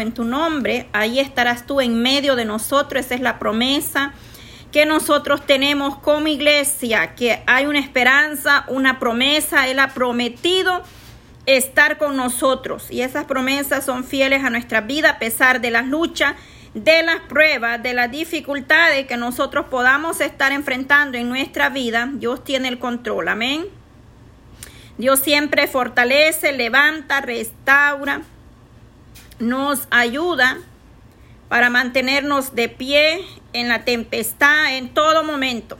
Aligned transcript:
En 0.00 0.12
tu 0.12 0.24
nombre, 0.24 0.88
ahí 0.92 1.20
estarás 1.20 1.66
tú 1.66 1.80
en 1.80 2.00
medio 2.02 2.36
de 2.36 2.44
nosotros. 2.44 3.06
Esa 3.06 3.14
es 3.14 3.20
la 3.20 3.38
promesa 3.38 4.12
que 4.72 4.84
nosotros 4.86 5.46
tenemos 5.46 5.96
como 5.98 6.28
iglesia, 6.28 7.14
que 7.14 7.42
hay 7.46 7.66
una 7.66 7.78
esperanza, 7.78 8.64
una 8.68 8.98
promesa. 8.98 9.68
Él 9.68 9.78
ha 9.78 9.94
prometido 9.94 10.82
estar 11.46 11.96
con 11.96 12.16
nosotros 12.16 12.90
y 12.90 13.00
esas 13.00 13.24
promesas 13.24 13.84
son 13.84 14.04
fieles 14.04 14.44
a 14.44 14.50
nuestra 14.50 14.82
vida 14.82 15.10
a 15.10 15.18
pesar 15.18 15.62
de 15.62 15.70
las 15.70 15.86
luchas, 15.86 16.34
de 16.74 17.02
las 17.02 17.20
pruebas, 17.20 17.82
de 17.82 17.94
las 17.94 18.10
dificultades 18.10 19.06
que 19.06 19.16
nosotros 19.16 19.66
podamos 19.70 20.20
estar 20.20 20.52
enfrentando 20.52 21.16
en 21.16 21.28
nuestra 21.28 21.70
vida. 21.70 22.10
Dios 22.12 22.44
tiene 22.44 22.68
el 22.68 22.78
control, 22.78 23.28
amén. 23.28 23.66
Dios 24.98 25.20
siempre 25.20 25.66
fortalece, 25.68 26.52
levanta, 26.52 27.22
restaura, 27.22 28.22
nos 29.38 29.86
ayuda 29.90 30.58
para 31.48 31.70
mantenernos 31.70 32.54
de 32.54 32.68
pie 32.68 33.24
en 33.52 33.68
la 33.68 33.84
tempestad 33.84 34.76
en 34.76 34.88
todo 34.90 35.24
momento. 35.24 35.78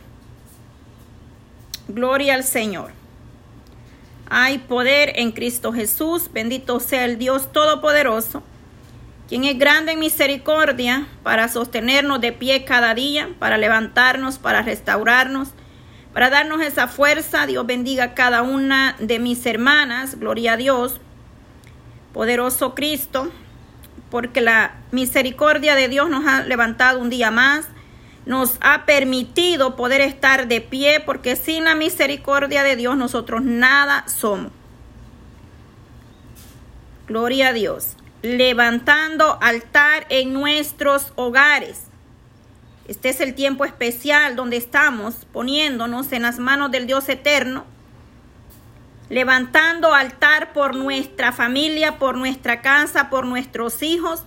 Gloria 1.89 2.35
al 2.35 2.45
Señor. 2.45 2.93
Hay 4.31 4.59
poder 4.59 5.13
en 5.17 5.33
Cristo 5.33 5.73
Jesús. 5.73 6.31
Bendito 6.33 6.81
sea 6.81 7.05
el 7.05 7.19
Dios 7.19 7.51
Todopoderoso, 7.53 8.43
quien 9.27 9.45
es 9.45 9.59
grande 9.59 9.93
en 9.93 10.01
misericordia 10.01 11.07
para 11.23 11.49
sostenernos 11.49 12.21
de 12.21 12.33
pie 12.33 12.65
cada 12.65 12.95
día, 12.95 13.31
para 13.39 13.57
levantarnos, 13.57 14.39
para 14.39 14.63
restaurarnos, 14.63 15.49
para 16.13 16.29
darnos 16.29 16.61
esa 16.61 16.89
fuerza. 16.89 17.47
Dios 17.47 17.65
bendiga 17.67 18.05
a 18.05 18.15
cada 18.15 18.43
una 18.43 18.97
de 18.99 19.19
mis 19.19 19.45
hermanas. 19.47 20.19
Gloria 20.19 20.55
a 20.55 20.57
Dios. 20.59 21.01
Poderoso 22.13 22.75
Cristo, 22.75 23.31
porque 24.11 24.41
la 24.41 24.77
misericordia 24.91 25.75
de 25.75 25.89
Dios 25.89 26.09
nos 26.09 26.27
ha 26.27 26.43
levantado 26.43 26.99
un 26.99 27.11
día 27.11 27.31
más 27.31 27.69
nos 28.29 28.59
ha 28.61 28.85
permitido 28.85 29.75
poder 29.75 30.03
estar 30.03 30.49
de 30.49 30.61
pie, 30.61 31.01
porque 31.01 31.35
sin 31.35 31.65
la 31.65 31.75
misericordia 31.75 32.63
de 32.63 32.77
Dios 32.77 32.95
nosotros 32.95 33.43
nada 33.43 34.07
somos. 34.07 34.53
Gloria 37.07 37.49
a 37.49 37.53
Dios. 37.55 37.97
Levantando 38.21 39.39
altar 39.41 40.05
en 40.11 40.35
nuestros 40.35 41.13
hogares. 41.17 41.85
Este 42.87 43.09
es 43.09 43.23
el 43.23 43.35
tiempo 43.35 43.65
especial 43.65 44.37
donde 44.37 44.59
estamos 44.59 45.27
poniéndonos 45.33 46.13
en 46.13 46.21
las 46.21 46.39
manos 46.39 46.71
del 46.71 46.87
Dios 46.87 47.09
eterno. 47.09 47.65
Levantando 49.09 49.95
altar 49.95 50.53
por 50.53 50.75
nuestra 50.75 51.33
familia, 51.33 51.99
por 51.99 52.17
nuestra 52.17 52.61
casa, 52.61 53.09
por 53.09 53.27
nuestros 53.27 53.83
hijos, 53.83 54.23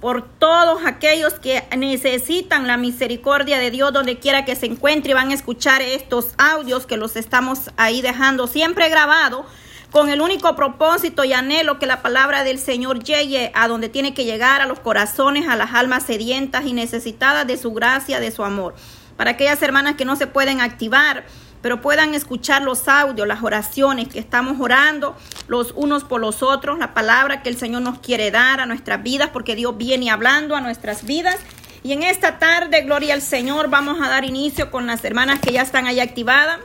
por 0.00 0.22
todos 0.22 0.84
aquellos 0.84 1.34
que 1.34 1.64
necesitan 1.76 2.66
la 2.66 2.76
misericordia 2.76 3.58
de 3.58 3.70
Dios 3.70 3.92
donde 3.92 4.18
quiera 4.18 4.44
que 4.44 4.56
se 4.56 4.66
encuentre 4.66 5.10
y 5.12 5.14
van 5.14 5.30
a 5.30 5.34
escuchar 5.34 5.82
estos 5.82 6.34
audios 6.38 6.86
que 6.86 6.96
los 6.96 7.16
estamos 7.16 7.70
ahí 7.76 8.02
dejando 8.02 8.46
siempre 8.46 8.88
grabado 8.88 9.46
con 9.90 10.10
el 10.10 10.20
único 10.20 10.54
propósito 10.56 11.24
y 11.24 11.32
anhelo 11.32 11.78
que 11.78 11.86
la 11.86 12.02
palabra 12.02 12.44
del 12.44 12.58
Señor 12.58 13.02
llegue 13.02 13.50
a 13.54 13.68
donde 13.68 13.88
tiene 13.88 14.14
que 14.14 14.24
llegar 14.24 14.60
a 14.60 14.66
los 14.66 14.80
corazones, 14.80 15.48
a 15.48 15.56
las 15.56 15.72
almas 15.74 16.02
sedientas 16.02 16.66
y 16.66 16.72
necesitadas 16.72 17.46
de 17.46 17.56
su 17.56 17.72
gracia, 17.72 18.20
de 18.20 18.30
su 18.30 18.44
amor. 18.44 18.74
Para 19.16 19.32
aquellas 19.32 19.62
hermanas 19.62 19.94
que 19.96 20.04
no 20.04 20.16
se 20.16 20.26
pueden 20.26 20.60
activar, 20.60 21.24
pero 21.66 21.80
puedan 21.80 22.14
escuchar 22.14 22.62
los 22.62 22.86
audios, 22.86 23.26
las 23.26 23.42
oraciones 23.42 24.06
que 24.06 24.20
estamos 24.20 24.60
orando 24.60 25.16
los 25.48 25.72
unos 25.74 26.04
por 26.04 26.20
los 26.20 26.40
otros, 26.40 26.78
la 26.78 26.94
palabra 26.94 27.42
que 27.42 27.48
el 27.48 27.56
Señor 27.56 27.82
nos 27.82 27.98
quiere 27.98 28.30
dar 28.30 28.60
a 28.60 28.66
nuestras 28.66 29.02
vidas, 29.02 29.30
porque 29.32 29.56
Dios 29.56 29.76
viene 29.76 30.08
hablando 30.12 30.54
a 30.54 30.60
nuestras 30.60 31.04
vidas. 31.04 31.38
Y 31.82 31.92
en 31.92 32.04
esta 32.04 32.38
tarde, 32.38 32.82
gloria 32.82 33.14
al 33.14 33.20
Señor, 33.20 33.68
vamos 33.68 34.00
a 34.00 34.08
dar 34.08 34.24
inicio 34.24 34.70
con 34.70 34.86
las 34.86 35.04
hermanas 35.04 35.40
que 35.40 35.50
ya 35.50 35.62
están 35.62 35.88
ahí 35.88 35.98
activadas 35.98 36.60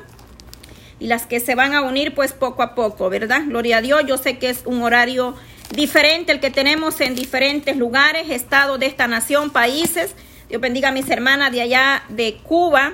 y 1.00 1.07
las 1.07 1.25
que 1.25 1.39
se 1.39 1.56
van 1.56 1.73
a 1.73 1.81
unir 1.81 2.13
pues 2.13 2.33
poco 2.33 2.62
a 2.62 2.75
poco, 2.75 3.09
¿verdad? 3.09 3.41
Gloria 3.47 3.78
a 3.78 3.81
Dios, 3.81 4.03
yo 4.06 4.19
sé 4.19 4.38
que 4.38 4.51
es 4.51 4.62
un 4.66 4.83
horario 4.83 5.33
diferente 5.72 6.31
el 6.31 6.39
que 6.39 6.51
tenemos 6.51 7.01
en 7.01 7.16
diferentes 7.16 7.75
lugares, 7.75 8.29
estados 8.29 8.79
de 8.79 8.85
esta 8.85 9.07
nación, 9.07 9.50
países. 9.50 10.13
Dios 10.47 10.62
bendiga 10.62 10.89
a 10.89 10.91
mis 10.91 11.09
hermanas 11.09 11.51
de 11.51 11.62
allá 11.62 12.03
de 12.09 12.35
Cuba, 12.44 12.94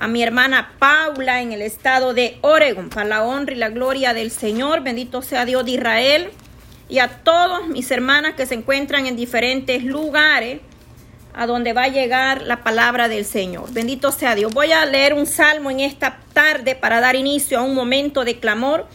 a 0.00 0.06
mi 0.06 0.22
hermana 0.22 0.74
Paula 0.78 1.42
en 1.42 1.52
el 1.52 1.60
estado 1.60 2.14
de 2.14 2.38
Oregon, 2.42 2.88
para 2.88 3.08
la 3.08 3.24
honra 3.24 3.52
y 3.52 3.56
la 3.56 3.68
gloria 3.68 4.14
del 4.14 4.30
Señor. 4.30 4.82
Bendito 4.82 5.22
sea 5.22 5.44
Dios 5.44 5.64
de 5.64 5.72
Israel. 5.72 6.30
Y 6.88 7.00
a 7.00 7.08
todos 7.08 7.66
mis 7.66 7.90
hermanas 7.90 8.34
que 8.34 8.46
se 8.46 8.54
encuentran 8.54 9.06
en 9.06 9.16
diferentes 9.16 9.82
lugares 9.82 10.60
a 11.34 11.46
donde 11.46 11.72
va 11.72 11.84
a 11.84 11.88
llegar 11.88 12.42
la 12.42 12.62
palabra 12.62 13.08
del 13.08 13.24
Señor. 13.24 13.72
Bendito 13.72 14.12
sea 14.12 14.34
Dios. 14.34 14.54
Voy 14.54 14.72
a 14.72 14.86
leer 14.86 15.14
un 15.14 15.26
salmo 15.26 15.70
en 15.70 15.80
esta 15.80 16.20
tarde 16.32 16.76
para 16.76 17.00
dar 17.00 17.16
inicio 17.16 17.58
a 17.58 17.62
un 17.62 17.74
momento 17.74 18.24
de 18.24 18.38
clamor. 18.38 18.86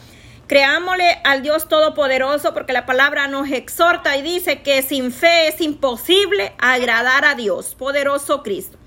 Creámosle 0.47 1.19
al 1.25 1.41
Dios 1.41 1.67
Todopoderoso 1.67 2.53
porque 2.53 2.73
la 2.73 2.85
palabra 2.85 3.27
nos 3.27 3.49
exhorta 3.49 4.15
y 4.17 4.21
dice 4.21 4.61
que 4.61 4.81
sin 4.81 5.11
fe 5.11 5.49
es 5.49 5.59
imposible 5.61 6.53
agradar 6.59 7.25
a 7.25 7.35
Dios, 7.35 7.75
poderoso 7.75 8.41
Cristo. 8.41 8.77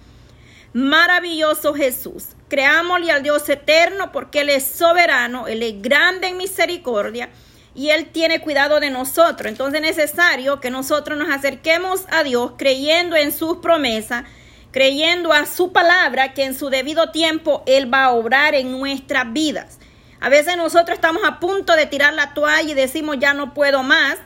Maravilloso 0.76 1.72
Jesús. 1.72 2.37
Creámosle 2.48 3.10
al 3.10 3.22
Dios 3.22 3.48
eterno 3.48 4.12
porque 4.12 4.42
Él 4.42 4.50
es 4.50 4.66
soberano, 4.66 5.47
Él 5.47 5.62
es 5.62 5.81
grande 5.81 6.26
en 6.26 6.37
misericordia 6.37 7.31
y 7.75 7.88
Él 7.88 8.10
tiene 8.12 8.42
cuidado 8.42 8.78
de 8.78 8.91
nosotros. 8.91 9.50
Entonces 9.50 9.81
es 9.81 9.97
necesario 9.97 10.60
que 10.60 10.70
nosotros 10.70 11.16
nos 11.16 11.31
acerquemos 11.31 12.04
a 12.10 12.25
Dios 12.25 12.53
creyendo 12.59 13.16
en 13.16 13.32
sus 13.32 13.56
promesas, 13.56 14.25
creyendo 14.70 15.32
a 15.32 15.47
su 15.47 15.72
palabra 15.72 16.34
que 16.34 16.44
en 16.44 16.54
su 16.54 16.69
debido 16.69 17.10
tiempo 17.10 17.62
Él 17.64 17.91
va 17.91 18.04
a 18.04 18.12
obrar 18.12 18.54
en 18.54 18.70
nuestras 18.70 19.32
vidas. 19.32 19.78
A 20.20 20.28
veces 20.28 20.58
nosotros 20.58 20.97
estamos 20.97 21.22
a 21.25 21.41
punto 21.41 21.75
de 21.75 21.87
tirar 21.87 22.12
la 22.12 22.34
toalla 22.34 22.70
y 22.70 22.75
decimos 22.75 23.16
ya 23.19 23.32
no 23.32 23.54
puedo 23.54 23.82
más, 23.82 24.19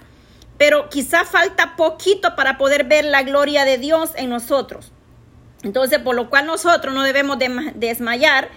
pero 0.58 0.90
quizá 0.90 1.24
falta 1.24 1.76
poquito 1.76 2.34
para 2.34 2.58
poder 2.58 2.82
ver 2.82 3.04
la 3.04 3.22
gloria 3.22 3.64
de 3.64 3.78
Dios 3.78 4.10
en 4.16 4.30
nosotros. 4.30 4.90
Entonces, 5.62 5.98
por 5.98 6.14
lo 6.14 6.30
cual 6.30 6.46
nosotros 6.46 6.94
no 6.94 7.02
debemos 7.02 7.38
desmayar, 7.74 8.48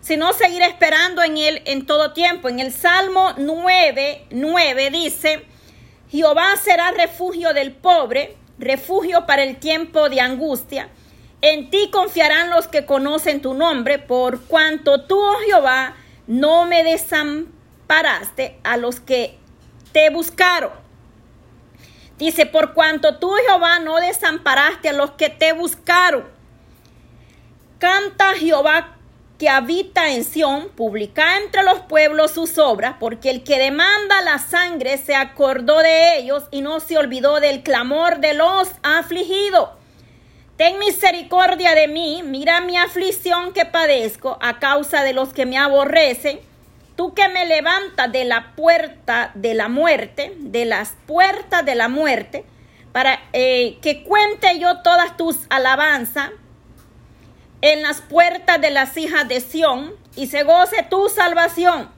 sino 0.00 0.32
seguir 0.32 0.62
esperando 0.62 1.22
en 1.22 1.36
Él 1.36 1.62
en 1.66 1.84
todo 1.84 2.12
tiempo. 2.12 2.48
En 2.48 2.60
el 2.60 2.72
Salmo 2.72 3.34
9, 3.36 4.26
9 4.30 4.90
dice, 4.90 5.44
Jehová 6.10 6.56
será 6.56 6.92
refugio 6.92 7.52
del 7.52 7.72
pobre, 7.72 8.36
refugio 8.58 9.26
para 9.26 9.42
el 9.42 9.56
tiempo 9.56 10.08
de 10.08 10.20
angustia. 10.20 10.88
En 11.42 11.70
ti 11.70 11.90
confiarán 11.90 12.50
los 12.50 12.68
que 12.68 12.86
conocen 12.86 13.42
tu 13.42 13.52
nombre, 13.52 13.98
por 13.98 14.42
cuanto 14.42 15.02
tú, 15.02 15.18
oh 15.18 15.38
Jehová, 15.44 15.94
no 16.26 16.64
me 16.64 16.82
desamparaste 16.82 18.58
a 18.64 18.76
los 18.76 19.00
que 19.00 19.38
te 19.92 20.08
buscaron. 20.10 20.70
Dice, 22.18 22.46
por 22.46 22.72
cuanto 22.72 23.18
tú, 23.18 23.30
Jehová, 23.46 23.78
no 23.80 23.96
desamparaste 23.96 24.88
a 24.88 24.92
los 24.94 25.10
que 25.12 25.28
te 25.28 25.52
buscaron. 25.52 26.35
Canta 27.86 28.34
Jehová 28.34 28.96
que 29.38 29.48
habita 29.48 30.10
en 30.10 30.24
Sión, 30.24 30.70
publica 30.70 31.36
entre 31.36 31.62
los 31.62 31.78
pueblos 31.82 32.32
sus 32.32 32.58
obras, 32.58 32.96
porque 32.98 33.30
el 33.30 33.44
que 33.44 33.60
demanda 33.60 34.22
la 34.22 34.40
sangre 34.40 34.98
se 34.98 35.14
acordó 35.14 35.78
de 35.78 36.18
ellos 36.18 36.46
y 36.50 36.62
no 36.62 36.80
se 36.80 36.98
olvidó 36.98 37.38
del 37.38 37.62
clamor 37.62 38.18
de 38.18 38.34
los 38.34 38.72
afligidos. 38.82 39.68
Ten 40.56 40.80
misericordia 40.80 41.76
de 41.76 41.86
mí, 41.86 42.24
mira 42.24 42.60
mi 42.60 42.76
aflicción 42.76 43.52
que 43.52 43.66
padezco 43.66 44.36
a 44.40 44.58
causa 44.58 45.04
de 45.04 45.12
los 45.12 45.32
que 45.32 45.46
me 45.46 45.56
aborrecen. 45.56 46.40
Tú 46.96 47.14
que 47.14 47.28
me 47.28 47.46
levantas 47.46 48.10
de 48.10 48.24
la 48.24 48.56
puerta 48.56 49.30
de 49.34 49.54
la 49.54 49.68
muerte, 49.68 50.34
de 50.38 50.64
las 50.64 50.96
puertas 51.06 51.64
de 51.64 51.76
la 51.76 51.86
muerte, 51.86 52.44
para 52.90 53.20
eh, 53.32 53.78
que 53.80 54.02
cuente 54.02 54.58
yo 54.58 54.82
todas 54.82 55.16
tus 55.16 55.36
alabanzas 55.50 56.32
en 57.60 57.82
las 57.82 58.00
puertas 58.00 58.60
de 58.60 58.70
las 58.70 58.96
hijas 58.96 59.28
de 59.28 59.40
Sión 59.40 59.94
y 60.14 60.26
se 60.26 60.42
goce 60.42 60.82
tu 60.88 61.08
salvación. 61.08 61.90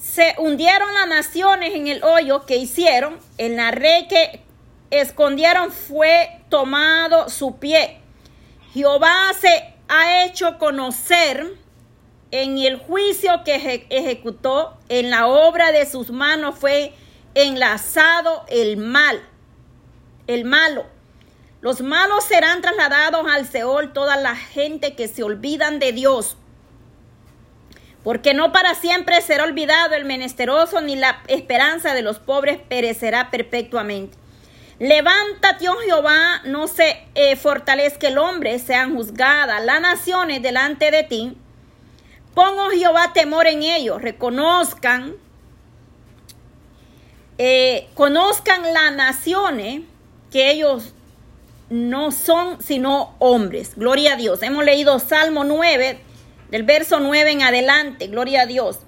Se 0.00 0.34
hundieron 0.38 0.92
las 0.94 1.08
naciones 1.08 1.74
en 1.74 1.86
el 1.86 2.02
hoyo 2.02 2.44
que 2.44 2.56
hicieron, 2.56 3.18
en 3.38 3.56
la 3.56 3.70
red 3.70 4.08
que 4.08 4.42
escondieron 4.90 5.70
fue 5.70 6.40
tomado 6.48 7.28
su 7.28 7.56
pie. 7.56 8.00
Jehová 8.74 9.32
se 9.38 9.74
ha 9.88 10.24
hecho 10.24 10.58
conocer 10.58 11.56
en 12.30 12.58
el 12.58 12.78
juicio 12.78 13.44
que 13.44 13.86
ejecutó, 13.90 14.78
en 14.88 15.10
la 15.10 15.26
obra 15.26 15.70
de 15.70 15.86
sus 15.86 16.10
manos 16.10 16.58
fue 16.58 16.94
enlazado 17.34 18.44
el 18.48 18.78
mal, 18.78 19.22
el 20.26 20.44
malo. 20.44 20.86
Los 21.62 21.80
malos 21.80 22.24
serán 22.24 22.60
trasladados 22.60 23.24
al 23.30 23.46
Seol, 23.46 23.92
toda 23.92 24.16
la 24.16 24.34
gente 24.34 24.96
que 24.96 25.06
se 25.06 25.22
olvidan 25.22 25.78
de 25.78 25.92
Dios. 25.92 26.36
Porque 28.02 28.34
no 28.34 28.50
para 28.50 28.74
siempre 28.74 29.20
será 29.20 29.44
olvidado 29.44 29.94
el 29.94 30.04
menesteroso, 30.04 30.80
ni 30.80 30.96
la 30.96 31.22
esperanza 31.28 31.94
de 31.94 32.02
los 32.02 32.18
pobres 32.18 32.58
perecerá 32.68 33.30
perpetuamente. 33.30 34.18
Levántate, 34.80 35.68
oh 35.68 35.76
Jehová, 35.84 36.42
no 36.44 36.66
se 36.66 37.06
eh, 37.14 37.36
fortalezca 37.36 38.08
el 38.08 38.18
hombre, 38.18 38.58
sean 38.58 38.96
juzgadas 38.96 39.64
las 39.64 39.80
naciones 39.80 40.42
delante 40.42 40.90
de 40.90 41.04
ti. 41.04 41.36
Pongo 42.34 42.64
oh 42.64 42.70
Jehová 42.70 43.12
temor 43.12 43.46
en 43.46 43.62
ellos, 43.62 44.02
reconozcan, 44.02 45.14
eh, 47.38 47.88
conozcan 47.94 48.72
las 48.72 48.92
naciones 48.94 49.82
que 50.32 50.50
ellos 50.50 50.92
no 51.72 52.12
son 52.12 52.62
sino 52.62 53.16
hombres. 53.18 53.72
Gloria 53.76 54.12
a 54.12 54.16
Dios. 54.16 54.42
Hemos 54.42 54.64
leído 54.64 54.98
Salmo 54.98 55.42
9, 55.42 56.00
del 56.50 56.62
verso 56.64 57.00
9 57.00 57.30
en 57.32 57.42
adelante. 57.42 58.08
Gloria 58.08 58.42
a 58.42 58.46
Dios. 58.46 58.80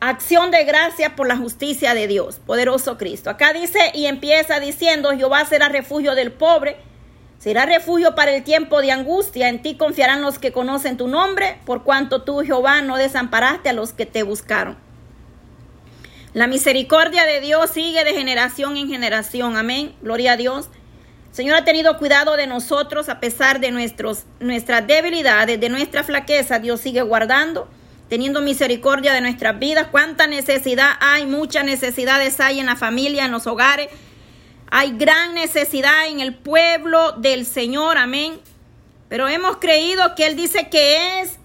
Acción 0.00 0.50
de 0.50 0.64
gracia 0.64 1.14
por 1.14 1.28
la 1.28 1.36
justicia 1.36 1.94
de 1.94 2.08
Dios, 2.08 2.40
poderoso 2.44 2.98
Cristo. 2.98 3.30
Acá 3.30 3.52
dice 3.52 3.78
y 3.94 4.06
empieza 4.06 4.60
diciendo, 4.60 5.12
Jehová 5.16 5.44
será 5.46 5.68
refugio 5.68 6.14
del 6.14 6.32
pobre, 6.32 6.76
será 7.38 7.64
refugio 7.64 8.14
para 8.14 8.34
el 8.34 8.42
tiempo 8.42 8.82
de 8.82 8.90
angustia, 8.90 9.48
en 9.48 9.62
ti 9.62 9.76
confiarán 9.76 10.20
los 10.20 10.38
que 10.38 10.52
conocen 10.52 10.98
tu 10.98 11.08
nombre, 11.08 11.60
por 11.64 11.82
cuanto 11.82 12.24
tú, 12.24 12.40
Jehová, 12.40 12.82
no 12.82 12.96
desamparaste 12.96 13.70
a 13.70 13.72
los 13.72 13.92
que 13.92 14.04
te 14.04 14.22
buscaron. 14.22 14.76
La 16.34 16.46
misericordia 16.46 17.24
de 17.24 17.40
Dios 17.40 17.70
sigue 17.70 18.04
de 18.04 18.12
generación 18.12 18.76
en 18.76 18.88
generación, 18.88 19.56
amén, 19.56 19.94
gloria 20.02 20.32
a 20.32 20.36
Dios. 20.36 20.68
Señor 21.36 21.56
ha 21.56 21.64
tenido 21.66 21.98
cuidado 21.98 22.34
de 22.38 22.46
nosotros 22.46 23.10
a 23.10 23.20
pesar 23.20 23.60
de 23.60 23.70
nuestros, 23.70 24.24
nuestras 24.40 24.86
debilidades, 24.86 25.60
de 25.60 25.68
nuestra 25.68 26.02
flaqueza. 26.02 26.60
Dios 26.60 26.80
sigue 26.80 27.02
guardando 27.02 27.68
teniendo 28.08 28.40
misericordia 28.40 29.12
de 29.12 29.20
nuestras 29.20 29.58
vidas. 29.58 29.88
Cuánta 29.90 30.26
necesidad 30.26 30.92
hay, 30.98 31.26
muchas 31.26 31.66
necesidades 31.66 32.40
hay 32.40 32.58
en 32.58 32.64
la 32.64 32.74
familia, 32.74 33.26
en 33.26 33.32
los 33.32 33.46
hogares. 33.46 33.90
Hay 34.70 34.96
gran 34.96 35.34
necesidad 35.34 36.06
en 36.06 36.20
el 36.20 36.34
pueblo 36.34 37.12
del 37.12 37.44
Señor, 37.44 37.98
amén. 37.98 38.40
Pero 39.10 39.28
hemos 39.28 39.58
creído 39.58 40.14
que 40.14 40.24
Él 40.28 40.36
dice 40.36 40.70
que 40.70 41.20
es 41.20 41.38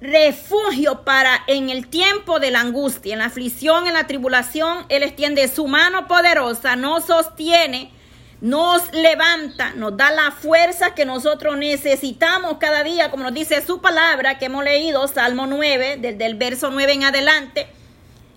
refugio 0.00 1.04
para 1.04 1.44
en 1.46 1.70
el 1.70 1.86
tiempo 1.86 2.40
de 2.40 2.50
la 2.50 2.62
angustia, 2.62 3.12
en 3.12 3.20
la 3.20 3.26
aflicción, 3.26 3.86
en 3.86 3.94
la 3.94 4.08
tribulación. 4.08 4.86
Él 4.88 5.04
extiende 5.04 5.46
su 5.46 5.68
mano 5.68 6.08
poderosa, 6.08 6.74
nos 6.74 7.04
sostiene 7.04 7.92
nos 8.40 8.90
levanta, 8.92 9.72
nos 9.74 9.96
da 9.96 10.10
la 10.10 10.30
fuerza 10.30 10.94
que 10.94 11.04
nosotros 11.04 11.58
necesitamos 11.58 12.56
cada 12.58 12.82
día, 12.82 13.10
como 13.10 13.24
nos 13.24 13.34
dice 13.34 13.64
su 13.64 13.80
palabra 13.82 14.38
que 14.38 14.46
hemos 14.46 14.64
leído, 14.64 15.06
Salmo 15.08 15.46
9, 15.46 15.98
desde 16.00 16.24
el 16.24 16.36
verso 16.36 16.70
9 16.70 16.92
en 16.92 17.04
adelante. 17.04 17.68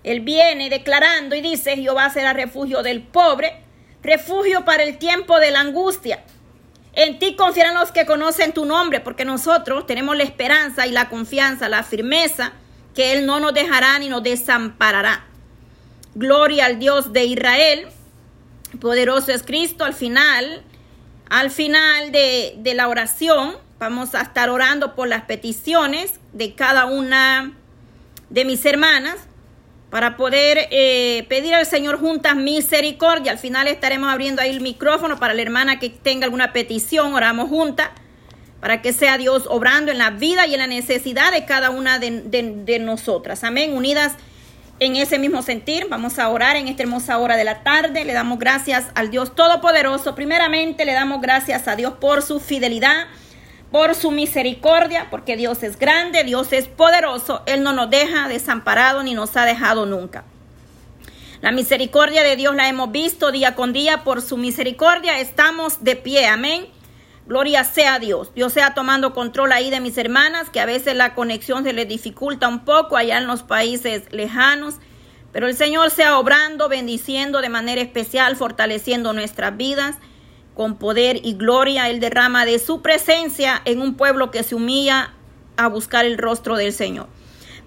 Él 0.02 0.20
viene 0.20 0.68
declarando 0.68 1.34
y 1.34 1.40
dice, 1.40 1.76
Jehová 1.76 2.10
será 2.10 2.34
refugio 2.34 2.82
del 2.82 3.02
pobre, 3.02 3.62
refugio 4.02 4.66
para 4.66 4.82
el 4.82 4.98
tiempo 4.98 5.40
de 5.40 5.50
la 5.50 5.60
angustia. 5.60 6.22
En 6.92 7.18
ti 7.18 7.34
confiarán 7.34 7.74
los 7.74 7.90
que 7.90 8.04
conocen 8.04 8.52
tu 8.52 8.66
nombre, 8.66 9.00
porque 9.00 9.24
nosotros 9.24 9.86
tenemos 9.86 10.16
la 10.16 10.24
esperanza 10.24 10.86
y 10.86 10.92
la 10.92 11.08
confianza, 11.08 11.70
la 11.70 11.82
firmeza, 11.82 12.52
que 12.94 13.14
Él 13.14 13.24
no 13.24 13.40
nos 13.40 13.54
dejará 13.54 13.98
ni 13.98 14.10
nos 14.10 14.22
desamparará. 14.22 15.24
Gloria 16.14 16.66
al 16.66 16.78
Dios 16.78 17.12
de 17.14 17.24
Israel, 17.24 17.88
Poderoso 18.80 19.32
es 19.32 19.42
Cristo. 19.42 19.84
Al 19.84 19.94
final, 19.94 20.62
al 21.28 21.50
final 21.50 22.12
de, 22.12 22.72
la 22.74 22.88
oración, 22.88 23.56
vamos 23.78 24.14
a 24.14 24.22
estar 24.22 24.50
orando 24.50 24.94
por 24.94 25.08
las 25.08 25.22
peticiones 25.22 26.20
de 26.32 26.54
cada 26.54 26.86
una 26.86 27.52
de 28.30 28.44
mis 28.44 28.64
hermanas 28.64 29.16
para 29.90 30.16
poder 30.16 30.68
eh, 30.70 31.24
pedir 31.28 31.54
al 31.54 31.66
Señor 31.66 32.00
juntas 32.00 32.36
misericordia. 32.36 33.32
Al 33.32 33.38
final 33.38 33.68
estaremos 33.68 34.12
abriendo 34.12 34.42
ahí 34.42 34.50
el 34.50 34.60
micrófono 34.60 35.18
para 35.18 35.34
la 35.34 35.42
hermana 35.42 35.78
que 35.78 35.90
tenga 35.90 36.24
alguna 36.24 36.52
petición. 36.52 37.14
Oramos 37.14 37.48
juntas 37.48 37.90
para 38.60 38.82
que 38.82 38.92
sea 38.92 39.18
Dios 39.18 39.44
obrando 39.48 39.92
en 39.92 39.98
la 39.98 40.10
vida 40.10 40.46
y 40.46 40.54
en 40.54 40.60
la 40.60 40.66
necesidad 40.66 41.30
de 41.32 41.44
cada 41.44 41.70
una 41.70 41.98
de, 41.98 42.10
de 42.20 42.78
nosotras. 42.80 43.44
Amén. 43.44 43.72
Unidas 43.74 44.14
en 44.80 44.96
ese 44.96 45.18
mismo 45.18 45.42
sentir, 45.42 45.86
vamos 45.88 46.18
a 46.18 46.28
orar 46.28 46.56
en 46.56 46.68
esta 46.68 46.82
hermosa 46.82 47.18
hora 47.18 47.36
de 47.36 47.44
la 47.44 47.62
tarde. 47.62 48.04
Le 48.04 48.12
damos 48.12 48.38
gracias 48.38 48.86
al 48.94 49.10
Dios 49.10 49.34
Todopoderoso. 49.34 50.14
Primeramente 50.14 50.84
le 50.84 50.92
damos 50.92 51.20
gracias 51.20 51.68
a 51.68 51.76
Dios 51.76 51.94
por 52.00 52.22
su 52.22 52.40
fidelidad, 52.40 53.06
por 53.70 53.94
su 53.94 54.10
misericordia, 54.10 55.08
porque 55.10 55.36
Dios 55.36 55.62
es 55.62 55.78
grande, 55.78 56.24
Dios 56.24 56.52
es 56.52 56.66
poderoso. 56.66 57.42
Él 57.46 57.62
no 57.62 57.72
nos 57.72 57.88
deja 57.88 58.28
desamparado 58.28 59.02
ni 59.02 59.14
nos 59.14 59.36
ha 59.36 59.44
dejado 59.44 59.86
nunca. 59.86 60.24
La 61.40 61.52
misericordia 61.52 62.22
de 62.22 62.36
Dios 62.36 62.54
la 62.54 62.68
hemos 62.68 62.90
visto 62.90 63.30
día 63.30 63.54
con 63.54 63.72
día. 63.72 64.02
Por 64.02 64.22
su 64.22 64.36
misericordia 64.36 65.20
estamos 65.20 65.84
de 65.84 65.94
pie. 65.94 66.26
Amén. 66.26 66.66
Gloria 67.26 67.64
sea 67.64 67.98
Dios. 67.98 68.32
Dios 68.34 68.52
sea 68.52 68.74
tomando 68.74 69.14
control 69.14 69.52
ahí 69.52 69.70
de 69.70 69.80
mis 69.80 69.96
hermanas, 69.96 70.50
que 70.50 70.60
a 70.60 70.66
veces 70.66 70.94
la 70.94 71.14
conexión 71.14 71.64
se 71.64 71.72
les 71.72 71.88
dificulta 71.88 72.48
un 72.48 72.64
poco 72.64 72.96
allá 72.96 73.16
en 73.18 73.26
los 73.26 73.42
países 73.42 74.02
lejanos. 74.12 74.74
Pero 75.32 75.48
el 75.48 75.56
Señor 75.56 75.90
sea 75.90 76.18
obrando, 76.18 76.68
bendiciendo 76.68 77.40
de 77.40 77.48
manera 77.48 77.80
especial, 77.80 78.36
fortaleciendo 78.36 79.12
nuestras 79.12 79.56
vidas 79.56 79.96
con 80.54 80.76
poder 80.76 81.20
y 81.24 81.34
gloria. 81.34 81.88
Él 81.88 81.98
derrama 81.98 82.44
de 82.44 82.58
su 82.58 82.82
presencia 82.82 83.60
en 83.64 83.80
un 83.80 83.94
pueblo 83.94 84.30
que 84.30 84.42
se 84.42 84.54
humilla 84.54 85.14
a 85.56 85.68
buscar 85.68 86.04
el 86.04 86.18
rostro 86.18 86.56
del 86.56 86.72
Señor. 86.72 87.08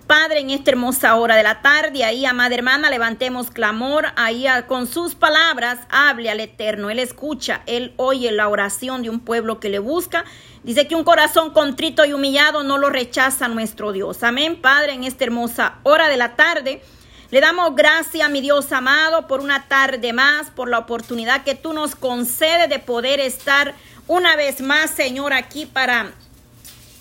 Padre, 0.07 0.39
en 0.39 0.51
esta 0.51 0.71
hermosa 0.71 1.15
hora 1.15 1.35
de 1.35 1.43
la 1.43 1.61
tarde, 1.61 2.05
ahí, 2.05 2.25
amada 2.25 2.55
hermana, 2.55 2.89
levantemos 2.89 3.51
clamor, 3.51 4.05
ahí 4.15 4.45
con 4.65 4.87
sus 4.87 5.15
palabras, 5.15 5.79
hable 5.89 6.29
al 6.29 6.39
Eterno. 6.39 6.89
Él 6.89 6.99
escucha, 6.99 7.61
Él 7.65 7.93
oye 7.97 8.31
la 8.31 8.47
oración 8.47 9.03
de 9.03 9.09
un 9.09 9.19
pueblo 9.19 9.59
que 9.59 9.67
le 9.67 9.79
busca. 9.79 10.23
Dice 10.63 10.87
que 10.87 10.95
un 10.95 11.03
corazón 11.03 11.51
contrito 11.51 12.05
y 12.05 12.13
humillado 12.13 12.63
no 12.63 12.77
lo 12.77 12.89
rechaza 12.89 13.49
nuestro 13.49 13.91
Dios. 13.91 14.23
Amén, 14.23 14.61
Padre, 14.61 14.93
en 14.93 15.03
esta 15.03 15.25
hermosa 15.25 15.75
hora 15.83 16.07
de 16.07 16.15
la 16.15 16.37
tarde. 16.37 16.81
Le 17.29 17.41
damos 17.41 17.75
gracias, 17.75 18.29
mi 18.29 18.39
Dios 18.39 18.71
amado, 18.71 19.27
por 19.27 19.41
una 19.41 19.67
tarde 19.67 20.13
más, 20.13 20.49
por 20.51 20.69
la 20.69 20.79
oportunidad 20.79 21.43
que 21.43 21.55
tú 21.55 21.73
nos 21.73 21.97
concedes 21.97 22.69
de 22.69 22.79
poder 22.79 23.19
estar 23.19 23.75
una 24.07 24.37
vez 24.37 24.61
más, 24.61 24.89
Señor, 24.89 25.33
aquí 25.33 25.65
para 25.65 26.13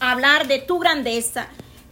hablar 0.01 0.49
de 0.49 0.59
tu 0.59 0.81
grandeza 0.81 1.47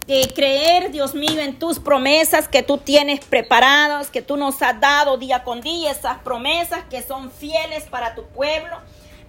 creer, 0.07 0.91
Dios 0.91 1.15
mío, 1.15 1.41
en 1.41 1.59
tus 1.59 1.79
promesas 1.79 2.47
que 2.49 2.63
tú 2.63 2.79
tienes 2.79 3.25
preparadas, 3.25 4.11
que 4.11 4.23
tú 4.23 4.37
nos 4.37 4.61
has 4.63 4.79
dado 4.79 5.17
día 5.17 5.45
con 5.45 5.61
día, 5.61 5.91
esas 5.91 6.19
promesas 6.19 6.85
que 6.91 7.03
son 7.03 7.31
fieles 7.31 7.85
para 7.85 8.15
tu 8.15 8.25
pueblo, 8.27 8.77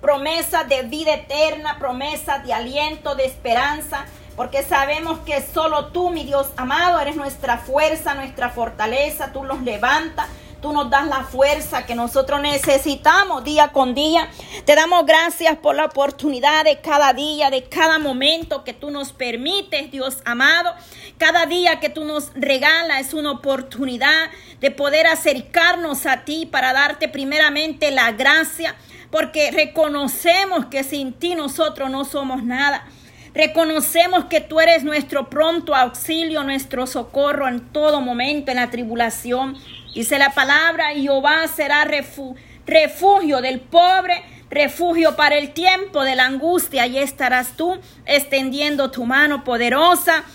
promesas 0.02 0.68
de 0.68 0.84
vida 0.84 1.14
eterna, 1.14 1.78
promesas 1.80 2.46
de 2.46 2.54
aliento, 2.54 3.16
de 3.16 3.26
esperanza, 3.26 4.06
porque 4.36 4.64
sabemos 4.64 5.20
que 5.20 5.42
solo 5.42 5.88
tú, 5.88 6.10
mi 6.10 6.26
Dios 6.26 6.48
amado, 6.58 7.00
eres 7.00 7.16
nuestra 7.16 7.58
fuerza, 7.58 8.14
nuestra 8.14 8.50
fortaleza, 8.50 9.32
tú 9.32 9.46
los 9.46 9.62
levantas, 9.62 10.28
Tú 10.66 10.74
nos 10.74 10.90
das 10.90 11.06
la 11.06 11.24
fuerza 11.24 11.86
que 11.86 11.94
nosotros 11.94 12.42
necesitamos 12.42 13.44
día 13.44 13.68
con 13.72 13.94
día. 13.94 14.28
Te 14.66 14.74
damos 14.74 15.06
gracias 15.06 15.58
por 15.58 15.76
la 15.76 15.86
oportunidad 15.86 16.64
de 16.64 16.82
cada 16.82 17.14
día, 17.14 17.52
de 17.52 17.66
cada 17.66 18.00
momento 18.00 18.64
que 18.64 18.74
tú 18.74 18.90
nos 18.90 19.14
permites, 19.14 19.92
Dios 19.92 20.24
amado. 20.26 20.74
Cada 21.20 21.46
día 21.46 21.80
que 21.80 21.90
tú 21.90 22.04
nos 22.04 22.32
regalas 22.34 23.00
es 23.00 23.14
una 23.14 23.30
oportunidad 23.30 24.32
de 24.60 24.72
poder 24.72 25.06
acercarnos 25.06 26.08
a 26.08 26.26
ti 26.26 26.48
para 26.48 26.74
darte 26.74 27.10
primeramente 27.10 27.92
la 27.92 28.14
gracia, 28.14 28.76
porque 29.12 29.52
reconocemos 29.52 30.66
que 30.66 30.84
sin 30.84 31.14
ti 31.14 31.36
nosotros 31.36 31.92
no 31.92 32.06
somos 32.06 32.42
nada. 32.42 32.88
Reconocemos 33.36 34.26
que 34.26 34.40
tú 34.40 34.62
eres 34.62 34.84
nuestro 34.84 35.30
pronto 35.30 35.76
auxilio, 35.76 36.42
nuestro 36.44 36.88
socorro 36.88 37.50
en 37.50 37.60
todo 37.72 38.00
momento, 38.00 38.50
en 38.50 38.58
la 38.58 38.72
tribulación. 38.72 39.58
Dice 39.96 40.20
la 40.20 40.32
palabra, 40.32 40.90
Jehová 40.94 41.48
será 41.48 41.86
refugio 41.86 43.40
del 43.40 43.62
pobre, 43.62 44.22
refugio 44.50 45.16
para 45.16 45.38
el 45.38 45.52
tiempo 45.52 46.04
de 46.04 46.18
la 46.18 46.26
angustia. 46.26 46.84
Allí 46.84 46.98
estarás 46.98 47.56
tú 47.56 47.80
extendiendo 48.06 48.92
tu 48.92 49.06
mano 49.06 49.46
poderosa 49.46 50.26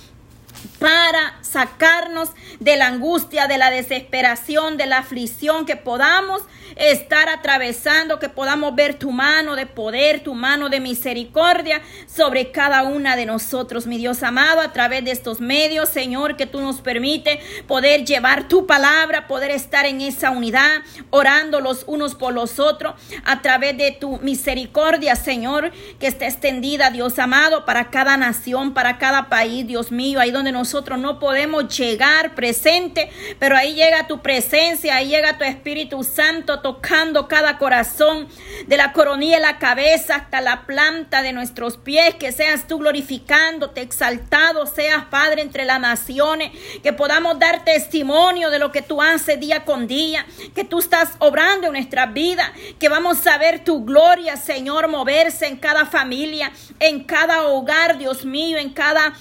para 0.79 1.39
sacarnos 1.43 2.31
de 2.59 2.77
la 2.77 2.87
angustia, 2.87 3.47
de 3.47 3.59
la 3.59 3.71
desesperación, 3.71 4.77
de 4.77 4.87
la 4.87 4.99
aflicción 4.99 5.67
que 5.67 5.77
podamos 5.77 6.43
estar 6.77 7.29
atravesando, 7.29 8.19
que 8.19 8.29
podamos 8.29 8.75
ver 8.75 8.95
tu 8.95 9.11
mano 9.11 9.57
de 9.57 9.67
poder, 9.67 10.21
tu 10.21 10.35
mano 10.35 10.69
de 10.69 10.81
misericordia 10.81 11.83
sobre 12.07 12.51
cada 12.53 12.83
una 12.83 13.17
de 13.17 13.27
nosotros, 13.27 13.87
mi 13.87 13.99
Dios 13.99 14.23
amado, 14.23 14.61
a 14.61 14.73
través 14.73 15.05
de 15.05 15.11
estos 15.11 15.41
medios, 15.41 15.89
Señor, 15.89 16.37
que 16.37 16.47
tú 16.47 16.61
nos 16.61 16.81
permite 16.81 17.41
poder 17.67 18.05
llevar 18.05 18.49
tu 18.49 18.67
palabra, 18.67 19.27
poder 19.27 19.51
estar 19.51 19.85
en 19.87 20.01
esa 20.01 20.31
unidad, 20.31 20.83
orando 21.11 21.61
los 21.61 21.85
unos 21.87 22.15
por 22.15 22.33
los 22.33 22.59
otros, 22.59 22.95
a 23.25 23.43
través 23.43 23.77
de 23.77 23.93
tu 23.93 24.19
misericordia, 24.19 25.17
Señor, 25.17 25.73
que 25.99 26.07
está 26.07 26.27
extendida, 26.27 26.91
Dios 26.91 27.19
amado, 27.19 27.65
para 27.65 27.91
cada 27.91 28.17
nación, 28.17 28.75
para 28.75 28.99
cada 28.99 29.29
país, 29.29 29.67
Dios 29.67 29.93
mío, 29.93 30.21
ahí 30.21 30.31
donde 30.31 30.50
nosotros 30.53 30.99
no 30.99 31.19
podemos 31.19 31.77
llegar 31.77 32.35
presente, 32.35 33.11
pero 33.39 33.57
ahí 33.57 33.75
llega 33.75 34.07
tu 34.07 34.21
presencia, 34.21 34.97
ahí 34.97 35.09
llega 35.09 35.39
tu 35.39 35.45
Espíritu 35.45 36.05
Santo 36.05 36.61
tocando 36.61 37.29
cada 37.29 37.59
corazón, 37.59 38.29
de 38.67 38.77
la 38.77 38.93
coronilla 38.93 39.37
de 39.37 39.43
la 39.43 39.59
cabeza 39.59 40.17
hasta 40.17 40.41
la 40.41 40.67
planta 40.67 41.23
de 41.23 41.33
nuestros 41.33 41.77
pies, 41.77 42.15
que 42.15 42.33
seas 42.33 42.67
tú 42.67 42.79
glorificándote, 42.79 43.81
exaltado 43.81 44.67
seas 44.67 45.05
Padre 45.07 45.43
entre 45.43 45.65
las 45.65 45.81
naciones, 45.81 46.53
que 46.83 46.93
podamos 46.93 47.39
dar 47.39 47.65
testimonio 47.65 48.51
de 48.51 48.59
lo 48.59 48.73
que 48.73 48.83
tú 48.83 49.03
haces 49.03 49.41
día 49.41 49.65
con 49.65 49.87
día, 49.87 50.27
que 50.55 50.65
tú 50.65 50.79
estás 50.79 51.11
obrando 51.19 51.67
en 51.67 51.73
nuestra 51.75 52.07
vida, 52.07 52.53
que 52.79 52.89
vamos 52.89 53.27
a 53.27 53.39
ver 53.39 53.65
tu 53.65 53.85
gloria, 53.85 54.37
Señor, 54.37 54.89
moverse 54.89 55.47
en 55.47 55.57
cada 55.57 55.87
familia, 55.87 56.53
en 56.79 57.05
cada 57.05 57.43
hogar, 57.45 57.99
Dios 57.99 58.25
mío, 58.25 58.59
en 58.59 58.71
cada 58.71 59.15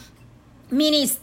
Meanies 0.71 1.17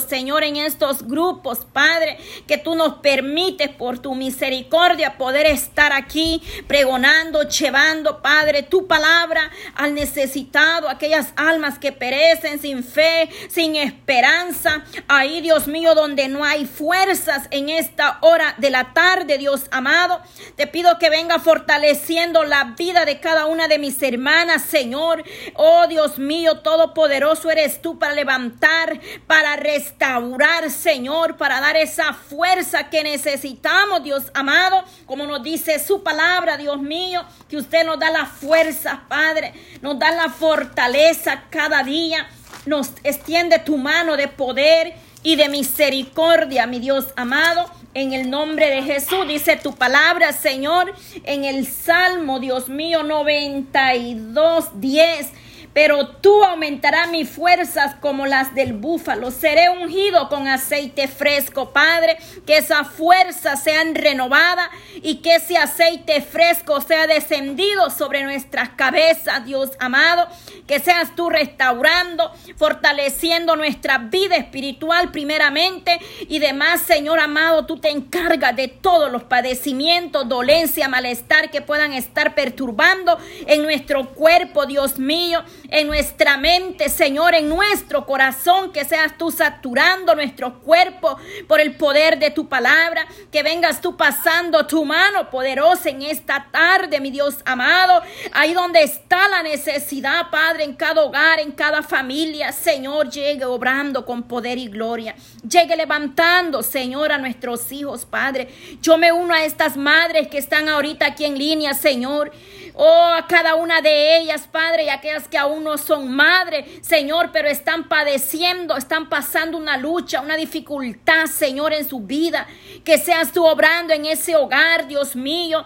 Señor, 0.00 0.44
en 0.44 0.56
estos 0.56 1.06
grupos, 1.06 1.66
Padre, 1.72 2.18
que 2.46 2.56
tú 2.56 2.74
nos 2.74 2.94
permites 2.94 3.68
por 3.68 3.98
tu 3.98 4.14
misericordia 4.14 5.18
poder 5.18 5.46
estar 5.46 5.92
aquí 5.92 6.42
pregonando, 6.66 7.42
llevando, 7.48 8.22
Padre, 8.22 8.62
tu 8.62 8.86
palabra 8.86 9.50
al 9.74 9.94
necesitado, 9.94 10.88
aquellas 10.88 11.32
almas 11.36 11.78
que 11.78 11.92
perecen 11.92 12.60
sin 12.60 12.84
fe, 12.84 13.28
sin 13.48 13.76
esperanza. 13.76 14.84
Ahí, 15.08 15.40
Dios 15.40 15.66
mío, 15.66 15.94
donde 15.94 16.28
no 16.28 16.44
hay 16.44 16.64
fuerzas 16.64 17.48
en 17.50 17.68
esta 17.68 18.18
hora 18.20 18.54
de 18.58 18.70
la 18.70 18.94
tarde, 18.94 19.38
Dios 19.38 19.66
amado, 19.70 20.20
te 20.56 20.66
pido 20.66 20.98
que 20.98 21.10
venga 21.10 21.38
fortaleciendo 21.38 22.44
la 22.44 22.74
vida 22.78 23.04
de 23.04 23.20
cada 23.20 23.46
una 23.46 23.68
de 23.68 23.78
mis 23.78 24.02
hermanas, 24.02 24.62
Señor. 24.62 25.24
Oh, 25.54 25.86
Dios 25.88 26.18
mío, 26.18 26.60
todopoderoso 26.60 27.50
eres 27.50 27.82
tú 27.82 27.98
para 27.98 28.14
levantar 28.14 29.00
para 29.26 29.41
restaurar, 29.56 30.70
Señor, 30.70 31.36
para 31.36 31.60
dar 31.60 31.76
esa 31.76 32.12
fuerza 32.12 32.88
que 32.90 33.02
necesitamos, 33.02 34.02
Dios 34.02 34.24
amado, 34.34 34.84
como 35.06 35.26
nos 35.26 35.42
dice 35.42 35.78
su 35.78 36.02
palabra, 36.02 36.56
Dios 36.56 36.80
mío, 36.80 37.24
que 37.48 37.56
usted 37.56 37.84
nos 37.84 37.98
da 37.98 38.10
la 38.10 38.26
fuerza, 38.26 39.04
Padre, 39.08 39.52
nos 39.80 39.98
da 39.98 40.10
la 40.10 40.28
fortaleza 40.28 41.44
cada 41.50 41.82
día, 41.82 42.28
nos 42.66 42.92
extiende 43.02 43.58
tu 43.58 43.76
mano 43.76 44.16
de 44.16 44.28
poder 44.28 44.94
y 45.22 45.36
de 45.36 45.48
misericordia, 45.48 46.66
mi 46.66 46.80
Dios 46.80 47.06
amado. 47.16 47.70
En 47.94 48.14
el 48.14 48.30
nombre 48.30 48.70
de 48.70 48.82
Jesús, 48.82 49.28
dice 49.28 49.56
tu 49.56 49.74
palabra, 49.74 50.32
Señor, 50.32 50.94
en 51.24 51.44
el 51.44 51.66
Salmo, 51.66 52.40
Dios 52.40 52.70
mío, 52.70 53.02
92, 53.02 54.80
10 54.80 55.41
pero 55.72 56.08
tú 56.08 56.44
aumentarás 56.44 57.10
mis 57.10 57.28
fuerzas 57.28 57.94
como 57.96 58.26
las 58.26 58.54
del 58.54 58.74
búfalo. 58.74 59.30
Seré 59.30 59.70
ungido 59.70 60.28
con 60.28 60.48
aceite 60.48 61.08
fresco, 61.08 61.72
Padre, 61.72 62.18
que 62.46 62.58
esas 62.58 62.88
fuerzas 62.88 63.62
sean 63.62 63.94
renovadas 63.94 64.68
y 65.02 65.16
que 65.16 65.36
ese 65.36 65.56
aceite 65.56 66.20
fresco 66.20 66.80
sea 66.80 67.06
descendido 67.06 67.90
sobre 67.90 68.22
nuestras 68.22 68.70
cabezas, 68.70 69.44
Dios 69.44 69.70
amado, 69.78 70.28
que 70.66 70.78
seas 70.78 71.14
tú 71.16 71.30
restaurando, 71.30 72.32
fortaleciendo 72.56 73.56
nuestra 73.56 73.98
vida 73.98 74.36
espiritual 74.36 75.10
primeramente 75.10 75.98
y 76.28 76.38
demás, 76.38 76.82
Señor 76.82 77.18
amado, 77.18 77.66
tú 77.66 77.78
te 77.78 77.90
encargas 77.90 78.54
de 78.56 78.68
todos 78.68 79.10
los 79.10 79.24
padecimientos, 79.24 80.28
dolencia, 80.28 80.88
malestar 80.88 81.50
que 81.50 81.62
puedan 81.62 81.92
estar 81.92 82.34
perturbando 82.34 83.18
en 83.46 83.62
nuestro 83.62 84.10
cuerpo, 84.10 84.66
Dios 84.66 84.98
mío 84.98 85.42
en 85.72 85.86
nuestra 85.86 86.36
mente, 86.36 86.90
Señor, 86.90 87.34
en 87.34 87.48
nuestro 87.48 88.04
corazón, 88.04 88.72
que 88.72 88.84
seas 88.84 89.16
tú 89.16 89.30
saturando 89.30 90.14
nuestro 90.14 90.60
cuerpo 90.60 91.18
por 91.48 91.60
el 91.60 91.76
poder 91.76 92.18
de 92.18 92.30
tu 92.30 92.46
palabra, 92.46 93.06
que 93.30 93.42
vengas 93.42 93.80
tú 93.80 93.96
pasando 93.96 94.66
tu 94.66 94.84
mano 94.84 95.30
poderosa 95.30 95.88
en 95.88 96.02
esta 96.02 96.48
tarde, 96.52 97.00
mi 97.00 97.10
Dios 97.10 97.38
amado, 97.46 98.02
ahí 98.34 98.52
donde 98.52 98.82
está 98.82 99.26
la 99.28 99.42
necesidad, 99.42 100.28
Padre, 100.30 100.64
en 100.64 100.74
cada 100.74 101.02
hogar, 101.02 101.40
en 101.40 101.52
cada 101.52 101.82
familia, 101.82 102.52
Señor, 102.52 103.08
llegue 103.08 103.46
obrando 103.46 104.04
con 104.04 104.24
poder 104.24 104.58
y 104.58 104.68
gloria, 104.68 105.14
llegue 105.48 105.74
levantando, 105.74 106.62
Señor, 106.62 107.12
a 107.12 107.18
nuestros 107.18 107.72
hijos, 107.72 108.04
Padre. 108.04 108.48
Yo 108.82 108.98
me 108.98 109.10
uno 109.10 109.32
a 109.32 109.42
estas 109.42 109.78
madres 109.78 110.28
que 110.28 110.36
están 110.36 110.68
ahorita 110.68 111.06
aquí 111.06 111.24
en 111.24 111.38
línea, 111.38 111.72
Señor. 111.72 112.30
Oh, 112.74 113.12
a 113.14 113.26
cada 113.26 113.54
una 113.54 113.82
de 113.82 114.18
ellas, 114.18 114.48
Padre, 114.50 114.84
y 114.84 114.88
aquellas 114.88 115.28
que 115.28 115.36
aún 115.36 115.61
no 115.62 115.78
son 115.78 116.12
madres, 116.14 116.66
Señor, 116.82 117.30
pero 117.32 117.48
están 117.48 117.88
padeciendo, 117.88 118.76
están 118.76 119.08
pasando 119.08 119.56
una 119.56 119.76
lucha, 119.76 120.20
una 120.20 120.36
dificultad, 120.36 121.26
Señor, 121.26 121.72
en 121.72 121.88
su 121.88 122.00
vida. 122.00 122.46
Que 122.84 122.98
seas 122.98 123.32
tú 123.32 123.44
obrando 123.44 123.92
en 123.92 124.06
ese 124.06 124.36
hogar, 124.36 124.86
Dios 124.86 125.16
mío 125.16 125.64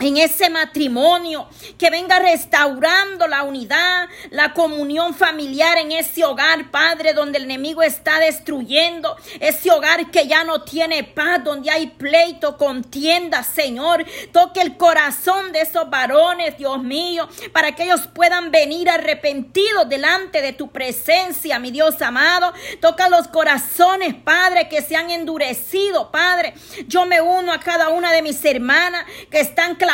en 0.00 0.16
ese 0.16 0.48
matrimonio, 0.48 1.46
que 1.78 1.90
venga 1.90 2.18
restaurando 2.18 3.28
la 3.28 3.42
unidad, 3.42 4.08
la 4.30 4.54
comunión 4.54 5.14
familiar 5.14 5.76
en 5.76 5.92
ese 5.92 6.24
hogar, 6.24 6.70
Padre, 6.70 7.12
donde 7.12 7.36
el 7.36 7.44
enemigo 7.44 7.82
está 7.82 8.18
destruyendo, 8.18 9.14
ese 9.40 9.70
hogar 9.70 10.10
que 10.10 10.26
ya 10.26 10.42
no 10.42 10.62
tiene 10.62 11.04
paz, 11.04 11.44
donde 11.44 11.70
hay 11.70 11.88
pleito, 11.88 12.56
contienda, 12.56 13.42
Señor. 13.42 14.06
Toque 14.32 14.62
el 14.62 14.78
corazón 14.78 15.52
de 15.52 15.60
esos 15.60 15.90
varones, 15.90 16.56
Dios 16.56 16.82
mío, 16.82 17.28
para 17.52 17.74
que 17.74 17.84
ellos 17.84 18.08
puedan 18.14 18.50
venir 18.50 18.88
arrepentidos 18.88 19.88
delante 19.88 20.40
de 20.40 20.54
tu 20.54 20.70
presencia, 20.70 21.58
mi 21.58 21.70
Dios 21.70 22.00
amado. 22.00 22.54
Toca 22.80 23.10
los 23.10 23.28
corazones, 23.28 24.14
Padre, 24.14 24.68
que 24.68 24.80
se 24.80 24.96
han 24.96 25.10
endurecido, 25.10 26.10
Padre. 26.10 26.54
Yo 26.86 27.04
me 27.04 27.20
uno 27.20 27.52
a 27.52 27.60
cada 27.60 27.90
una 27.90 28.12
de 28.12 28.22
mis 28.22 28.42
hermanas 28.46 29.04
que 29.30 29.40
están 29.40 29.74
clamando 29.74 29.89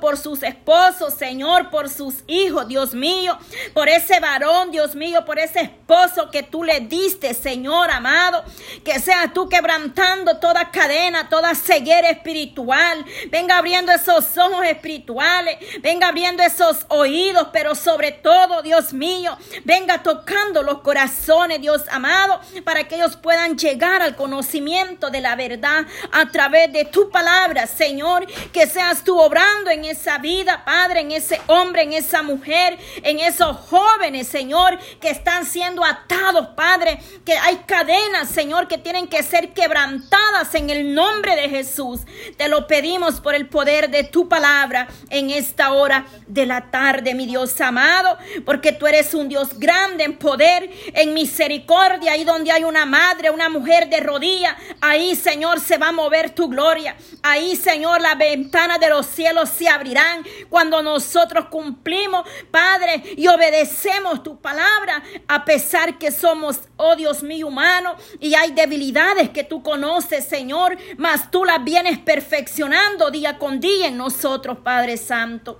por 0.00 0.16
sus 0.16 0.42
esposos, 0.42 1.14
Señor, 1.14 1.70
por 1.70 1.88
sus 1.88 2.16
hijos, 2.26 2.66
Dios 2.66 2.92
mío, 2.92 3.38
por 3.72 3.88
ese 3.88 4.18
varón, 4.20 4.70
Dios 4.70 4.94
mío, 4.94 5.24
por 5.24 5.38
ese 5.38 5.60
esposo 5.60 6.30
que 6.30 6.42
tú 6.42 6.64
le 6.64 6.80
diste, 6.80 7.32
Señor 7.34 7.90
amado, 7.90 8.44
que 8.84 8.98
seas 8.98 9.32
tú 9.32 9.48
quebrantando 9.48 10.38
toda 10.38 10.70
cadena, 10.70 11.28
toda 11.28 11.54
ceguera 11.54 12.10
espiritual, 12.10 13.04
venga 13.30 13.58
abriendo 13.58 13.92
esos 13.92 14.36
ojos 14.36 14.66
espirituales, 14.66 15.58
venga 15.80 16.08
abriendo 16.08 16.42
esos 16.42 16.84
oídos, 16.88 17.48
pero 17.52 17.74
sobre 17.74 18.12
todo, 18.12 18.62
Dios 18.62 18.92
mío, 18.92 19.36
venga 19.64 20.02
tocando 20.02 20.62
los 20.62 20.80
corazones, 20.80 21.60
Dios 21.60 21.82
amado, 21.90 22.40
para 22.64 22.88
que 22.88 22.96
ellos 22.96 23.16
puedan 23.16 23.56
llegar 23.56 24.02
al 24.02 24.16
conocimiento 24.16 25.10
de 25.10 25.20
la 25.20 25.36
verdad 25.36 25.86
a 26.12 26.30
través 26.30 26.72
de 26.72 26.84
tu 26.84 27.10
palabra, 27.10 27.66
Señor, 27.66 28.26
que 28.52 28.66
seas 28.66 29.04
tú 29.04 29.27
en 29.70 29.84
esa 29.84 30.18
vida, 30.18 30.64
Padre, 30.64 31.00
en 31.00 31.12
ese 31.12 31.40
hombre, 31.46 31.82
en 31.82 31.92
esa 31.92 32.22
mujer, 32.22 32.78
en 33.02 33.20
esos 33.20 33.56
jóvenes, 33.56 34.26
Señor, 34.26 34.78
que 35.00 35.10
están 35.10 35.44
siendo 35.44 35.84
atados, 35.84 36.48
Padre, 36.56 36.98
que 37.24 37.36
hay 37.36 37.56
cadenas, 37.66 38.28
Señor, 38.28 38.68
que 38.68 38.78
tienen 38.78 39.06
que 39.06 39.22
ser 39.22 39.52
quebrantadas 39.52 40.54
en 40.54 40.70
el 40.70 40.94
nombre 40.94 41.36
de 41.36 41.48
Jesús. 41.48 42.00
Te 42.36 42.48
lo 42.48 42.66
pedimos 42.66 43.20
por 43.20 43.34
el 43.34 43.48
poder 43.48 43.90
de 43.90 44.04
tu 44.04 44.28
palabra 44.28 44.88
en 45.10 45.30
esta 45.30 45.72
hora 45.72 46.06
de 46.26 46.46
la 46.46 46.70
tarde, 46.70 47.14
mi 47.14 47.26
Dios 47.26 47.60
amado, 47.60 48.16
porque 48.46 48.72
tú 48.72 48.86
eres 48.86 49.12
un 49.14 49.28
Dios 49.28 49.58
grande 49.58 50.04
en 50.04 50.16
poder, 50.16 50.70
en 50.94 51.12
misericordia, 51.12 52.12
ahí 52.12 52.24
donde 52.24 52.50
hay 52.50 52.64
una 52.64 52.86
madre, 52.86 53.30
una 53.30 53.48
mujer 53.48 53.88
de 53.88 54.00
rodilla, 54.00 54.56
ahí, 54.80 55.14
Señor, 55.14 55.60
se 55.60 55.76
va 55.76 55.88
a 55.88 55.92
mover 55.92 56.30
tu 56.30 56.48
gloria. 56.48 56.96
Ahí, 57.22 57.56
Señor, 57.56 58.00
la 58.00 58.14
ventana 58.14 58.78
de 58.78 58.88
los 58.88 59.17
cielos 59.18 59.48
se 59.48 59.68
abrirán 59.68 60.24
cuando 60.48 60.80
nosotros 60.80 61.46
cumplimos, 61.46 62.22
Padre, 62.52 63.02
y 63.16 63.26
obedecemos 63.26 64.22
tu 64.22 64.40
palabra, 64.40 65.02
a 65.26 65.44
pesar 65.44 65.98
que 65.98 66.12
somos, 66.12 66.60
oh 66.76 66.94
Dios 66.94 67.24
mío, 67.24 67.48
humano 67.48 67.96
y 68.20 68.34
hay 68.34 68.52
debilidades 68.52 69.30
que 69.30 69.42
tú 69.42 69.60
conoces, 69.60 70.24
Señor, 70.24 70.78
mas 70.98 71.32
tú 71.32 71.44
las 71.44 71.64
vienes 71.64 71.98
perfeccionando 71.98 73.10
día 73.10 73.38
con 73.38 73.58
día 73.58 73.88
en 73.88 73.96
nosotros, 73.96 74.58
Padre 74.62 74.96
Santo. 74.96 75.58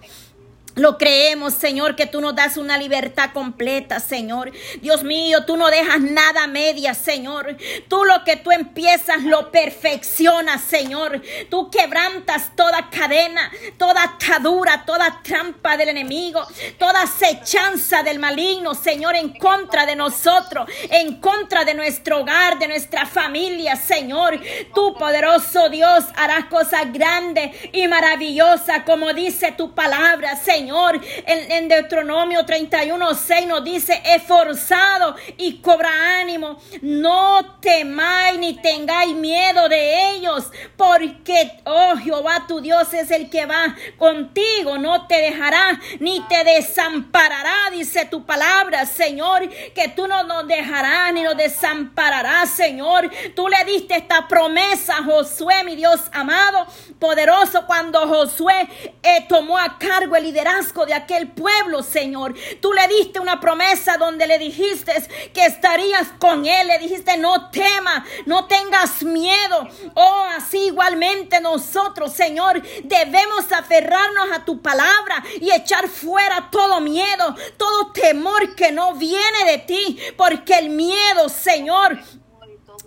Lo 0.78 0.96
creemos, 0.96 1.54
Señor, 1.54 1.96
que 1.96 2.06
tú 2.06 2.20
nos 2.20 2.36
das 2.36 2.56
una 2.56 2.78
libertad 2.78 3.30
completa, 3.32 3.98
Señor. 3.98 4.52
Dios 4.80 5.02
mío, 5.02 5.44
tú 5.44 5.56
no 5.56 5.68
dejas 5.68 6.00
nada 6.00 6.46
media, 6.46 6.94
Señor. 6.94 7.56
Tú 7.88 8.04
lo 8.04 8.22
que 8.22 8.36
tú 8.36 8.52
empiezas 8.52 9.22
lo 9.22 9.50
perfeccionas, 9.50 10.62
Señor. 10.62 11.20
Tú 11.50 11.68
quebrantas 11.70 12.54
toda 12.54 12.90
cadena, 12.90 13.50
toda 13.76 14.04
atadura, 14.04 14.84
toda 14.86 15.20
trampa 15.22 15.76
del 15.76 15.88
enemigo, 15.88 16.46
toda 16.78 17.02
acechanza 17.02 18.04
del 18.04 18.20
maligno, 18.20 18.74
Señor, 18.74 19.16
en 19.16 19.30
contra 19.30 19.84
de 19.84 19.96
nosotros, 19.96 20.70
en 20.90 21.20
contra 21.20 21.64
de 21.64 21.74
nuestro 21.74 22.20
hogar, 22.20 22.58
de 22.58 22.68
nuestra 22.68 23.04
familia, 23.04 23.74
Señor. 23.74 24.40
Tú, 24.74 24.94
poderoso 24.94 25.68
Dios, 25.70 26.04
harás 26.14 26.44
cosas 26.44 26.92
grandes 26.92 27.50
y 27.72 27.88
maravillosas, 27.88 28.84
como 28.84 29.12
dice 29.12 29.52
tu 29.52 29.74
palabra, 29.74 30.36
Señor. 30.36 30.67
Señor. 30.68 31.00
En, 31.26 31.50
en 31.50 31.68
Deuteronomio 31.68 32.44
31, 32.44 33.14
6 33.14 33.46
nos 33.46 33.64
dice, 33.64 34.02
esforzado 34.04 35.16
y 35.38 35.62
cobra 35.62 36.20
ánimo. 36.20 36.60
No 36.82 37.58
temáis 37.60 38.38
ni 38.38 38.52
tengáis 38.60 39.14
miedo 39.14 39.66
de 39.70 40.10
ellos, 40.10 40.50
porque, 40.76 41.58
oh 41.64 41.96
Jehová, 41.96 42.44
tu 42.46 42.60
Dios 42.60 42.92
es 42.92 43.10
el 43.10 43.30
que 43.30 43.46
va 43.46 43.74
contigo, 43.96 44.76
no 44.76 45.06
te 45.06 45.14
dejará 45.22 45.80
ni 46.00 46.20
te 46.28 46.44
desamparará, 46.44 47.70
dice 47.72 48.04
tu 48.04 48.26
palabra, 48.26 48.84
Señor, 48.84 49.48
que 49.74 49.88
tú 49.96 50.06
no 50.06 50.22
nos 50.24 50.46
dejarás 50.46 51.14
ni 51.14 51.22
nos 51.22 51.36
desampararás, 51.36 52.50
Señor. 52.50 53.10
Tú 53.34 53.48
le 53.48 53.64
diste 53.64 53.96
esta 53.96 54.28
promesa 54.28 54.98
a 54.98 55.04
Josué, 55.04 55.64
mi 55.64 55.76
Dios 55.76 55.98
amado, 56.12 56.66
poderoso, 56.98 57.64
cuando 57.66 58.06
Josué 58.06 58.68
eh, 59.02 59.24
tomó 59.30 59.56
a 59.56 59.78
cargo 59.78 60.14
el 60.14 60.24
liderazgo 60.24 60.57
de 60.58 60.94
aquel 60.94 61.28
pueblo, 61.28 61.84
Señor. 61.84 62.34
Tú 62.60 62.72
le 62.72 62.88
diste 62.88 63.20
una 63.20 63.38
promesa 63.38 63.96
donde 63.96 64.26
le 64.26 64.38
dijiste 64.38 64.92
que 65.32 65.46
estarías 65.46 66.08
con 66.18 66.46
él, 66.46 66.66
le 66.66 66.78
dijiste 66.80 67.16
no 67.16 67.48
tema, 67.50 68.04
no 68.26 68.46
tengas 68.46 69.04
miedo. 69.04 69.68
Oh, 69.94 70.26
así 70.36 70.58
igualmente 70.66 71.40
nosotros, 71.40 72.12
Señor, 72.12 72.60
debemos 72.82 73.52
aferrarnos 73.52 74.32
a 74.32 74.44
tu 74.44 74.60
palabra 74.60 75.22
y 75.40 75.52
echar 75.52 75.88
fuera 75.88 76.48
todo 76.50 76.80
miedo, 76.80 77.36
todo 77.56 77.92
temor 77.92 78.56
que 78.56 78.72
no 78.72 78.94
viene 78.94 79.44
de 79.46 79.58
ti, 79.58 79.98
porque 80.16 80.58
el 80.58 80.70
miedo, 80.70 81.28
Señor, 81.28 81.98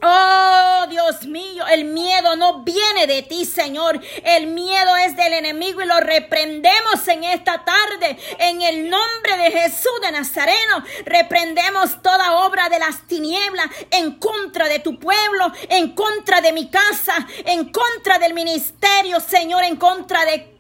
Oh 0.04 0.88
Dios 0.90 1.26
mío, 1.28 1.66
el 1.68 1.86
miedo 1.86 2.36
no 2.36 2.64
viene 2.64 3.06
de 3.06 3.22
ti, 3.22 3.46
Señor. 3.46 4.02
El 4.24 4.48
miedo 4.48 4.96
es 4.98 5.16
del 5.16 5.34
enemigo 5.34 5.82
y 5.82 5.86
lo 5.86 6.00
reprendemos 6.00 7.08
en 7.08 7.24
esta 7.24 7.64
tarde. 7.64 8.18
En 8.40 8.62
el 8.64 8.90
nombre 8.90 9.38
de 9.38 9.52
Jesús 9.52 9.92
de 10.02 10.12
Nazareno, 10.12 10.84
reprendemos 11.06 12.02
toda 12.02 12.46
obra 12.48 12.68
de 12.70 12.80
las 12.80 13.06
tinieblas 13.08 13.68
en 13.92 14.18
contra 14.18 14.68
de 14.68 14.80
tu 14.80 14.98
pueblo, 14.98 15.52
en 15.70 15.94
contra 15.94 16.42
de 16.42 16.52
mi 16.52 16.70
casa, 16.70 17.28
en 17.46 17.72
contra 17.72 18.18
del 18.18 18.34
ministerio, 18.34 19.20
Señor, 19.20 19.64
en 19.64 19.76
contra 19.76 20.26
de 20.26 20.51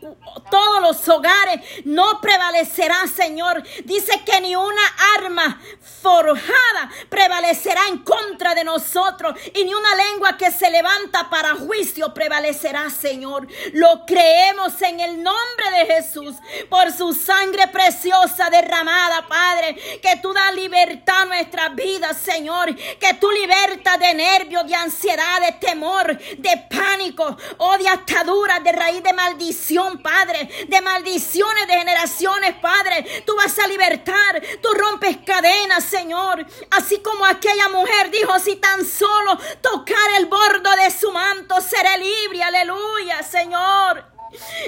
todos 0.50 0.82
los 0.82 1.10
hogares. 1.10 1.62
No 1.86 2.20
prevalecerá, 2.22 3.08
Señor. 3.08 3.64
Dice 3.86 4.22
que 4.26 4.42
ni 4.42 4.56
una 4.56 4.82
arma 5.18 5.62
forjada 6.02 6.90
prevalecerá 7.10 7.88
en 7.88 8.00
contra 8.00 8.56
de 8.56 8.64
nosotros 8.64 9.36
y 9.54 9.64
ni 9.64 9.74
una 9.74 9.96
lengua 9.96 10.38
que 10.38 10.52
se 10.52 10.70
levanta 10.70 11.30
para 11.30 11.56
juicio 11.56 12.14
prevalecerá, 12.14 12.90
Señor. 12.90 13.48
Lo 13.74 14.06
creemos 14.06 14.82
en 14.82 15.00
el 15.00 15.22
nombre 15.22 15.72
de 15.78 15.94
Jesús 15.94 16.36
por 16.70 16.92
su 16.92 17.14
sangre 17.14 17.68
preciosa 17.68 18.50
derramada, 18.50 19.28
Padre. 19.28 19.76
Que 20.02 20.18
tú 20.22 20.34
das 20.34 20.56
libertad 20.56 21.22
a 21.22 21.26
nuestras 21.26 21.76
vidas, 21.76 22.18
Señor. 22.18 22.76
Que 22.76 23.14
tú 23.16 23.30
libertas 23.32 24.00
de 24.00 24.14
nervios, 24.14 24.68
de 24.68 24.76
ansiedad, 24.76 25.42
de 25.42 25.52
temor, 25.54 26.18
de 26.18 26.68
pánico, 26.70 27.38
o 27.58 27.78
de 27.78 27.88
ataduras, 27.88 28.64
de 28.64 28.72
raíz 28.72 29.04
de 29.04 29.14
maldición, 29.14 30.01
Padre. 30.02 30.50
De 30.68 30.82
maldiciones 30.82 31.68
de 31.68 31.74
generaciones, 31.74 32.56
Padre. 32.56 33.24
Tú 33.26 33.36
vas 33.36 33.58
a 33.60 33.68
libertar, 33.68 34.42
tú 34.62 34.70
rompes 34.74 35.18
cadenas, 35.26 35.84
Señor. 35.84 36.46
Así 36.72 37.00
como 37.00 37.26
aquella 37.26 37.70
mujer 37.70 38.12
dijo, 38.12 38.38
si 38.40 38.56
tan 38.58 38.86
solo 38.86 39.38
tocar 39.62 40.12
el 40.18 40.26
bordo 40.26 40.70
de 40.76 40.92
su 40.92 41.12
manto, 41.12 41.60
seré 41.62 41.98
libre. 41.98 42.44
Aleluya, 42.44 43.24
Señor. 43.24 44.06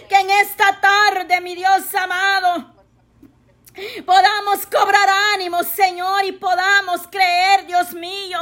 Que 0.09 0.15
en 0.15 0.29
esta 0.29 0.79
tarde, 0.81 1.39
mi 1.39 1.55
Dios 1.55 1.93
amado, 1.95 2.73
podamos 4.05 4.65
cobrar 4.65 5.07
ánimo, 5.33 5.63
Señor, 5.63 6.25
y 6.25 6.33
podamos 6.33 7.07
creer, 7.09 7.65
Dios 7.65 7.93
mío, 7.93 8.39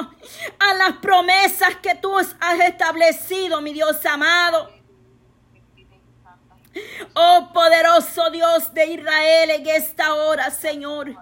a 0.60 0.74
las 0.74 0.94
promesas 0.98 1.76
que 1.82 1.96
tú 1.96 2.18
has 2.18 2.60
establecido, 2.66 3.62
mi 3.62 3.74
Dios 3.74 4.04
amado. 4.06 4.81
Oh 7.14 7.50
poderoso 7.54 8.30
Dios 8.30 8.74
de 8.74 8.86
Israel 8.86 9.50
en 9.52 9.68
esta 9.68 10.14
hora, 10.14 10.50
Señor. 10.52 11.16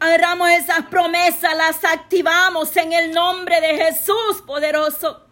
Agarramos 0.00 0.50
esas 0.50 0.86
promesas, 0.86 1.56
las 1.56 1.84
activamos 1.84 2.76
en 2.76 2.92
el 2.92 3.12
nombre 3.12 3.60
de 3.60 3.76
Jesús 3.76 4.42
poderoso. 4.46 5.24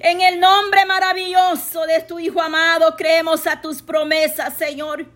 En 0.00 0.20
el 0.20 0.40
nombre 0.40 0.86
maravilloso 0.86 1.86
de 1.86 2.00
tu 2.02 2.18
Hijo 2.18 2.40
amado, 2.40 2.96
creemos 2.96 3.46
a 3.46 3.60
tus 3.60 3.82
promesas, 3.82 4.54
Señor. 4.56 5.06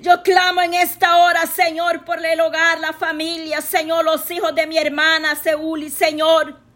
Yo 0.00 0.22
clamo 0.22 0.62
en 0.62 0.74
esta 0.74 1.16
hora, 1.18 1.46
Señor, 1.46 2.04
por 2.04 2.24
el 2.24 2.40
hogar, 2.40 2.78
la 2.78 2.92
familia, 2.92 3.60
Señor, 3.60 4.04
los 4.04 4.30
hijos 4.30 4.54
de 4.54 4.66
mi 4.66 4.78
hermana 4.78 5.34
Seúl 5.34 5.90
Señor. 5.90 6.67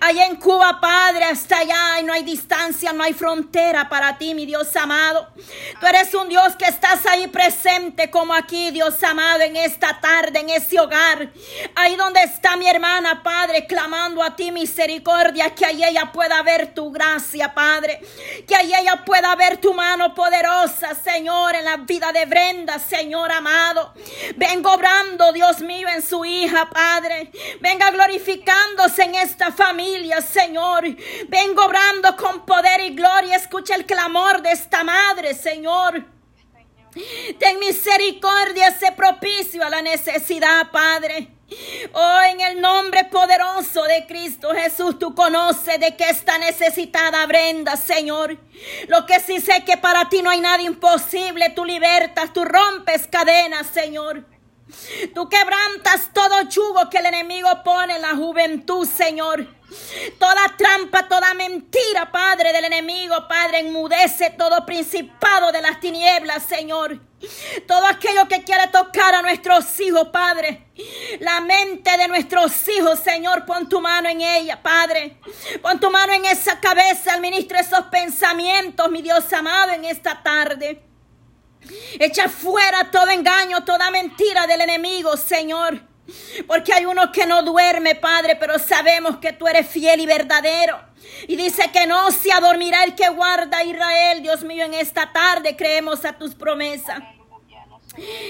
Allá 0.00 0.26
en 0.26 0.36
Cuba, 0.36 0.78
Padre, 0.80 1.24
hasta 1.24 1.58
allá 1.58 2.00
y 2.00 2.04
no 2.04 2.12
hay 2.12 2.22
distancia, 2.22 2.92
no 2.92 3.02
hay 3.02 3.14
frontera 3.14 3.88
para 3.88 4.18
ti, 4.18 4.34
mi 4.34 4.44
Dios 4.44 4.74
amado. 4.76 5.28
Tú 5.80 5.86
eres 5.86 6.12
un 6.14 6.28
Dios 6.28 6.56
que 6.56 6.66
estás 6.66 7.06
ahí 7.06 7.26
presente 7.28 8.10
como 8.10 8.34
aquí, 8.34 8.70
Dios 8.70 9.02
amado, 9.02 9.40
en 9.40 9.56
esta 9.56 9.98
tarde, 10.00 10.40
en 10.40 10.50
ese 10.50 10.78
hogar. 10.78 11.30
Ahí 11.74 11.96
donde 11.96 12.22
está 12.22 12.56
mi 12.56 12.68
hermana, 12.68 13.22
Padre, 13.22 13.66
clamando 13.66 14.22
a 14.22 14.36
ti 14.36 14.52
misericordia, 14.52 15.54
que 15.54 15.64
ahí 15.64 15.82
ella 15.82 16.12
pueda 16.12 16.42
ver 16.42 16.74
tu 16.74 16.90
gracia, 16.90 17.54
Padre. 17.54 18.00
Que 18.46 18.54
ahí 18.54 18.72
ella 18.74 19.04
pueda 19.04 19.34
ver 19.36 19.56
tu 19.56 19.72
mano 19.72 20.14
poderosa, 20.14 20.94
Señor, 20.94 21.54
en 21.54 21.64
la 21.64 21.78
vida 21.78 22.12
de 22.12 22.26
Brenda, 22.26 22.78
Señor 22.78 23.32
amado. 23.32 23.94
Vengo 24.36 24.72
obrando, 24.72 25.32
Dios 25.32 25.60
mío, 25.60 25.88
en 25.88 26.02
su 26.02 26.24
hija, 26.24 26.68
Padre. 26.68 27.30
Venga 27.60 27.90
glorificándose 27.90 29.02
en 29.02 29.14
esta 29.14 29.45
familia, 29.52 30.20
Señor. 30.20 30.84
Vengo 31.28 31.64
obrando 31.64 32.16
con 32.16 32.44
poder 32.46 32.80
y 32.80 32.94
gloria. 32.94 33.36
Escucha 33.36 33.74
el 33.74 33.86
clamor 33.86 34.42
de 34.42 34.52
esta 34.52 34.84
madre, 34.84 35.34
Señor. 35.34 36.04
Ten 37.38 37.58
misericordia, 37.58 38.76
se 38.78 38.92
propicio 38.92 39.64
a 39.64 39.70
la 39.70 39.82
necesidad, 39.82 40.70
Padre. 40.70 41.28
Oh, 41.92 42.20
en 42.28 42.40
el 42.40 42.60
nombre 42.60 43.04
poderoso 43.04 43.84
de 43.84 44.04
Cristo 44.06 44.52
Jesús, 44.52 44.98
tú 44.98 45.14
conoces 45.14 45.78
de 45.78 45.94
qué 45.94 46.10
está 46.10 46.38
necesitada 46.38 47.24
Brenda, 47.26 47.76
Señor. 47.76 48.36
Lo 48.88 49.06
que 49.06 49.20
sí 49.20 49.40
sé 49.40 49.62
que 49.64 49.76
para 49.76 50.08
ti 50.08 50.22
no 50.22 50.30
hay 50.30 50.40
nada 50.40 50.62
imposible, 50.62 51.50
tú 51.50 51.64
libertas, 51.64 52.32
tú 52.32 52.44
rompes 52.44 53.06
cadenas, 53.06 53.68
Señor. 53.68 54.24
Tú 55.14 55.28
quebrantas 55.28 56.10
todo 56.12 56.42
yugo 56.42 56.90
que 56.90 56.98
el 56.98 57.06
enemigo 57.06 57.48
pone 57.62 57.96
en 57.96 58.02
la 58.02 58.16
juventud, 58.16 58.86
Señor. 58.86 59.46
Toda 60.18 60.56
trampa, 60.56 61.08
toda 61.08 61.34
mentira, 61.34 62.10
Padre, 62.10 62.52
del 62.52 62.64
enemigo, 62.64 63.28
Padre, 63.28 63.60
enmudece 63.60 64.30
todo 64.30 64.66
principado 64.66 65.52
de 65.52 65.62
las 65.62 65.78
tinieblas, 65.80 66.44
Señor. 66.44 67.00
Todo 67.66 67.86
aquello 67.86 68.28
que 68.28 68.42
quiere 68.42 68.66
tocar 68.68 69.14
a 69.14 69.22
nuestros 69.22 69.78
hijos, 69.80 70.08
Padre. 70.08 70.68
La 71.20 71.40
mente 71.40 71.96
de 71.96 72.08
nuestros 72.08 72.52
hijos, 72.68 72.98
Señor, 73.00 73.44
pon 73.44 73.68
tu 73.68 73.80
mano 73.80 74.08
en 74.08 74.20
ella, 74.20 74.60
Padre. 74.62 75.18
Pon 75.62 75.78
tu 75.78 75.90
mano 75.90 76.12
en 76.12 76.24
esa 76.26 76.60
cabeza, 76.60 77.14
administra 77.14 77.60
esos 77.60 77.86
pensamientos, 77.86 78.90
mi 78.90 79.00
Dios 79.00 79.32
amado, 79.32 79.72
en 79.72 79.84
esta 79.84 80.22
tarde. 80.22 80.85
Echa 81.98 82.28
fuera 82.28 82.90
todo 82.90 83.10
engaño, 83.10 83.64
toda 83.64 83.90
mentira 83.90 84.46
del 84.46 84.60
enemigo, 84.60 85.16
Señor. 85.16 85.80
Porque 86.46 86.72
hay 86.72 86.84
uno 86.84 87.10
que 87.10 87.26
no 87.26 87.42
duerme, 87.42 87.94
Padre, 87.96 88.36
pero 88.36 88.58
sabemos 88.58 89.16
que 89.18 89.32
tú 89.32 89.48
eres 89.48 89.68
fiel 89.68 90.00
y 90.00 90.06
verdadero. 90.06 90.78
Y 91.26 91.36
dice 91.36 91.70
que 91.72 91.86
no 91.86 92.10
se 92.12 92.32
adormirá 92.32 92.84
el 92.84 92.94
que 92.94 93.08
guarda 93.08 93.58
a 93.58 93.64
Israel, 93.64 94.22
Dios 94.22 94.42
mío, 94.42 94.64
en 94.64 94.74
esta 94.74 95.12
tarde 95.12 95.56
creemos 95.56 96.04
a 96.04 96.12
tus 96.12 96.34
promesas. 96.34 97.02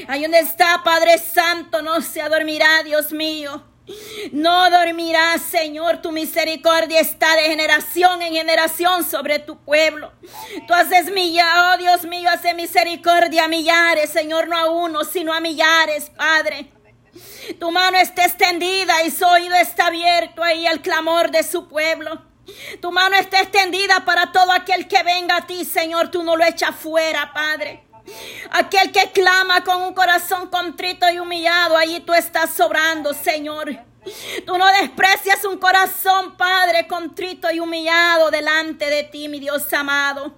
Ahí 0.08 0.22
donde 0.22 0.38
está, 0.38 0.82
Padre 0.84 1.18
Santo, 1.18 1.82
no 1.82 2.00
se 2.00 2.22
adormirá, 2.22 2.82
Dios 2.84 3.12
mío. 3.12 3.62
No 4.32 4.68
dormirás, 4.70 5.42
Señor, 5.42 6.02
tu 6.02 6.10
misericordia 6.10 7.00
está 7.00 7.36
de 7.36 7.42
generación 7.42 8.20
en 8.22 8.34
generación 8.34 9.04
sobre 9.04 9.38
tu 9.38 9.58
pueblo. 9.58 10.12
Tú 10.66 10.74
haces 10.74 11.10
millares, 11.12 11.62
oh 11.74 11.78
Dios 11.78 12.04
mío, 12.04 12.28
hace 12.30 12.52
misericordia 12.54 13.44
a 13.44 13.48
millares, 13.48 14.10
Señor, 14.10 14.48
no 14.48 14.56
a 14.56 14.70
uno, 14.70 15.04
sino 15.04 15.32
a 15.32 15.40
millares, 15.40 16.10
Padre. 16.10 16.72
Tu 17.60 17.70
mano 17.70 17.96
está 17.98 18.24
extendida 18.24 19.04
y 19.04 19.10
su 19.10 19.24
oído 19.24 19.54
está 19.54 19.86
abierto 19.86 20.42
ahí 20.42 20.66
al 20.66 20.82
clamor 20.82 21.30
de 21.30 21.42
su 21.44 21.68
pueblo. 21.68 22.22
Tu 22.80 22.92
mano 22.92 23.16
está 23.16 23.40
extendida 23.40 24.04
para 24.04 24.32
todo 24.32 24.52
aquel 24.52 24.88
que 24.88 25.02
venga 25.02 25.36
a 25.36 25.46
ti, 25.46 25.64
Señor, 25.64 26.10
tú 26.10 26.22
no 26.22 26.36
lo 26.36 26.44
echas 26.44 26.74
fuera, 26.74 27.32
Padre. 27.32 27.85
Aquel 28.50 28.92
que 28.92 29.10
clama 29.12 29.64
con 29.64 29.82
un 29.82 29.94
corazón 29.94 30.48
contrito 30.48 31.10
y 31.10 31.18
humillado, 31.18 31.76
allí 31.76 32.00
tú 32.00 32.14
estás 32.14 32.50
sobrando, 32.50 33.12
Señor. 33.14 33.70
Tú 34.44 34.56
no 34.56 34.66
desprecias 34.80 35.44
un 35.44 35.58
corazón, 35.58 36.36
Padre, 36.36 36.86
contrito 36.86 37.50
y 37.50 37.58
humillado 37.58 38.30
delante 38.30 38.88
de 38.88 39.02
ti, 39.04 39.28
mi 39.28 39.40
Dios 39.40 39.72
amado. 39.72 40.34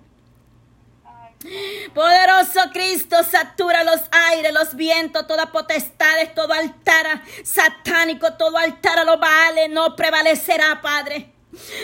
Poderoso 1.95 2.61
Cristo, 2.73 3.23
satura 3.23 3.85
los 3.85 4.01
aires, 4.11 4.53
los 4.53 4.75
vientos, 4.75 5.27
toda 5.27 5.53
potestades, 5.53 6.35
todo 6.35 6.53
altar 6.53 7.23
satánico, 7.45 8.33
todo 8.33 8.59
altar 8.59 8.99
a 8.99 9.05
los 9.05 9.21
baales 9.21 9.71
no 9.71 9.95
prevalecerá, 9.95 10.81
Padre. 10.83 11.33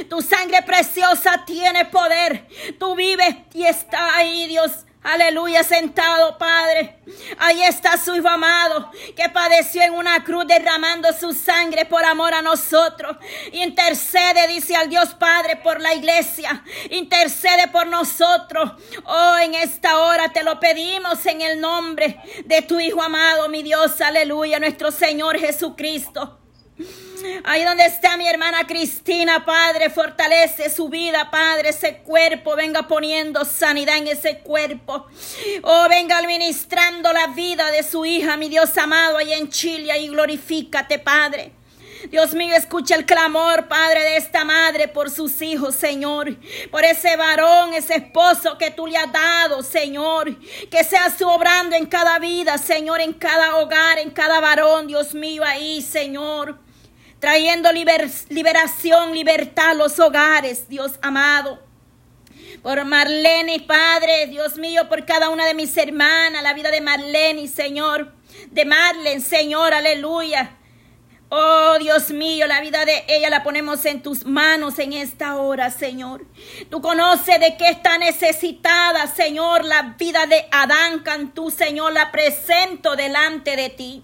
Tu 0.08 0.20
sangre 0.22 0.62
preciosa 0.62 1.44
tiene 1.46 1.84
poder. 1.86 2.48
Tú 2.78 2.94
vives 2.94 3.36
y 3.52 3.64
está 3.64 4.16
ahí, 4.16 4.48
Dios. 4.48 4.72
Aleluya, 5.04 5.62
sentado, 5.62 6.38
Padre. 6.38 6.96
Ahí 7.36 7.62
está 7.62 7.98
su 7.98 8.14
Hijo 8.14 8.26
amado, 8.26 8.90
que 9.14 9.28
padeció 9.28 9.82
en 9.82 9.92
una 9.92 10.24
cruz 10.24 10.46
derramando 10.46 11.12
su 11.12 11.34
sangre 11.34 11.84
por 11.84 12.02
amor 12.06 12.32
a 12.32 12.40
nosotros. 12.40 13.18
Intercede, 13.52 14.48
dice 14.48 14.74
al 14.74 14.88
Dios 14.88 15.14
Padre, 15.14 15.56
por 15.56 15.78
la 15.78 15.92
iglesia. 15.92 16.64
Intercede 16.88 17.68
por 17.68 17.86
nosotros. 17.86 18.72
Oh, 19.04 19.36
en 19.42 19.54
esta 19.54 19.98
hora 19.98 20.32
te 20.32 20.42
lo 20.42 20.58
pedimos 20.58 21.26
en 21.26 21.42
el 21.42 21.60
nombre 21.60 22.18
de 22.46 22.62
tu 22.62 22.80
Hijo 22.80 23.02
amado, 23.02 23.50
mi 23.50 23.62
Dios. 23.62 24.00
Aleluya, 24.00 24.58
nuestro 24.58 24.90
Señor 24.90 25.38
Jesucristo. 25.38 26.38
Ahí 27.44 27.64
donde 27.64 27.84
está 27.86 28.16
mi 28.16 28.28
hermana 28.28 28.66
Cristina, 28.66 29.44
Padre, 29.44 29.90
fortalece 29.90 30.70
su 30.70 30.88
vida, 30.88 31.30
Padre, 31.30 31.70
ese 31.70 31.98
cuerpo, 31.98 32.56
venga 32.56 32.86
poniendo 32.86 33.44
sanidad 33.44 33.98
en 33.98 34.08
ese 34.08 34.38
cuerpo. 34.38 35.06
Oh, 35.62 35.86
venga 35.88 36.18
administrando 36.18 37.12
la 37.12 37.28
vida 37.28 37.70
de 37.70 37.82
su 37.82 38.04
hija, 38.04 38.36
mi 38.36 38.48
Dios 38.48 38.76
amado, 38.76 39.18
ahí 39.18 39.32
en 39.32 39.48
Chile, 39.48 39.98
y 39.98 40.08
glorifícate, 40.08 40.98
Padre. 40.98 41.52
Dios 42.10 42.34
mío, 42.34 42.54
escucha 42.54 42.96
el 42.96 43.06
clamor, 43.06 43.66
Padre, 43.66 44.00
de 44.00 44.16
esta 44.16 44.44
madre 44.44 44.88
por 44.88 45.10
sus 45.10 45.40
hijos, 45.40 45.74
Señor. 45.74 46.36
Por 46.70 46.84
ese 46.84 47.16
varón, 47.16 47.72
ese 47.72 47.94
esposo 47.94 48.58
que 48.58 48.70
tú 48.70 48.86
le 48.86 48.98
has 48.98 49.10
dado, 49.10 49.62
Señor. 49.62 50.38
Que 50.70 50.84
seas 50.84 51.16
tú 51.16 51.26
obrando 51.26 51.74
en 51.76 51.86
cada 51.86 52.18
vida, 52.18 52.58
Señor, 52.58 53.00
en 53.00 53.14
cada 53.14 53.56
hogar, 53.56 53.98
en 53.98 54.10
cada 54.10 54.40
varón, 54.40 54.86
Dios 54.86 55.14
mío, 55.14 55.42
ahí, 55.44 55.80
Señor 55.80 56.63
trayendo 57.24 57.70
liberación, 57.72 59.14
libertad 59.14 59.70
a 59.70 59.74
los 59.74 59.98
hogares, 59.98 60.68
Dios 60.68 60.98
amado. 61.00 61.58
Por 62.62 62.84
Marlene, 62.84 63.60
Padre, 63.60 64.26
Dios 64.26 64.58
mío, 64.58 64.90
por 64.90 65.06
cada 65.06 65.30
una 65.30 65.46
de 65.46 65.54
mis 65.54 65.74
hermanas, 65.78 66.42
la 66.42 66.52
vida 66.52 66.70
de 66.70 66.82
Marlene, 66.82 67.48
Señor, 67.48 68.12
de 68.50 68.66
Marlene, 68.66 69.22
Señor, 69.22 69.72
aleluya. 69.72 70.58
Oh 71.30 71.78
Dios 71.78 72.10
mío, 72.10 72.46
la 72.46 72.60
vida 72.60 72.84
de 72.84 73.04
ella 73.08 73.30
la 73.30 73.42
ponemos 73.42 73.86
en 73.86 74.02
tus 74.02 74.26
manos 74.26 74.78
en 74.78 74.92
esta 74.92 75.36
hora, 75.36 75.70
Señor. 75.70 76.26
Tú 76.68 76.82
conoces 76.82 77.40
de 77.40 77.56
qué 77.56 77.70
está 77.70 77.96
necesitada, 77.96 79.06
Señor, 79.06 79.64
la 79.64 79.94
vida 79.98 80.26
de 80.26 80.46
Adán 80.52 80.98
Cantú, 80.98 81.50
Señor, 81.50 81.94
la 81.94 82.12
presento 82.12 82.96
delante 82.96 83.56
de 83.56 83.70
ti. 83.70 84.02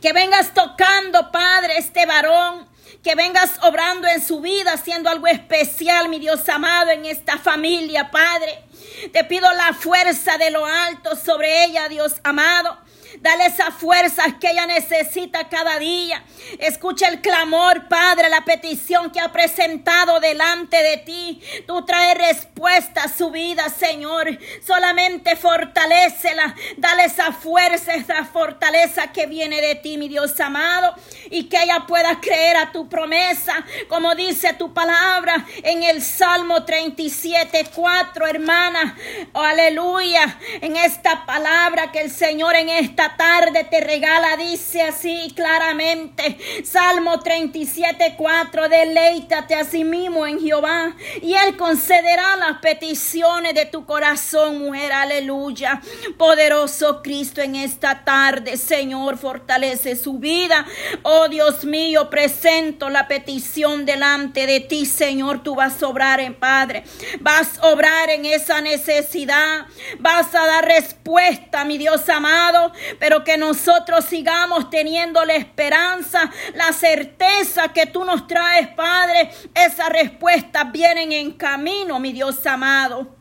Que 0.00 0.12
vengas 0.12 0.54
tocando, 0.54 1.30
Padre, 1.30 1.78
este 1.78 2.06
varón. 2.06 2.68
Que 3.02 3.14
vengas 3.14 3.52
obrando 3.62 4.08
en 4.08 4.24
su 4.24 4.40
vida, 4.40 4.72
haciendo 4.72 5.08
algo 5.08 5.26
especial, 5.26 6.08
mi 6.08 6.18
Dios 6.18 6.48
amado, 6.48 6.90
en 6.90 7.06
esta 7.06 7.38
familia, 7.38 8.10
Padre. 8.10 8.64
Te 9.12 9.24
pido 9.24 9.50
la 9.52 9.72
fuerza 9.72 10.36
de 10.38 10.50
lo 10.50 10.66
alto 10.66 11.16
sobre 11.16 11.64
ella, 11.64 11.88
Dios 11.88 12.16
amado. 12.24 12.78
Dale 13.20 13.46
esa 13.46 13.70
fuerza 13.70 14.38
que 14.40 14.50
ella 14.50 14.64
necesita 14.64 15.50
cada 15.50 15.78
día. 15.78 16.24
Escucha 16.58 17.06
el 17.06 17.20
clamor, 17.20 17.86
Padre, 17.86 18.30
la 18.30 18.46
petición 18.46 19.10
que 19.10 19.20
ha 19.20 19.30
presentado 19.30 20.20
delante 20.20 20.82
de 20.82 20.96
ti. 20.96 21.42
Tú 21.66 21.84
traes 21.84 22.16
respuesta 22.16 23.04
a 23.04 23.08
su 23.08 23.30
vida, 23.30 23.68
Señor. 23.68 24.38
Solamente 24.66 25.36
fortalecela. 25.36 26.54
Dale 26.78 27.04
esa 27.04 27.32
fuerza, 27.32 27.94
esa 27.94 28.24
fortaleza 28.24 29.12
que 29.12 29.26
viene 29.26 29.60
de 29.60 29.74
ti, 29.74 29.98
mi 29.98 30.08
Dios 30.08 30.40
amado. 30.40 30.94
Y 31.30 31.44
que 31.50 31.62
ella 31.62 31.84
pueda 31.86 32.20
creer 32.22 32.56
a 32.56 32.72
tu 32.72 32.88
promesa, 32.88 33.66
como 33.88 34.14
dice 34.14 34.54
tu 34.54 34.72
palabra 34.72 35.44
en 35.62 35.82
el 35.82 36.00
Salmo 36.00 36.64
37, 36.64 37.66
4, 37.74 38.26
hermana. 38.26 38.96
Oh, 39.34 39.42
aleluya. 39.42 40.38
En 40.62 40.76
esta 40.76 41.26
palabra 41.26 41.92
que 41.92 42.00
el 42.00 42.10
Señor 42.10 42.56
en 42.56 42.70
tarde 43.16 43.64
te 43.64 43.80
regala, 43.80 44.36
dice 44.36 44.82
así 44.82 45.32
claramente, 45.34 46.38
Salmo 46.64 47.20
37, 47.20 48.14
4, 48.16 48.68
deleítate 48.68 49.54
a 49.54 49.64
sí 49.64 49.84
mismo 49.84 50.26
en 50.26 50.40
Jehová 50.40 50.94
y 51.22 51.34
Él 51.34 51.56
concederá 51.56 52.36
las 52.36 52.58
peticiones 52.58 53.54
de 53.54 53.66
tu 53.66 53.86
corazón, 53.86 54.58
mujer, 54.58 54.92
aleluya. 54.92 55.80
Poderoso 56.16 57.02
Cristo 57.02 57.40
en 57.40 57.56
esta 57.56 58.04
tarde, 58.04 58.56
Señor, 58.56 59.18
fortalece 59.18 59.96
su 59.96 60.18
vida. 60.18 60.66
Oh 61.02 61.28
Dios 61.28 61.64
mío, 61.64 62.10
presento 62.10 62.90
la 62.90 63.08
petición 63.08 63.84
delante 63.84 64.46
de 64.46 64.60
ti, 64.60 64.86
Señor, 64.86 65.42
tú 65.42 65.54
vas 65.54 65.82
a 65.82 65.88
obrar 65.88 66.20
en 66.20 66.34
Padre, 66.34 66.84
vas 67.20 67.58
a 67.58 67.68
obrar 67.68 68.10
en 68.10 68.24
esa 68.24 68.60
necesidad, 68.60 69.66
vas 69.98 70.34
a 70.34 70.46
dar 70.46 70.64
respuesta, 70.64 71.64
mi 71.64 71.78
Dios 71.78 72.08
amado, 72.08 72.72
pero 73.00 73.24
que 73.24 73.36
nosotros 73.36 74.04
sigamos 74.04 74.70
teniendo 74.70 75.24
la 75.24 75.34
esperanza, 75.34 76.30
la 76.54 76.72
certeza 76.72 77.72
que 77.72 77.86
tú 77.86 78.04
nos 78.04 78.28
traes, 78.28 78.68
Padre. 78.68 79.32
Esas 79.52 79.88
respuestas 79.88 80.70
vienen 80.70 81.10
en 81.10 81.32
camino, 81.32 81.98
mi 81.98 82.12
Dios 82.12 82.46
amado 82.46 83.19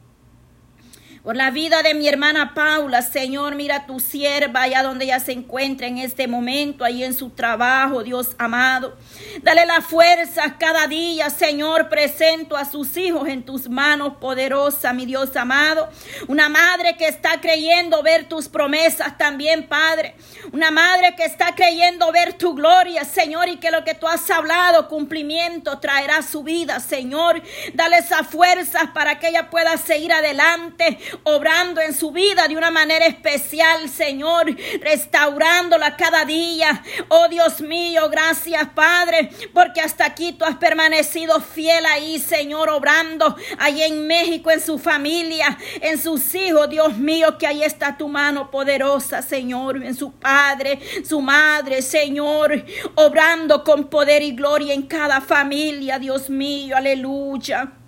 por 1.24 1.36
la 1.36 1.52
vida 1.52 1.84
de 1.84 1.94
mi 1.94 2.08
hermana 2.08 2.54
Paula. 2.54 3.02
Señor, 3.02 3.56
mira 3.56 3.86
tu 3.86 4.00
sierva 4.00 4.64
allá 4.64 4.84
donde 4.84 5.06
ella 5.06 5.20
se 5.20 5.34
encuentra 5.34 5.88
en 5.88 5.98
este 5.98 6.28
momento, 6.28 6.84
ahí 6.84 7.04
en 7.04 7.14
su 7.14 7.30
trabajo, 7.32 8.04
Dios 8.04 8.36
amado. 8.38 8.98
Dale 9.42 9.66
la 9.66 9.82
fuerza 9.82 10.58
cada 10.58 10.88
día, 10.88 11.30
Señor. 11.30 11.90
Presento 11.90 12.56
a 12.56 12.66
sus 12.66 12.96
hijos 12.98 13.28
en 13.28 13.44
tus 13.44 13.70
manos 13.70 14.14
poderosa, 14.20 14.94
mi 14.94 15.06
Dios 15.06 15.36
amado. 15.36 15.90
Una 16.28 16.50
madre 16.50 16.96
que 16.98 17.08
está 17.08 17.42
creyendo 17.42 18.02
ver 18.02 18.30
tus 18.30 18.48
promesas 18.48 19.18
también, 19.18 19.68
Padre. 19.68 20.16
Una 20.52 20.72
madre 20.72 21.16
que 21.16 21.26
está 21.26 21.54
creyendo 21.56 22.12
ver 22.12 22.34
tu 22.34 22.56
gloria, 22.56 23.04
Señor, 23.04 23.50
y 23.50 23.58
que 23.58 23.72
lo 23.72 23.84
que 23.84 23.94
tú 23.94 24.08
has 24.08 24.30
hablado, 24.32 24.88
cumplimiento, 24.88 25.80
traerá 25.80 26.22
su 26.22 26.44
vida, 26.44 26.80
Señor. 26.80 27.42
Dale 27.74 27.98
esa 27.98 28.24
fuerza 28.24 28.92
para 28.94 29.20
que 29.20 29.28
ella 29.30 29.50
pueda 29.50 29.76
seguir 29.78 30.14
adelante 30.14 30.98
obrando 31.24 31.82
en 31.82 31.94
su 31.94 32.12
vida 32.12 32.48
de 32.48 32.56
una 32.56 32.72
manera 32.72 33.06
especial, 33.06 33.90
Señor, 33.90 34.56
restaurándola 34.82 35.96
cada 35.96 36.26
día. 36.26 36.84
Oh 37.08 37.28
Dios 37.28 37.62
mío, 37.62 38.10
gracias, 38.10 38.68
Padre, 38.76 39.30
porque 39.54 39.82
hasta 39.82 40.06
aquí 40.06 40.34
tú 40.34 40.46
has 40.46 40.58
permanecido 40.58 41.40
fiel 41.42 41.86
ahí, 41.86 42.20
Señor, 42.20 42.70
obrando 42.70 43.36
ahí 43.58 43.84
en 43.84 44.08
México, 44.08 44.52
en 44.52 44.62
su 44.62 44.78
familia, 44.78 45.58
en 45.82 46.02
sus 46.02 46.34
hijos, 46.36 46.70
Dios 46.70 46.98
mío, 46.98 47.38
que 47.38 47.48
ahí 47.48 47.64
está 47.64 47.98
tu 47.98 48.08
mano 48.08 48.52
poderosa, 48.52 49.22
Señor, 49.22 49.84
en 49.84 49.96
su 49.96 50.14
padre, 50.14 50.80
su 51.06 51.22
madre, 51.22 51.82
Señor, 51.82 52.66
obrando 52.96 53.64
con 53.64 53.86
poder 53.90 54.22
y 54.22 54.32
gloria 54.32 54.74
en 54.74 54.84
cada 54.84 55.22
familia, 55.22 56.00
Dios 56.00 56.30
mío, 56.30 56.76
aleluya. 56.78 57.79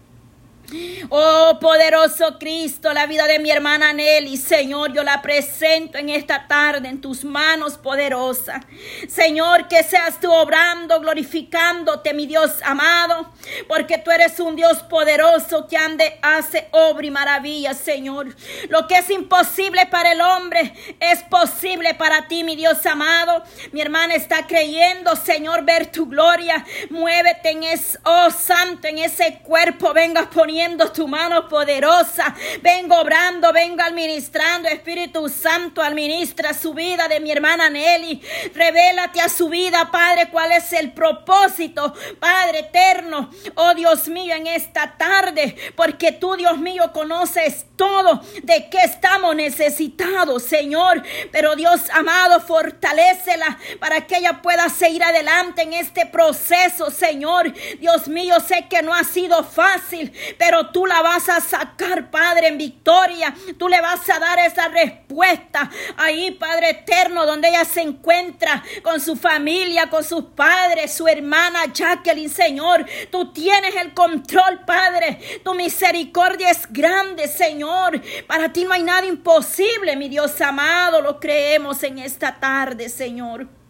Oh 1.09 1.57
poderoso 1.59 2.39
Cristo, 2.39 2.93
la 2.93 3.05
vida 3.05 3.27
de 3.27 3.39
mi 3.39 3.51
hermana 3.51 3.91
Nelly, 3.91 4.37
Señor, 4.37 4.93
yo 4.93 5.03
la 5.03 5.21
presento 5.21 5.97
en 5.97 6.09
esta 6.09 6.47
tarde 6.47 6.87
en 6.87 7.01
tus 7.01 7.25
manos 7.25 7.77
poderosas. 7.77 8.63
Señor, 9.09 9.67
que 9.67 9.83
seas 9.83 10.19
tú 10.21 10.31
obrando, 10.31 11.01
glorificándote, 11.01 12.13
mi 12.13 12.25
Dios 12.25 12.51
amado, 12.63 13.29
porque 13.67 13.97
tú 13.97 14.11
eres 14.11 14.39
un 14.39 14.55
Dios 14.55 14.81
poderoso 14.83 15.67
que 15.67 15.75
ande, 15.75 16.19
hace 16.21 16.69
obra 16.71 17.05
y 17.05 17.11
maravilla, 17.11 17.73
Señor. 17.73 18.33
Lo 18.69 18.87
que 18.87 18.97
es 18.97 19.09
imposible 19.09 19.87
para 19.87 20.13
el 20.13 20.21
hombre 20.21 20.73
es 20.99 21.21
posible 21.23 21.95
para 21.95 22.27
ti, 22.27 22.43
mi 22.43 22.55
Dios 22.55 22.85
amado. 22.85 23.43
Mi 23.73 23.81
hermana 23.81 24.15
está 24.15 24.47
creyendo, 24.47 25.15
Señor, 25.17 25.65
ver 25.65 25.91
tu 25.91 26.05
gloria. 26.05 26.65
Muévete 26.89 27.49
en 27.49 27.63
ese, 27.63 27.99
oh 28.03 28.29
santo, 28.29 28.87
en 28.87 28.99
ese 28.99 29.39
cuerpo, 29.43 29.93
venga 29.93 30.29
poniendo 30.29 30.60
tu 30.93 31.07
mano 31.07 31.47
poderosa. 31.47 32.35
Vengo 32.61 32.99
obrando, 32.99 33.51
vengo 33.51 33.81
administrando. 33.81 34.69
Espíritu 34.69 35.27
Santo, 35.27 35.81
administra 35.81 36.53
su 36.53 36.73
vida 36.73 37.07
de 37.07 37.19
mi 37.19 37.31
hermana 37.31 37.69
Nelly. 37.69 38.21
Revélate 38.53 39.21
a 39.21 39.29
su 39.29 39.49
vida, 39.49 39.89
Padre, 39.91 40.29
cuál 40.29 40.51
es 40.51 40.71
el 40.73 40.91
propósito, 40.91 41.93
Padre 42.19 42.59
eterno. 42.59 43.31
Oh 43.55 43.73
Dios 43.73 44.07
mío, 44.07 44.35
en 44.35 44.47
esta 44.47 44.97
tarde, 44.97 45.55
porque 45.75 46.11
tú, 46.11 46.35
Dios 46.35 46.57
mío, 46.57 46.91
conoces 46.93 47.65
todo 47.75 48.21
de 48.43 48.69
qué 48.69 48.79
estamos 48.83 49.35
necesitados, 49.35 50.43
Señor. 50.43 51.01
Pero 51.31 51.55
Dios 51.55 51.81
amado, 51.91 52.39
fortalecela 52.41 53.57
para 53.79 54.05
que 54.05 54.17
ella 54.17 54.41
pueda 54.41 54.69
seguir 54.69 55.03
adelante 55.03 55.63
en 55.63 55.73
este 55.73 56.05
proceso, 56.05 56.91
Señor. 56.91 57.51
Dios 57.79 58.07
mío, 58.07 58.35
sé 58.39 58.67
que 58.69 58.81
no 58.83 58.93
ha 58.93 59.03
sido 59.03 59.43
fácil, 59.43 60.11
pero 60.37 60.50
pero 60.51 60.67
tú 60.67 60.85
la 60.85 61.01
vas 61.01 61.29
a 61.29 61.39
sacar, 61.39 62.11
Padre, 62.11 62.49
en 62.49 62.57
victoria. 62.57 63.33
Tú 63.57 63.69
le 63.69 63.79
vas 63.79 64.09
a 64.09 64.19
dar 64.19 64.37
esa 64.39 64.67
respuesta 64.67 65.71
ahí, 65.95 66.31
Padre 66.31 66.71
eterno, 66.71 67.25
donde 67.25 67.47
ella 67.47 67.63
se 67.63 67.79
encuentra 67.79 68.61
con 68.83 68.99
su 68.99 69.15
familia, 69.15 69.89
con 69.89 70.03
sus 70.03 70.25
padres, 70.35 70.91
su 70.91 71.07
hermana 71.07 71.71
Jacqueline, 71.71 72.29
Señor. 72.29 72.85
Tú 73.09 73.31
tienes 73.31 73.77
el 73.77 73.93
control, 73.93 74.65
Padre. 74.65 75.41
Tu 75.41 75.53
misericordia 75.53 76.49
es 76.49 76.67
grande, 76.69 77.29
Señor. 77.29 78.01
Para 78.27 78.51
ti 78.51 78.65
no 78.65 78.73
hay 78.73 78.83
nada 78.83 79.07
imposible, 79.07 79.95
mi 79.95 80.09
Dios 80.09 80.41
amado. 80.41 81.01
Lo 81.01 81.17
creemos 81.17 81.81
en 81.83 81.99
esta 81.99 82.41
tarde, 82.41 82.89
Señor. 82.89 83.60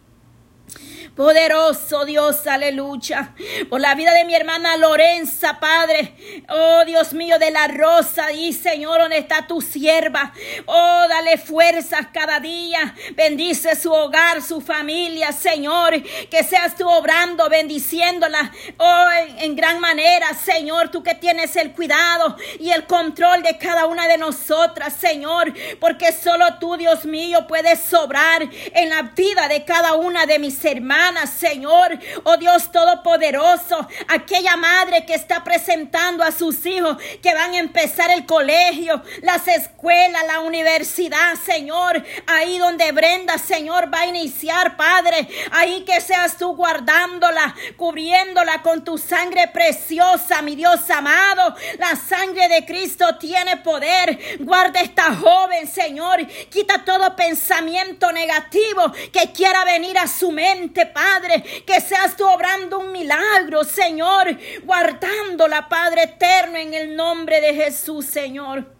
Poderoso 1.16 2.06
Dios, 2.06 2.46
aleluya. 2.46 3.34
Por 3.68 3.82
la 3.82 3.94
vida 3.94 4.14
de 4.14 4.24
mi 4.24 4.34
hermana 4.34 4.78
Lorenza, 4.78 5.60
Padre. 5.60 6.14
Oh 6.48 6.84
Dios 6.86 7.12
mío, 7.12 7.38
de 7.38 7.50
la 7.50 7.68
rosa. 7.68 8.32
Y 8.32 8.54
Señor, 8.54 8.98
donde 8.98 9.18
está 9.18 9.46
tu 9.46 9.60
sierva. 9.60 10.32
Oh, 10.64 11.04
dale 11.10 11.36
fuerzas 11.36 12.06
cada 12.14 12.40
día. 12.40 12.94
Bendice 13.14 13.76
su 13.76 13.92
hogar, 13.92 14.40
su 14.40 14.62
familia, 14.62 15.32
Señor. 15.32 16.02
Que 16.30 16.42
seas 16.44 16.76
tú 16.76 16.88
obrando, 16.88 17.46
bendiciéndola. 17.50 18.50
Oh, 18.78 19.06
en, 19.26 19.38
en 19.40 19.56
gran 19.56 19.80
manera, 19.80 20.32
Señor. 20.32 20.88
Tú 20.88 21.02
que 21.02 21.14
tienes 21.14 21.54
el 21.56 21.72
cuidado 21.72 22.36
y 22.58 22.70
el 22.70 22.86
control 22.86 23.42
de 23.42 23.58
cada 23.58 23.84
una 23.84 24.08
de 24.08 24.16
nosotras, 24.16 24.94
Señor. 24.98 25.52
Porque 25.78 26.10
solo 26.10 26.54
tú, 26.58 26.78
Dios 26.78 27.04
mío, 27.04 27.46
puedes 27.46 27.80
sobrar 27.80 28.48
en 28.72 28.88
la 28.88 29.02
vida 29.02 29.46
de 29.48 29.66
cada 29.66 29.92
una 29.92 30.24
de 30.24 30.38
mis 30.38 30.61
hermanas. 30.64 31.30
Señor, 31.30 31.98
oh 32.24 32.36
Dios 32.36 32.70
Todopoderoso, 32.70 33.86
aquella 34.08 34.56
madre 34.56 35.04
que 35.06 35.14
está 35.14 35.44
presentando 35.44 36.24
a 36.24 36.32
sus 36.32 36.64
hijos 36.66 36.96
que 37.22 37.34
van 37.34 37.54
a 37.54 37.58
empezar 37.58 38.10
el 38.10 38.26
colegio, 38.26 39.02
las 39.22 39.46
escuelas, 39.48 40.26
la 40.26 40.40
universidad, 40.40 41.34
Señor, 41.44 42.02
ahí 42.26 42.58
donde 42.58 42.92
Brenda, 42.92 43.38
Señor, 43.38 43.92
va 43.92 44.00
a 44.00 44.06
iniciar, 44.06 44.76
Padre, 44.76 45.28
ahí 45.50 45.84
que 45.84 46.00
seas 46.00 46.36
tú 46.36 46.54
guardándola, 46.54 47.54
cubriéndola 47.76 48.62
con 48.62 48.84
tu 48.84 48.98
sangre 48.98 49.48
preciosa, 49.48 50.42
mi 50.42 50.56
Dios 50.56 50.88
amado, 50.90 51.54
la 51.78 51.96
sangre 51.96 52.48
de 52.48 52.64
Cristo 52.64 53.16
tiene 53.18 53.58
poder, 53.58 54.18
guarda 54.40 54.80
esta 54.80 55.14
joven, 55.14 55.66
Señor, 55.66 56.26
quita 56.48 56.84
todo 56.84 57.16
pensamiento 57.16 58.12
negativo 58.12 58.92
que 59.12 59.32
quiera 59.32 59.64
venir 59.64 59.98
a 59.98 60.06
su 60.06 60.30
mente, 60.30 60.51
Padre, 60.92 61.42
que 61.66 61.80
seas 61.80 62.16
tú 62.16 62.26
obrando 62.26 62.78
un 62.78 62.92
milagro, 62.92 63.64
Señor, 63.64 64.36
guardándola, 64.62 65.68
Padre 65.68 66.04
eterno, 66.04 66.56
en 66.58 66.74
el 66.74 66.96
nombre 66.96 67.40
de 67.40 67.54
Jesús, 67.54 68.06
Señor. 68.06 68.74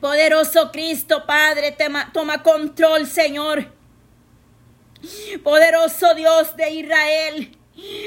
Poderoso 0.00 0.70
Cristo, 0.72 1.24
Padre, 1.26 1.76
toma 2.12 2.42
control, 2.42 3.06
Señor. 3.06 3.72
Poderoso 5.42 6.14
Dios 6.14 6.56
de 6.56 6.70
Israel. 6.70 7.56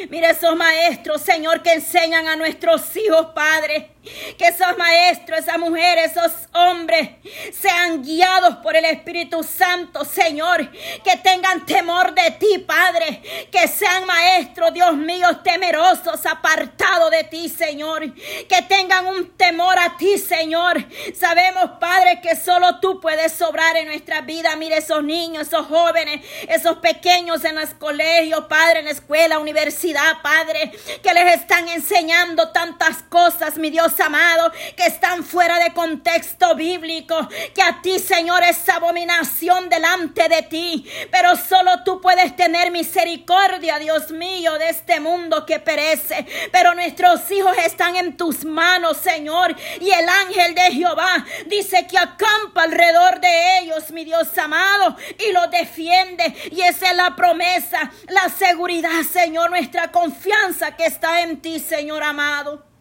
Mira 0.10 0.32
esos 0.32 0.56
maestros, 0.56 1.22
Señor, 1.22 1.62
que 1.64 1.74
enseñan 1.74 2.28
a 2.28 2.36
nuestros 2.36 2.96
hijos, 2.96 3.28
Padre. 3.34 3.93
Que 4.38 4.48
esos 4.48 4.78
maestros, 4.78 5.40
esas 5.40 5.58
mujeres, 5.58 6.12
esos 6.12 6.32
hombres 6.54 7.10
sean 7.54 8.04
guiados 8.04 8.58
por 8.58 8.76
el 8.76 8.84
Espíritu 8.84 9.44
Santo, 9.44 10.04
Señor. 10.04 10.70
Que 11.04 11.18
tengan 11.18 11.66
temor 11.66 12.14
de 12.14 12.32
ti, 12.32 12.60
Padre. 12.60 13.22
Que 13.50 13.68
sean 13.70 14.06
maestros, 14.06 14.74
Dios 14.74 14.96
mío, 14.96 15.38
temerosos, 15.38 16.26
apartados 16.26 17.12
de 17.12 17.24
ti, 17.24 17.48
Señor. 17.48 18.14
Que 18.14 18.62
tengan 18.68 19.08
un 19.08 19.38
temor 19.38 19.80
a 19.80 19.96
ti, 19.96 20.18
Señor. 20.18 20.86
Sabemos, 21.18 21.72
Padre, 21.80 22.20
que 22.22 22.36
solo 22.36 22.80
tú 22.82 23.00
puedes 23.00 23.32
sobrar 23.32 23.78
en 23.78 23.88
nuestra 23.88 24.20
vida. 24.22 24.56
Mire 24.58 24.78
esos 24.78 25.02
niños, 25.04 25.48
esos 25.48 25.66
jóvenes, 25.68 26.22
esos 26.50 26.78
pequeños 26.80 27.46
en 27.46 27.56
los 27.56 27.74
colegios, 27.76 28.46
Padre, 28.50 28.80
en 28.80 28.86
la 28.86 28.92
escuela, 28.92 29.40
universidad, 29.40 30.22
Padre. 30.22 30.72
Que 31.02 31.14
les 31.14 31.36
están 31.36 31.70
enseñando 31.70 32.50
tantas 32.52 33.04
cosas, 33.04 33.58
mi 33.58 33.70
Dios 33.70 33.93
amado, 34.00 34.52
que 34.76 34.86
están 34.86 35.24
fuera 35.24 35.60
de 35.60 35.74
contexto 35.74 36.56
bíblico, 36.56 37.28
que 37.54 37.62
a 37.62 37.82
ti, 37.82 38.00
Señor, 38.00 38.44
es 38.44 38.68
abominación 38.70 39.70
delante 39.70 40.28
de 40.30 40.44
ti, 40.44 40.90
pero 41.12 41.36
solo 41.36 41.84
tú 41.84 42.02
puedes 42.02 42.36
tener 42.36 42.72
misericordia, 42.72 43.80
Dios 43.80 44.12
mío, 44.12 44.58
de 44.58 44.70
este 44.70 45.00
mundo 45.00 45.46
que 45.46 45.60
perece, 45.60 46.26
pero 46.52 46.74
nuestros 46.74 47.30
hijos 47.32 47.56
están 47.58 47.96
en 47.96 48.18
tus 48.18 48.46
manos, 48.46 48.98
Señor, 48.98 49.56
y 49.80 49.90
el 49.90 50.08
ángel 50.08 50.56
de 50.56 50.72
Jehová 50.72 51.26
dice 51.48 51.88
que 51.88 51.98
acampa 51.98 52.64
alrededor 52.64 53.20
de 53.20 53.60
ellos, 53.60 53.92
mi 53.92 54.04
Dios 54.04 54.38
amado, 54.38 54.96
y 55.20 55.32
los 55.32 55.50
defiende, 55.52 56.36
y 56.52 56.62
esa 56.62 56.92
es 56.92 56.98
la 56.98 57.16
promesa, 57.16 57.92
la 58.08 58.30
seguridad, 58.30 59.04
Señor, 59.04 59.50
nuestra 59.50 59.92
confianza 59.92 60.76
que 60.76 60.86
está 60.86 61.22
en 61.22 61.42
ti, 61.42 61.60
Señor 61.60 62.04
amado 62.04 62.73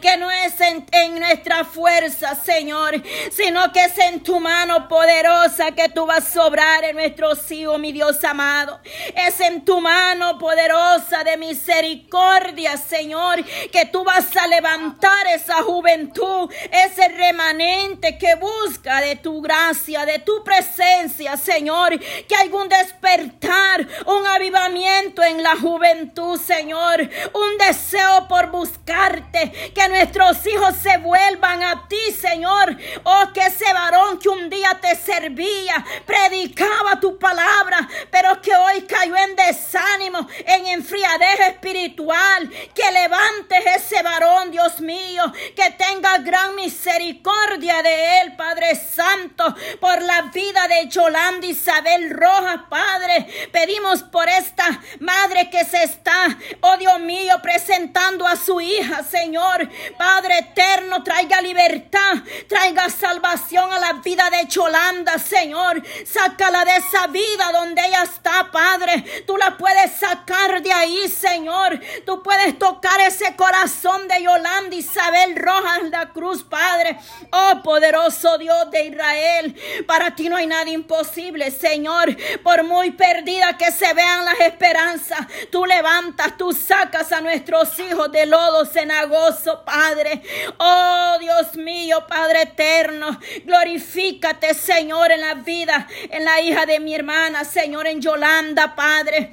que 0.00 0.16
no 0.16 0.30
es 0.30 0.60
en, 0.60 1.18
nuestra 1.18 1.64
fuerza, 1.64 2.34
Señor, 2.34 3.02
sino 3.30 3.72
que 3.72 3.84
es 3.84 3.98
en 3.98 4.22
tu 4.22 4.40
mano 4.40 4.88
poderosa 4.88 5.72
que 5.72 5.88
tú 5.88 6.06
vas 6.06 6.26
a 6.26 6.30
sobrar 6.30 6.84
en 6.84 6.96
nuestros 6.96 7.50
hijos, 7.50 7.78
mi 7.78 7.92
Dios 7.92 8.22
amado. 8.24 8.80
Es 9.14 9.40
en 9.40 9.64
tu 9.64 9.80
mano 9.80 10.38
poderosa 10.38 11.24
de 11.24 11.36
misericordia, 11.36 12.76
Señor, 12.76 13.44
que 13.44 13.86
tú 13.86 14.04
vas 14.04 14.34
a 14.36 14.46
levantar 14.46 15.26
esa 15.34 15.62
juventud, 15.62 16.50
ese 16.70 17.08
remanente 17.08 18.18
que 18.18 18.34
busca 18.36 19.00
de 19.00 19.16
tu 19.16 19.40
gracia, 19.40 20.04
de 20.06 20.18
tu 20.20 20.42
presencia, 20.42 21.36
Señor, 21.36 21.98
que 21.98 22.48
un 22.52 22.68
despertar, 22.68 23.86
un 24.06 24.26
avivamiento 24.26 25.22
en 25.22 25.42
la 25.42 25.56
juventud, 25.56 26.40
Señor, 26.40 27.00
un 27.00 27.58
deseo 27.58 28.26
por 28.28 28.50
buscarte, 28.50 29.52
que 29.74 29.88
nuestros 29.88 30.44
hijos 30.46 30.74
se 30.82 30.98
vuelvan 30.98 31.62
a 31.62 31.88
ti, 31.88 32.12
Señor. 32.12 32.76
Oh, 33.04 33.24
que 33.32 33.40
ese 33.40 33.72
varón 33.72 34.18
que 34.18 34.28
un 34.28 34.48
día 34.48 34.78
te 34.80 34.94
servía, 34.96 35.84
predicaba 36.06 37.00
tu 37.00 37.18
palabra, 37.18 37.88
pero 38.10 38.40
que 38.40 38.54
hoy 38.54 38.82
cayó 38.82 39.16
en 39.16 39.36
desánimo, 39.36 40.26
en 40.46 40.66
enfriadez 40.66 41.40
espiritual. 41.48 42.50
Que 42.74 42.90
levantes 42.92 43.66
ese 43.76 44.02
varón, 44.02 44.50
Dios 44.50 44.80
mío, 44.80 45.32
que 45.54 45.70
tenga 45.72 46.18
gran 46.18 46.54
misericordia 46.54 47.82
de 47.82 48.20
él, 48.20 48.36
Padre 48.36 48.74
Santo, 48.74 49.54
por 49.80 50.00
la 50.02 50.22
vida 50.22 50.68
de 50.68 50.88
Yolanda 50.88 51.46
Isabel 51.46 52.10
Rojas, 52.10 52.60
Padre. 52.68 53.26
Pedimos 53.52 54.02
por 54.02 54.28
esta 54.28 54.80
madre 55.00 55.50
que 55.50 55.64
se 55.64 55.82
está, 55.82 56.36
oh 56.60 56.76
Dios 56.76 57.00
mío, 57.00 57.36
presentando 57.42 58.26
a 58.26 58.36
su 58.36 58.60
hija, 58.60 59.02
Señor. 59.02 59.47
Padre 59.96 60.38
eterno, 60.38 61.02
traiga 61.02 61.40
libertad, 61.40 62.14
traiga 62.48 62.88
salvación 62.88 63.72
a 63.72 63.78
la 63.78 63.92
vida 63.94 64.28
de 64.30 64.48
Cholanda, 64.48 65.18
Señor. 65.18 65.82
Sácala 66.06 66.64
de 66.64 66.76
esa 66.76 67.06
vida 67.08 67.50
donde 67.52 67.84
ella 67.86 68.02
está, 68.02 68.50
Padre. 68.50 69.24
Tú 69.26 69.36
la 69.36 69.56
puedes 69.56 69.92
sacar 69.92 70.62
de 70.62 70.72
ahí, 70.72 71.08
Señor. 71.08 71.80
Tú 72.04 72.22
puedes 72.22 72.58
tocar 72.58 73.00
ese 73.00 73.34
corazón 73.36 74.06
de 74.08 74.22
Yolanda 74.22 74.76
Isabel 74.76 75.36
Rojas 75.36 75.90
la 75.90 76.10
cruz, 76.10 76.44
Padre. 76.44 76.98
Oh, 77.30 77.60
poderoso 77.62 78.38
Dios 78.38 78.70
de 78.70 78.86
Israel. 78.86 79.56
Para 79.86 80.14
ti 80.14 80.28
no 80.28 80.36
hay 80.36 80.46
nada 80.46 80.68
imposible, 80.70 81.50
Señor. 81.50 82.16
Por 82.42 82.64
muy 82.64 82.90
perdida 82.92 83.56
que 83.56 83.70
se 83.72 83.92
vean 83.94 84.24
las 84.24 84.40
esperanzas, 84.40 85.20
tú 85.50 85.64
levantas, 85.66 86.36
tú 86.36 86.52
sacas 86.52 87.12
a 87.12 87.20
nuestros 87.20 87.78
hijos 87.78 88.10
de 88.12 88.26
lodo 88.26 88.64
cenagoso 88.66 89.37
Padre. 89.64 90.22
Oh 90.58 91.16
Dios 91.20 91.56
mío, 91.56 92.06
Padre 92.08 92.42
eterno, 92.42 93.18
glorifícate, 93.44 94.54
Señor, 94.54 95.12
en 95.12 95.20
la 95.20 95.34
vida, 95.34 95.86
en 96.10 96.24
la 96.24 96.40
hija 96.40 96.66
de 96.66 96.80
mi 96.80 96.94
hermana, 96.94 97.44
Señor, 97.44 97.86
en 97.86 98.00
Yolanda, 98.00 98.74
Padre. 98.74 99.32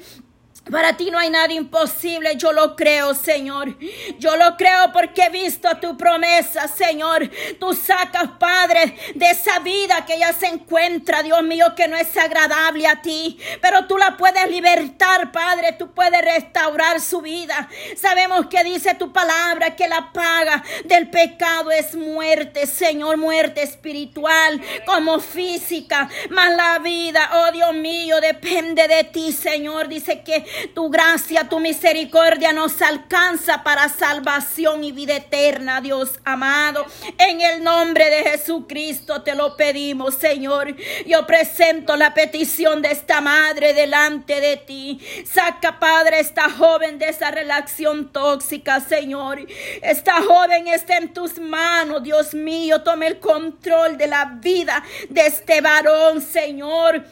Para 0.72 0.98
ti 0.98 1.12
no 1.12 1.20
hay 1.20 1.30
nada 1.30 1.54
imposible, 1.54 2.36
yo 2.38 2.52
lo 2.52 2.76
creo, 2.76 3.14
Señor. 3.14 3.78
Yo 4.18 4.36
lo 4.36 4.58
creo 4.58 4.92
porque 4.92 5.24
he 5.24 5.30
visto 5.30 5.70
tu 5.78 5.96
promesa, 5.96 6.68
Señor. 6.68 7.30
Tú 7.60 7.74
sacas, 7.74 8.32
Padre, 8.40 8.98
de 9.14 9.30
esa 9.30 9.60
vida 9.60 10.06
que 10.08 10.16
ella 10.16 10.34
se 10.34 10.48
encuentra, 10.48 11.22
Dios 11.22 11.44
mío, 11.44 11.76
que 11.76 11.88
no 11.88 11.96
es 11.96 12.18
agradable 12.18 12.88
a 12.88 13.00
ti. 13.02 13.38
Pero 13.62 13.86
tú 13.86 13.98
la 13.98 14.18
puedes 14.18 14.50
libertar, 14.50 15.32
Padre. 15.32 15.74
Tú 15.74 15.94
puedes 15.94 16.20
restaurar 16.22 17.00
su 17.00 17.22
vida. 17.22 17.70
Sabemos 17.96 18.48
que 18.48 18.64
dice 18.64 18.96
tu 18.96 19.14
palabra 19.14 19.76
que 19.76 19.88
la 19.88 20.12
paga 20.14 20.64
del 20.86 21.12
pecado 21.12 21.70
es 21.70 21.94
muerte, 21.94 22.66
Señor, 22.66 23.18
muerte 23.18 23.62
espiritual 23.62 24.60
como 24.88 25.20
física. 25.20 26.10
Mas 26.32 26.56
la 26.56 26.80
vida, 26.80 27.30
oh 27.34 27.52
Dios 27.52 27.74
mío, 27.76 28.20
depende 28.20 28.88
de 28.88 29.04
ti, 29.04 29.32
Señor. 29.32 29.88
Dice 29.90 30.24
que 30.24 30.55
Tu 30.74 30.90
gracia, 30.90 31.48
tu 31.50 31.60
misericordia 31.60 32.54
nos 32.54 32.82
alcanza 32.82 33.64
para 33.64 33.90
salvación 33.90 34.84
y 34.84 34.92
vida 34.92 35.18
eterna, 35.18 35.82
Dios 35.82 36.20
amado. 36.24 36.86
En 37.18 37.42
el 37.42 37.64
nombre 37.64 38.10
de 38.10 38.32
Jesucristo 38.32 39.22
te 39.22 39.36
lo 39.36 39.58
pedimos, 39.58 40.16
Señor. 40.16 40.76
Yo 41.06 41.26
presento 41.26 41.96
la 41.96 42.14
petición 42.14 42.82
de 42.82 42.92
esta 42.92 43.22
madre 43.22 43.74
delante 43.74 44.42
de 44.42 44.58
ti. 44.58 45.00
Saca, 45.26 45.80
Padre, 45.80 46.20
esta 46.20 46.50
joven 46.50 47.00
de 47.00 47.10
esa 47.10 47.32
relación 47.32 48.12
tóxica, 48.12 48.80
Señor. 48.80 49.46
Esta 49.82 50.22
joven 50.22 50.68
está 50.68 50.98
en 50.98 51.14
tus 51.14 51.40
manos, 51.40 52.04
Dios 52.04 52.34
mío. 52.34 52.82
Tome 52.82 53.08
el 53.08 53.20
control 53.20 53.98
de 53.98 54.08
la 54.08 54.26
vida 54.26 54.84
de 55.10 55.28
este 55.28 55.62
varón, 55.62 56.22
Señor. 56.22 57.04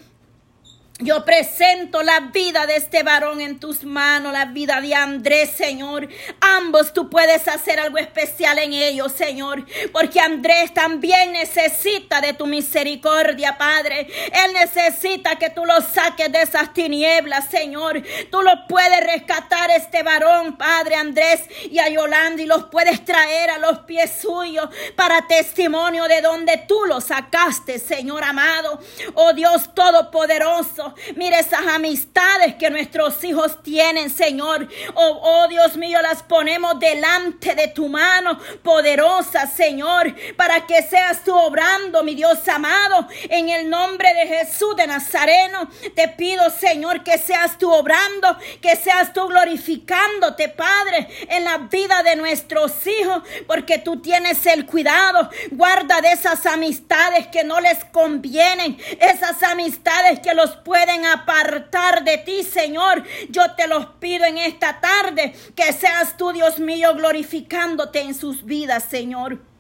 Yo 1.04 1.26
presento 1.26 2.02
la 2.02 2.22
vida 2.22 2.66
de 2.66 2.78
este 2.78 3.04
varón 3.04 3.42
en 3.42 3.60
tus 3.60 3.84
manos, 3.84 4.32
la 4.32 4.46
vida 4.46 4.80
de 4.80 4.96
Andrés, 4.96 5.50
Señor. 5.50 6.08
Ambos 6.40 6.94
tú 6.94 7.10
puedes 7.10 7.46
hacer 7.50 7.78
algo 7.78 7.98
especial 7.98 8.58
en 8.58 8.72
ellos, 8.72 9.12
Señor, 9.12 9.66
porque 9.92 10.22
Andrés 10.22 10.74
también 10.74 11.34
necesita 11.34 12.22
de 12.22 12.32
tu 12.32 12.46
misericordia, 12.46 13.58
Padre. 13.58 14.08
Él 14.32 14.54
necesita 14.54 15.36
que 15.36 15.50
tú 15.50 15.66
lo 15.66 15.82
saques 15.82 16.32
de 16.32 16.42
esas 16.42 16.74
tinieblas, 16.74 17.50
Señor. 17.50 18.02
Tú 18.32 18.42
lo 18.42 18.66
puedes 18.70 19.04
rescatar 19.04 19.72
este 19.72 20.04
varón, 20.04 20.56
Padre 20.56 20.96
Andrés 20.96 21.42
y 21.70 21.80
a 21.80 21.90
Yolanda 21.90 22.42
y 22.42 22.46
los 22.46 22.66
puedes 22.66 23.04
traer 23.04 23.50
a 23.50 23.58
los 23.58 23.80
pies 23.80 24.20
suyos 24.22 24.70
para 24.96 25.28
testimonio 25.28 26.06
de 26.06 26.22
donde 26.22 26.64
tú 26.66 26.86
lo 26.86 27.02
sacaste, 27.02 27.78
Señor 27.78 28.24
amado. 28.24 28.80
Oh 29.16 29.34
Dios 29.34 29.76
Todopoderoso. 29.76 30.93
Mire 31.16 31.40
esas 31.40 31.66
amistades 31.68 32.56
que 32.56 32.70
nuestros 32.70 33.24
hijos 33.24 33.62
tienen, 33.64 34.10
Señor. 34.10 34.68
Oh, 34.94 35.20
oh 35.22 35.48
Dios 35.48 35.78
mío, 35.78 36.02
las 36.02 36.24
ponemos 36.24 36.80
delante 36.80 37.56
de 37.56 37.68
tu 37.70 37.90
mano 37.90 38.40
poderosa, 38.64 39.48
Señor, 39.48 40.14
para 40.36 40.66
que 40.66 40.82
seas 40.84 41.24
tú 41.24 41.34
obrando, 41.36 42.04
mi 42.04 42.16
Dios 42.16 42.48
amado. 42.48 43.08
En 43.30 43.50
el 43.50 43.70
nombre 43.70 44.14
de 44.14 44.28
Jesús 44.28 44.76
de 44.76 44.88
Nazareno, 44.88 45.70
te 45.96 46.08
pido, 46.10 46.50
Señor, 46.50 47.04
que 47.04 47.18
seas 47.18 47.58
tú 47.58 47.72
obrando, 47.72 48.38
que 48.62 48.76
seas 48.76 49.14
tú 49.14 49.28
glorificándote, 49.28 50.50
Padre, 50.50 51.08
en 51.30 51.44
la 51.44 51.58
vida 51.58 52.04
de 52.04 52.16
nuestros 52.16 52.86
hijos, 52.88 53.24
porque 53.48 53.80
tú 53.80 54.02
tienes 54.02 54.46
el 54.46 54.66
cuidado. 54.66 55.30
Guarda 55.52 56.02
de 56.02 56.12
esas 56.12 56.46
amistades 56.46 57.28
que 57.28 57.44
no 57.44 57.60
les 57.60 57.84
convienen, 57.86 58.78
esas 59.00 59.42
amistades 59.44 60.20
que 60.20 60.34
los 60.34 60.56
pueden 60.58 60.83
apartar 61.06 62.04
de 62.04 62.18
ti, 62.20 62.44
Señor. 62.44 63.04
Yo 63.30 63.54
te 63.56 63.68
los 63.68 63.86
pido 64.00 64.26
en 64.26 64.38
esta 64.38 64.80
tarde, 64.80 65.36
que 65.56 65.72
seas 65.74 66.18
tú, 66.18 66.32
Dios 66.32 66.60
mío, 66.60 66.94
glorificándote 66.96 68.02
en 68.02 68.14
sus 68.14 68.46
vidas, 68.46 68.86
Señor. 68.90 69.53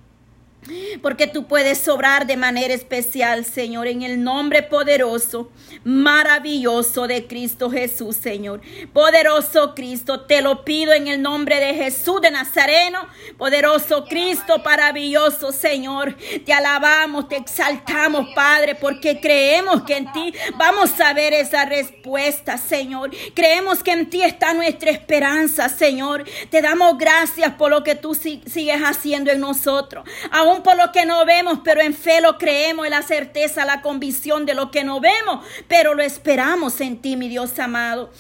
Porque 1.01 1.27
tú 1.27 1.47
puedes 1.47 1.77
sobrar 1.77 2.25
de 2.25 2.37
manera 2.37 2.73
especial, 2.73 3.45
Señor, 3.45 3.87
en 3.87 4.01
el 4.01 4.23
nombre 4.23 4.63
poderoso, 4.63 5.51
maravilloso 5.83 7.07
de 7.07 7.27
Cristo 7.27 7.69
Jesús, 7.69 8.15
Señor. 8.15 8.61
Poderoso 8.93 9.73
Cristo, 9.75 10.21
te 10.21 10.41
lo 10.41 10.63
pido 10.63 10.93
en 10.93 11.07
el 11.07 11.21
nombre 11.21 11.59
de 11.59 11.73
Jesús 11.73 12.21
de 12.21 12.31
Nazareno. 12.31 13.07
Poderoso 13.37 14.05
Cristo, 14.05 14.59
maravilloso 14.63 15.51
Señor. 15.51 16.15
Te 16.45 16.53
alabamos, 16.53 17.27
te 17.27 17.37
exaltamos, 17.37 18.29
Padre, 18.35 18.75
porque 18.75 19.19
creemos 19.19 19.83
que 19.83 19.97
en 19.97 20.11
ti 20.11 20.33
vamos 20.57 20.99
a 20.99 21.13
ver 21.13 21.33
esa 21.33 21.65
respuesta, 21.65 22.57
Señor. 22.57 23.11
Creemos 23.33 23.83
que 23.83 23.91
en 23.91 24.09
ti 24.09 24.21
está 24.21 24.53
nuestra 24.53 24.91
esperanza, 24.91 25.69
Señor. 25.69 26.25
Te 26.49 26.61
damos 26.61 26.97
gracias 26.97 27.53
por 27.53 27.71
lo 27.71 27.83
que 27.83 27.95
tú 27.95 28.13
sigues 28.13 28.81
haciendo 28.83 29.31
en 29.31 29.39
nosotros. 29.39 30.05
Aún 30.31 30.52
por 30.61 30.77
lo 30.77 30.91
que 30.91 31.05
no 31.05 31.25
vemos, 31.25 31.59
pero 31.63 31.81
en 31.81 31.93
fe 31.93 32.21
lo 32.21 32.37
creemos, 32.37 32.85
en 32.85 32.91
la 32.91 33.01
certeza, 33.01 33.65
la 33.65 33.81
convicción 33.81 34.45
de 34.45 34.53
lo 34.53 34.71
que 34.71 34.83
no 34.83 34.99
vemos, 34.99 35.45
pero 35.67 35.93
lo 35.93 36.03
esperamos 36.03 36.81
en 36.81 36.97
ti, 37.01 37.15
mi 37.15 37.29
Dios 37.29 37.57
amado. 37.59 38.11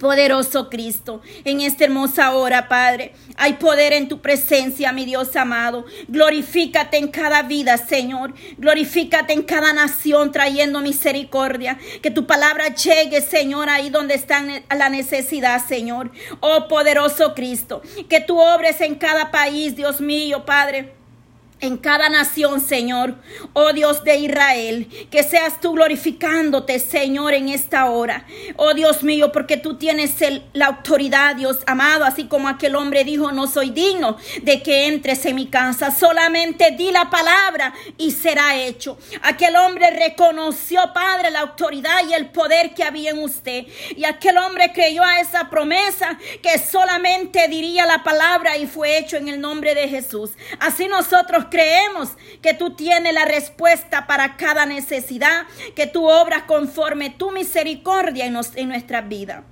Poderoso 0.00 0.70
Cristo, 0.70 1.20
en 1.44 1.60
esta 1.60 1.84
hermosa 1.84 2.32
hora, 2.32 2.66
Padre, 2.66 3.12
hay 3.36 3.54
poder 3.54 3.92
en 3.92 4.08
tu 4.08 4.22
presencia, 4.22 4.90
mi 4.90 5.04
Dios 5.04 5.36
amado. 5.36 5.84
Glorifícate 6.08 6.96
en 6.96 7.08
cada 7.08 7.42
vida, 7.42 7.76
Señor. 7.76 8.32
Glorifícate 8.56 9.34
en 9.34 9.42
cada 9.42 9.74
nación, 9.74 10.32
trayendo 10.32 10.80
misericordia. 10.80 11.78
Que 12.00 12.10
tu 12.10 12.26
palabra 12.26 12.74
llegue, 12.74 13.20
Señor, 13.20 13.68
ahí 13.68 13.90
donde 13.90 14.14
está 14.14 14.42
la 14.74 14.88
necesidad, 14.88 15.62
Señor. 15.66 16.10
Oh, 16.40 16.68
poderoso 16.68 17.34
Cristo, 17.34 17.82
que 18.08 18.20
tú 18.20 18.40
obres 18.40 18.80
en 18.80 18.94
cada 18.94 19.30
país, 19.30 19.76
Dios 19.76 20.00
mío, 20.00 20.46
Padre 20.46 21.01
en 21.62 21.78
cada 21.78 22.08
nación, 22.08 22.60
Señor, 22.60 23.14
oh 23.52 23.72
Dios 23.72 24.02
de 24.02 24.16
Israel, 24.16 24.88
que 25.10 25.22
seas 25.22 25.60
tú 25.60 25.72
glorificándote, 25.72 26.80
Señor, 26.80 27.34
en 27.34 27.48
esta 27.48 27.88
hora. 27.88 28.26
Oh 28.56 28.74
Dios 28.74 29.04
mío, 29.04 29.30
porque 29.30 29.56
tú 29.56 29.78
tienes 29.78 30.16
la 30.52 30.66
autoridad, 30.66 31.36
Dios 31.36 31.60
amado, 31.66 32.04
así 32.04 32.24
como 32.24 32.48
aquel 32.48 32.74
hombre 32.74 33.04
dijo, 33.04 33.30
no 33.30 33.46
soy 33.46 33.70
digno 33.70 34.16
de 34.42 34.60
que 34.60 34.88
entres 34.88 35.24
en 35.24 35.36
mi 35.36 35.46
casa, 35.46 35.92
solamente 35.92 36.72
di 36.72 36.90
la 36.90 37.08
palabra 37.10 37.72
y 37.96 38.10
será 38.10 38.56
hecho. 38.56 38.98
Aquel 39.22 39.54
hombre 39.54 39.90
reconoció, 39.90 40.92
Padre, 40.92 41.30
la 41.30 41.40
autoridad 41.40 42.04
y 42.08 42.14
el 42.14 42.30
poder 42.30 42.74
que 42.74 42.82
había 42.82 43.10
en 43.10 43.20
usted. 43.20 43.66
Y 43.96 44.04
aquel 44.04 44.36
hombre 44.38 44.72
creyó 44.72 45.04
a 45.04 45.20
esa 45.20 45.48
promesa 45.48 46.18
que 46.42 46.58
solamente 46.58 47.46
diría 47.46 47.86
la 47.86 48.02
palabra 48.02 48.56
y 48.56 48.66
fue 48.66 48.98
hecho 48.98 49.16
en 49.16 49.28
el 49.28 49.40
nombre 49.40 49.76
de 49.76 49.88
Jesús. 49.88 50.32
Así 50.58 50.88
nosotros 50.88 51.46
creemos 51.52 52.16
que 52.40 52.54
tú 52.54 52.74
tienes 52.74 53.12
la 53.12 53.26
respuesta 53.26 54.06
para 54.06 54.36
cada 54.36 54.64
necesidad, 54.64 55.46
que 55.76 55.86
tú 55.86 56.08
obras 56.08 56.44
conforme 56.44 57.10
tu 57.10 57.30
misericordia 57.30 58.24
en, 58.24 58.36
en 58.56 58.68
nuestra 58.68 59.02
vida. 59.02 59.44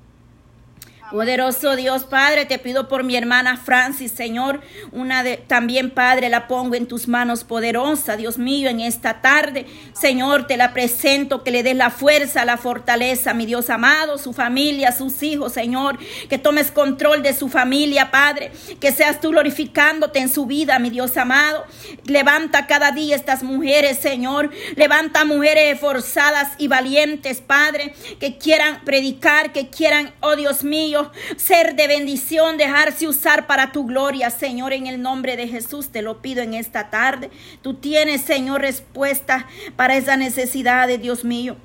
Poderoso 1.11 1.75
Dios 1.75 2.05
Padre, 2.05 2.45
te 2.45 2.61
pido 2.61 2.87
por 2.87 3.03
mi 3.03 3.17
hermana 3.17 3.57
Francis, 3.57 4.13
Señor, 4.13 4.61
una 4.93 5.25
de 5.25 5.39
también 5.39 5.91
Padre 5.91 6.29
la 6.29 6.47
pongo 6.47 6.77
en 6.77 6.87
tus 6.87 7.09
manos 7.09 7.43
poderosa, 7.43 8.17
Dios 8.17 8.39
mío, 8.39 8.71
en 8.71 8.79
esta 8.79 9.21
tarde. 9.21 9.67
Señor, 9.93 10.47
te 10.47 10.57
la 10.57 10.73
presento, 10.73 11.43
que 11.43 11.51
le 11.51 11.65
des 11.65 11.75
la 11.75 11.91
fuerza, 11.91 12.45
la 12.45 12.59
fortaleza, 12.59 13.35
mi 13.35 13.45
Dios 13.45 13.71
amado, 13.71 14.19
su 14.19 14.33
familia, 14.33 14.93
sus 14.93 15.21
hijos, 15.25 15.53
Señor, 15.53 15.99
que 16.29 16.39
tomes 16.39 16.71
control 16.71 17.25
de 17.25 17.35
su 17.35 17.49
familia, 17.49 18.13
Padre, 18.13 18.53
que 18.79 18.93
seas 18.93 19.21
tú 19.21 19.31
glorificándote 19.31 20.21
en 20.21 20.29
su 20.29 20.47
vida, 20.47 20.79
mi 20.79 20.91
Dios 20.91 21.17
amado. 21.17 21.65
Levanta 22.05 22.69
cada 22.69 22.93
día 22.93 23.17
estas 23.17 23.43
mujeres, 23.43 23.99
Señor, 23.99 24.51
levanta 24.77 25.25
mujeres 25.25 25.75
esforzadas 25.75 26.53
y 26.59 26.69
valientes, 26.69 27.41
Padre, 27.41 27.95
que 28.21 28.39
quieran 28.39 28.85
predicar, 28.85 29.53
que 29.53 29.71
quieran, 29.71 30.13
oh 30.21 30.37
Dios 30.37 30.63
mío, 30.63 31.00
ser 31.37 31.75
de 31.75 31.87
bendición, 31.87 32.57
dejarse 32.57 33.09
usar 33.09 33.47
para 33.47 33.73
tu 33.73 33.87
gloria, 33.87 34.31
Señor, 34.31 34.73
en 34.73 34.87
el 34.87 35.03
nombre 35.03 35.37
de 35.37 35.49
Jesús. 35.49 35.89
Te 35.89 36.03
lo 36.03 36.23
pido 36.23 36.43
en 36.43 36.55
esta 36.55 36.91
tarde. 36.91 37.31
Tú 37.63 37.75
tienes, 37.75 38.23
Señor, 38.23 38.61
respuesta 38.61 39.47
para 39.77 39.97
esa 39.97 40.17
necesidad 40.17 40.89
de 40.89 40.99
Dios 40.99 41.25
mío. 41.25 41.57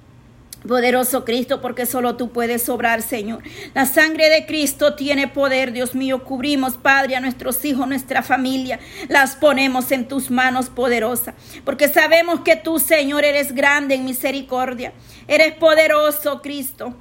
Poderoso 0.67 1.25
Cristo, 1.25 1.61
porque 1.61 1.85
solo 1.85 2.15
tú 2.15 2.31
puedes 2.31 2.63
sobrar, 2.63 3.03
Señor. 3.03 3.43
La 3.75 3.85
sangre 3.85 4.29
de 4.29 4.47
Cristo 4.47 4.95
tiene 4.95 5.27
poder, 5.27 5.71
Dios 5.71 5.93
mío. 5.93 6.23
Cubrimos, 6.23 6.75
Padre, 6.75 7.15
a 7.15 7.19
nuestros 7.19 7.63
hijos, 7.65 7.87
nuestra 7.87 8.23
familia. 8.23 8.79
Las 9.07 9.35
ponemos 9.35 9.91
en 9.91 10.07
tus 10.07 10.31
manos 10.31 10.69
poderosa. 10.69 11.35
Porque 11.63 11.87
sabemos 11.87 12.39
que 12.39 12.55
tú, 12.55 12.79
Señor, 12.79 13.25
eres 13.25 13.53
grande 13.53 13.93
en 13.93 14.05
misericordia. 14.05 14.93
Eres 15.27 15.53
poderoso, 15.53 16.41
Cristo. 16.41 16.95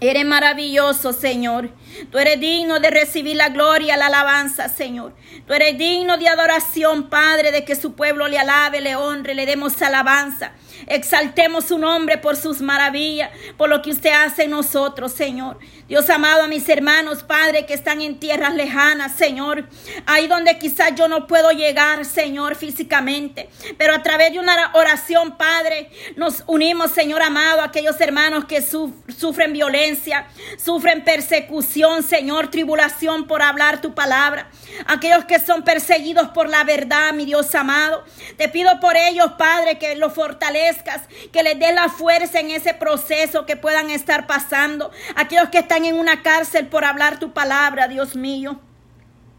Eres 0.00 0.26
maravilloso, 0.26 1.12
Señor. 1.14 1.70
Tú 2.10 2.18
eres 2.18 2.38
digno 2.38 2.80
de 2.80 2.90
recibir 2.90 3.36
la 3.36 3.48
gloria, 3.48 3.96
la 3.96 4.06
alabanza, 4.06 4.68
Señor. 4.68 5.14
Tú 5.46 5.54
eres 5.54 5.78
digno 5.78 6.18
de 6.18 6.28
adoración, 6.28 7.08
Padre, 7.08 7.50
de 7.50 7.64
que 7.64 7.74
su 7.74 7.94
pueblo 7.94 8.28
le 8.28 8.38
alabe, 8.38 8.82
le 8.82 8.94
honre, 8.96 9.34
le 9.34 9.46
demos 9.46 9.80
alabanza. 9.80 10.52
Exaltemos 10.86 11.66
su 11.66 11.78
nombre 11.78 12.16
por 12.16 12.36
sus 12.36 12.62
maravillas, 12.62 13.30
por 13.58 13.68
lo 13.68 13.82
que 13.82 13.90
usted 13.90 14.10
hace 14.10 14.44
en 14.44 14.50
nosotros, 14.50 15.12
Señor. 15.12 15.58
Dios 15.86 16.08
amado 16.10 16.42
a 16.42 16.48
mis 16.48 16.68
hermanos, 16.68 17.22
Padre, 17.22 17.66
que 17.66 17.74
están 17.74 18.00
en 18.00 18.18
tierras 18.18 18.54
lejanas, 18.54 19.12
Señor. 19.12 19.68
Ahí 20.06 20.26
donde 20.26 20.58
quizás 20.58 20.94
yo 20.96 21.06
no 21.06 21.26
puedo 21.26 21.50
llegar, 21.50 22.04
Señor, 22.04 22.56
físicamente. 22.56 23.50
Pero 23.76 23.94
a 23.94 24.02
través 24.02 24.32
de 24.32 24.38
una 24.38 24.72
oración, 24.74 25.36
Padre, 25.36 25.90
nos 26.16 26.42
unimos, 26.46 26.90
Señor 26.92 27.22
amado, 27.22 27.60
a 27.60 27.66
aquellos 27.66 28.00
hermanos 28.00 28.46
que 28.46 28.62
sufren 28.62 29.52
violencia 29.52 29.66
violencia, 29.66 30.26
sufren 30.62 31.02
persecución, 31.04 32.02
Señor, 32.02 32.50
tribulación 32.50 33.26
por 33.26 33.42
hablar 33.42 33.80
tu 33.80 33.94
palabra. 33.94 34.48
Aquellos 34.86 35.24
que 35.24 35.38
son 35.38 35.62
perseguidos 35.62 36.28
por 36.28 36.48
la 36.48 36.64
verdad, 36.64 37.12
mi 37.12 37.24
Dios 37.24 37.54
amado. 37.54 38.04
Te 38.36 38.48
pido 38.48 38.78
por 38.80 38.96
ellos, 38.96 39.32
Padre, 39.38 39.78
que 39.78 39.96
los 39.96 40.12
fortalezcas, 40.12 41.02
que 41.32 41.42
les 41.42 41.58
des 41.58 41.74
la 41.74 41.88
fuerza 41.88 42.40
en 42.40 42.50
ese 42.50 42.74
proceso 42.74 43.46
que 43.46 43.56
puedan 43.56 43.90
estar 43.90 44.26
pasando. 44.26 44.90
Aquellos 45.14 45.48
que 45.48 45.58
están 45.58 45.84
en 45.84 45.96
una 45.96 46.22
cárcel 46.22 46.66
por 46.66 46.84
hablar 46.84 47.18
tu 47.18 47.32
palabra, 47.32 47.88
Dios 47.88 48.16
mío. 48.16 48.60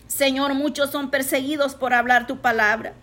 Señor, 0.08 0.54
muchos 0.54 0.92
son 0.92 1.12
perseguidos 1.12 1.76
por 1.76 1.94
hablar 1.94 2.28
tu 2.28 2.42
palabra. 2.42 2.94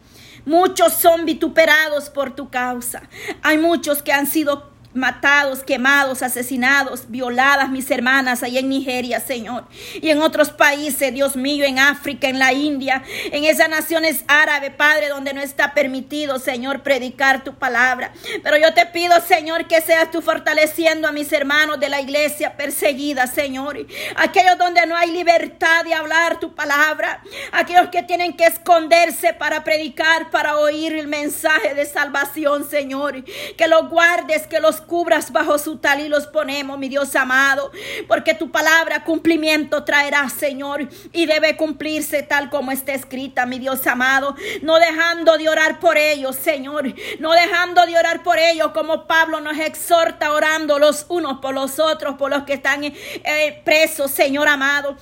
Muchos 0.46 0.92
son 0.94 1.24
vituperados 1.24 2.10
por 2.10 2.34
tu 2.34 2.50
causa. 2.50 3.02
Hay 3.42 3.58
muchos 3.58 4.02
que 4.02 4.12
han 4.12 4.26
sido 4.26 4.73
matados, 4.94 5.62
quemados, 5.62 6.22
asesinados, 6.22 7.10
violadas 7.10 7.70
mis 7.70 7.90
hermanas 7.90 8.42
allá 8.42 8.60
en 8.60 8.68
Nigeria, 8.68 9.20
Señor. 9.20 9.64
Y 10.00 10.10
en 10.10 10.22
otros 10.22 10.50
países, 10.50 11.12
Dios 11.12 11.36
mío, 11.36 11.64
en 11.64 11.78
África, 11.78 12.28
en 12.28 12.38
la 12.38 12.52
India, 12.52 13.02
en 13.32 13.44
esas 13.44 13.68
naciones 13.68 14.24
árabes, 14.28 14.70
Padre, 14.74 15.08
donde 15.08 15.34
no 15.34 15.40
está 15.40 15.74
permitido, 15.74 16.38
Señor, 16.38 16.82
predicar 16.82 17.44
tu 17.44 17.54
palabra. 17.54 18.12
Pero 18.42 18.56
yo 18.56 18.72
te 18.72 18.86
pido, 18.86 19.20
Señor, 19.20 19.66
que 19.66 19.80
seas 19.80 20.10
tú 20.10 20.22
fortaleciendo 20.22 21.08
a 21.08 21.12
mis 21.12 21.32
hermanos 21.32 21.80
de 21.80 21.88
la 21.88 22.00
iglesia 22.00 22.56
perseguida, 22.56 23.26
Señor. 23.26 23.86
Aquellos 24.16 24.58
donde 24.58 24.86
no 24.86 24.96
hay 24.96 25.10
libertad 25.10 25.84
de 25.84 25.94
hablar 25.94 26.38
tu 26.38 26.54
palabra. 26.54 27.22
Aquellos 27.52 27.88
que 27.88 28.02
tienen 28.02 28.36
que 28.36 28.44
esconderse 28.44 29.34
para 29.34 29.64
predicar, 29.64 30.30
para 30.30 30.58
oír 30.58 30.94
el 30.94 31.08
mensaje 31.08 31.74
de 31.74 31.86
salvación, 31.86 32.68
Señor. 32.68 33.24
Que 33.56 33.68
los 33.68 33.88
guardes, 33.88 34.46
que 34.46 34.60
los 34.60 34.80
cubras 34.84 35.32
bajo 35.32 35.58
su 35.58 35.78
tal 35.78 36.00
y 36.00 36.08
los 36.08 36.26
ponemos, 36.26 36.78
mi 36.78 36.88
Dios 36.88 37.14
amado, 37.16 37.70
porque 38.06 38.34
tu 38.34 38.50
palabra 38.50 39.04
cumplimiento 39.04 39.84
traerá, 39.84 40.28
Señor, 40.28 40.88
y 41.12 41.26
debe 41.26 41.56
cumplirse 41.56 42.22
tal 42.22 42.50
como 42.50 42.70
está 42.70 42.92
escrita, 42.92 43.46
mi 43.46 43.58
Dios 43.58 43.86
amado, 43.86 44.36
no 44.62 44.78
dejando 44.78 45.36
de 45.38 45.48
orar 45.48 45.80
por 45.80 45.98
ellos, 45.98 46.36
Señor, 46.36 46.94
no 47.18 47.32
dejando 47.32 47.84
de 47.86 47.98
orar 47.98 48.22
por 48.22 48.38
ellos, 48.38 48.72
como 48.72 49.06
Pablo 49.06 49.40
nos 49.40 49.58
exhorta 49.58 50.32
orando 50.32 50.78
los 50.78 51.06
unos 51.08 51.40
por 51.40 51.54
los 51.54 51.78
otros, 51.78 52.16
por 52.16 52.30
los 52.30 52.44
que 52.44 52.54
están 52.54 52.84
eh, 52.84 53.62
presos, 53.64 54.10
Señor 54.10 54.48
amado 54.48 54.96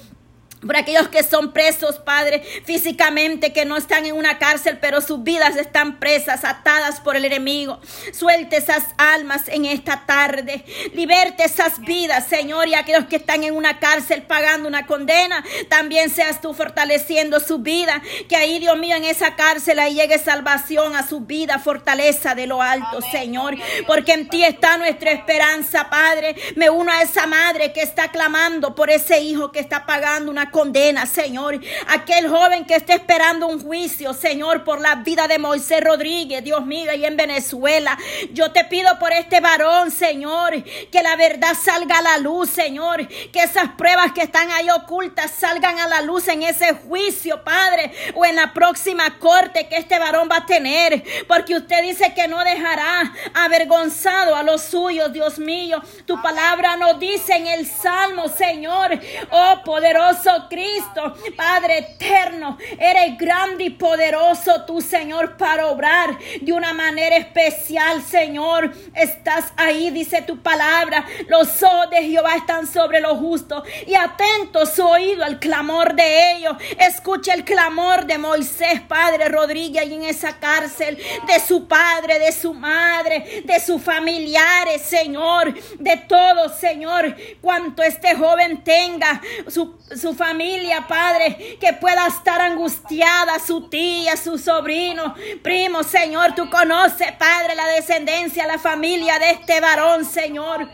por 0.64 0.76
aquellos 0.76 1.08
que 1.08 1.22
son 1.22 1.52
presos, 1.52 1.98
Padre, 1.98 2.42
físicamente, 2.64 3.52
que 3.52 3.64
no 3.64 3.76
están 3.76 4.06
en 4.06 4.14
una 4.14 4.38
cárcel, 4.38 4.78
pero 4.80 5.00
sus 5.00 5.22
vidas 5.22 5.56
están 5.56 5.98
presas, 5.98 6.44
atadas 6.44 7.00
por 7.00 7.16
el 7.16 7.24
enemigo. 7.24 7.80
Suelte 8.12 8.56
esas 8.56 8.84
almas 8.96 9.48
en 9.48 9.64
esta 9.64 10.06
tarde. 10.06 10.64
Liberte 10.94 11.44
esas 11.44 11.80
vidas, 11.80 12.26
Señor, 12.28 12.68
y 12.68 12.74
aquellos 12.74 13.06
que 13.06 13.16
están 13.16 13.44
en 13.44 13.54
una 13.54 13.78
cárcel 13.78 14.22
pagando 14.22 14.68
una 14.68 14.86
condena, 14.86 15.44
también 15.68 16.10
seas 16.10 16.40
tú 16.40 16.54
fortaleciendo 16.54 17.40
su 17.40 17.58
vida. 17.58 18.02
Que 18.28 18.36
ahí, 18.36 18.58
Dios 18.58 18.78
mío, 18.78 18.96
en 18.96 19.04
esa 19.04 19.34
cárcel 19.34 19.78
ahí 19.78 19.94
llegue 19.94 20.18
salvación 20.18 20.94
a 20.94 21.06
su 21.06 21.20
vida, 21.20 21.58
fortaleza 21.58 22.34
de 22.34 22.46
lo 22.46 22.62
alto, 22.62 23.00
Señor. 23.10 23.56
Porque 23.86 24.12
en 24.12 24.28
ti 24.28 24.44
está 24.44 24.78
nuestra 24.78 25.10
esperanza, 25.10 25.90
Padre. 25.90 26.36
Me 26.56 26.70
uno 26.70 26.92
a 26.92 27.02
esa 27.02 27.26
madre 27.26 27.72
que 27.72 27.82
está 27.82 28.12
clamando 28.12 28.74
por 28.74 28.90
ese 28.90 29.20
hijo 29.20 29.50
que 29.50 29.58
está 29.58 29.86
pagando 29.86 30.30
una 30.30 30.51
condena, 30.52 31.06
Señor. 31.06 31.58
Aquel 31.88 32.28
joven 32.28 32.64
que 32.64 32.76
está 32.76 32.94
esperando 32.94 33.48
un 33.48 33.60
juicio, 33.60 34.14
Señor, 34.14 34.62
por 34.62 34.80
la 34.80 34.96
vida 34.96 35.26
de 35.26 35.40
Moisés 35.40 35.82
Rodríguez, 35.82 36.44
Dios 36.44 36.64
mío, 36.64 36.92
y 36.94 37.04
en 37.04 37.16
Venezuela. 37.16 37.98
Yo 38.30 38.52
te 38.52 38.64
pido 38.66 38.96
por 39.00 39.12
este 39.12 39.40
varón, 39.40 39.90
Señor, 39.90 40.62
que 40.62 41.02
la 41.02 41.16
verdad 41.16 41.54
salga 41.60 41.98
a 41.98 42.02
la 42.02 42.18
luz, 42.18 42.50
Señor. 42.50 43.08
Que 43.08 43.42
esas 43.42 43.70
pruebas 43.70 44.12
que 44.12 44.22
están 44.22 44.48
ahí 44.52 44.70
ocultas 44.70 45.32
salgan 45.32 45.80
a 45.80 45.88
la 45.88 46.02
luz 46.02 46.28
en 46.28 46.44
ese 46.44 46.74
juicio, 46.74 47.42
Padre, 47.42 47.92
o 48.14 48.24
en 48.24 48.36
la 48.36 48.52
próxima 48.52 49.18
corte 49.18 49.66
que 49.66 49.76
este 49.76 49.98
varón 49.98 50.28
va 50.30 50.36
a 50.36 50.46
tener. 50.46 51.02
Porque 51.26 51.56
usted 51.56 51.82
dice 51.82 52.12
que 52.14 52.28
no 52.28 52.44
dejará 52.44 53.12
avergonzado 53.34 54.36
a 54.36 54.42
los 54.42 54.62
suyos, 54.62 55.12
Dios 55.12 55.38
mío. 55.38 55.82
Tu 56.06 56.20
palabra 56.20 56.76
nos 56.76 57.00
dice 57.00 57.34
en 57.34 57.46
el 57.46 57.66
Salmo, 57.66 58.28
Señor, 58.28 59.00
oh 59.30 59.62
poderoso 59.64 60.41
Cristo, 60.48 61.14
Padre 61.36 61.78
eterno, 61.78 62.58
eres 62.78 63.16
grande 63.18 63.64
y 63.64 63.70
poderoso 63.70 64.64
tú, 64.66 64.80
Señor, 64.80 65.36
para 65.36 65.66
obrar 65.66 66.18
de 66.40 66.52
una 66.52 66.72
manera 66.72 67.16
especial, 67.16 68.02
Señor. 68.02 68.72
Estás 68.94 69.52
ahí, 69.56 69.90
dice 69.90 70.22
tu 70.22 70.42
palabra. 70.42 71.04
Los 71.28 71.62
ojos 71.62 71.90
de 71.90 72.02
Jehová 72.04 72.36
están 72.36 72.66
sobre 72.66 73.00
los 73.00 73.18
justos 73.18 73.62
y 73.86 73.94
atento 73.94 74.66
su 74.66 74.84
oído 74.84 75.24
al 75.24 75.38
clamor 75.38 75.94
de 75.94 76.32
ellos. 76.32 76.56
Escucha 76.78 77.34
el 77.34 77.44
clamor 77.44 78.06
de 78.06 78.18
Moisés, 78.18 78.80
Padre 78.88 79.28
Rodríguez, 79.28 79.82
ahí 79.82 79.94
en 79.94 80.04
esa 80.04 80.38
cárcel, 80.38 80.98
de 81.26 81.40
su 81.40 81.66
padre, 81.66 82.18
de 82.18 82.32
su 82.32 82.54
madre, 82.54 83.42
de 83.44 83.60
sus 83.60 83.82
familiares, 83.82 84.82
Señor, 84.82 85.54
de 85.78 85.96
todos, 86.08 86.56
Señor, 86.56 87.14
cuanto 87.40 87.82
este 87.82 88.14
joven 88.14 88.62
tenga, 88.64 89.20
su, 89.48 89.78
su 89.96 90.14
familia 90.14 90.31
familia, 90.32 90.86
Padre, 90.88 91.58
que 91.60 91.74
pueda 91.74 92.06
estar 92.06 92.40
angustiada, 92.40 93.38
su 93.38 93.68
tía, 93.68 94.16
su 94.16 94.38
sobrino, 94.38 95.14
primo, 95.42 95.82
Señor, 95.82 96.34
tú 96.34 96.48
conoces, 96.48 97.12
Padre, 97.18 97.54
la 97.54 97.66
descendencia, 97.66 98.46
la 98.46 98.58
familia 98.58 99.18
de 99.18 99.32
este 99.32 99.60
varón, 99.60 100.06
Señor. 100.06 100.66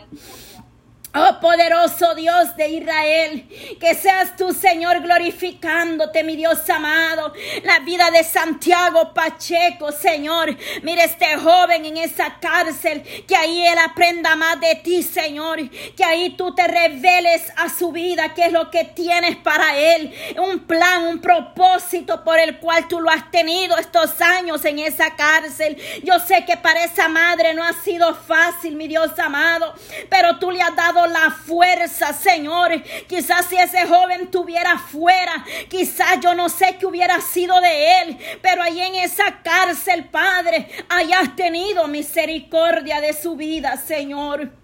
Oh 1.15 1.39
poderoso 1.41 2.13
Dios 2.13 2.55
de 2.55 2.69
Israel, 2.69 3.47
que 3.79 3.95
seas 3.95 4.35
tú, 4.35 4.53
Señor, 4.53 5.01
glorificándote, 5.01 6.23
mi 6.23 6.35
Dios 6.35 6.69
amado. 6.69 7.33
La 7.63 7.79
vida 7.79 8.11
de 8.11 8.23
Santiago 8.23 9.11
Pacheco, 9.11 9.91
Señor. 9.91 10.55
Mira 10.83 11.05
este 11.05 11.35
joven 11.37 11.85
en 11.85 11.97
esa 11.97 12.39
cárcel, 12.39 13.01
que 13.27 13.35
ahí 13.35 13.65
él 13.65 13.79
aprenda 13.79 14.35
más 14.35 14.59
de 14.59 14.75
ti, 14.75 15.01
Señor. 15.01 15.67
Que 15.97 16.03
ahí 16.03 16.35
tú 16.37 16.53
te 16.53 16.67
reveles 16.67 17.51
a 17.55 17.69
su 17.69 17.91
vida, 17.91 18.35
qué 18.35 18.45
es 18.45 18.51
lo 18.51 18.69
que 18.69 18.83
tienes 18.83 19.35
para 19.37 19.77
él. 19.79 20.13
Un 20.37 20.59
plan, 20.59 21.07
un 21.07 21.21
propósito 21.21 22.23
por 22.23 22.37
el 22.37 22.59
cual 22.59 22.87
tú 22.87 22.99
lo 22.99 23.09
has 23.09 23.31
tenido 23.31 23.79
estos 23.79 24.21
años 24.21 24.63
en 24.63 24.77
esa 24.77 25.15
cárcel. 25.15 25.75
Yo 26.03 26.19
sé 26.19 26.45
que 26.45 26.57
para 26.57 26.83
esa 26.83 27.07
madre 27.07 27.55
no 27.55 27.63
ha 27.63 27.73
sido 27.73 28.13
fácil, 28.13 28.75
mi 28.75 28.87
Dios 28.87 29.17
amado, 29.17 29.73
pero 30.07 30.37
tú 30.37 30.51
le 30.51 30.61
has 30.61 30.75
dado 30.75 30.98
la 31.07 31.31
fuerza, 31.31 32.13
Señor. 32.13 32.81
Quizás 33.07 33.45
si 33.47 33.57
ese 33.57 33.87
joven 33.87 34.29
tuviera 34.31 34.77
fuera, 34.77 35.45
quizás 35.69 36.19
yo 36.21 36.33
no 36.35 36.49
sé 36.49 36.77
qué 36.79 36.85
hubiera 36.85 37.19
sido 37.21 37.59
de 37.61 38.01
él, 38.01 38.17
pero 38.41 38.61
ahí 38.61 38.79
en 38.81 38.95
esa 38.95 39.41
cárcel, 39.41 40.05
Padre, 40.05 40.67
hayas 40.89 41.35
tenido 41.35 41.87
misericordia 41.87 43.01
de 43.01 43.13
su 43.13 43.35
vida, 43.35 43.77
Señor. 43.77 44.58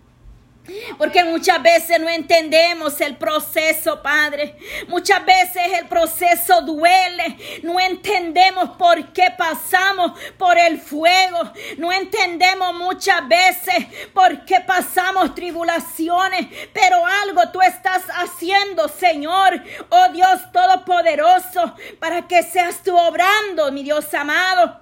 Porque 0.97 1.23
muchas 1.23 1.61
veces 1.61 1.99
no 1.99 2.09
entendemos 2.09 2.99
el 3.01 3.17
proceso, 3.17 4.01
Padre. 4.01 4.57
Muchas 4.87 5.23
veces 5.25 5.63
el 5.79 5.87
proceso 5.87 6.61
duele. 6.61 7.37
No 7.63 7.79
entendemos 7.79 8.71
por 8.71 9.13
qué 9.13 9.33
pasamos 9.37 10.19
por 10.37 10.57
el 10.57 10.79
fuego. 10.79 11.51
No 11.77 11.91
entendemos 11.91 12.73
muchas 12.73 13.27
veces 13.27 13.85
por 14.13 14.45
qué 14.45 14.61
pasamos 14.61 15.35
tribulaciones. 15.35 16.47
Pero 16.73 17.05
algo 17.05 17.49
tú 17.51 17.61
estás 17.61 18.03
haciendo, 18.15 18.87
Señor. 18.87 19.61
Oh 19.89 20.09
Dios 20.09 20.51
Todopoderoso, 20.51 21.75
para 21.99 22.27
que 22.27 22.41
seas 22.43 22.81
tú 22.81 22.97
obrando, 22.97 23.71
mi 23.71 23.83
Dios 23.83 24.13
amado. 24.13 24.79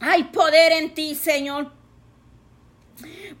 Hay 0.00 0.24
poder 0.24 0.72
en 0.72 0.94
ti, 0.94 1.14
Señor. 1.14 1.83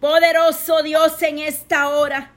Poderoso 0.00 0.82
Dios 0.82 1.20
en 1.22 1.38
esta 1.38 1.88
hora. 1.88 2.32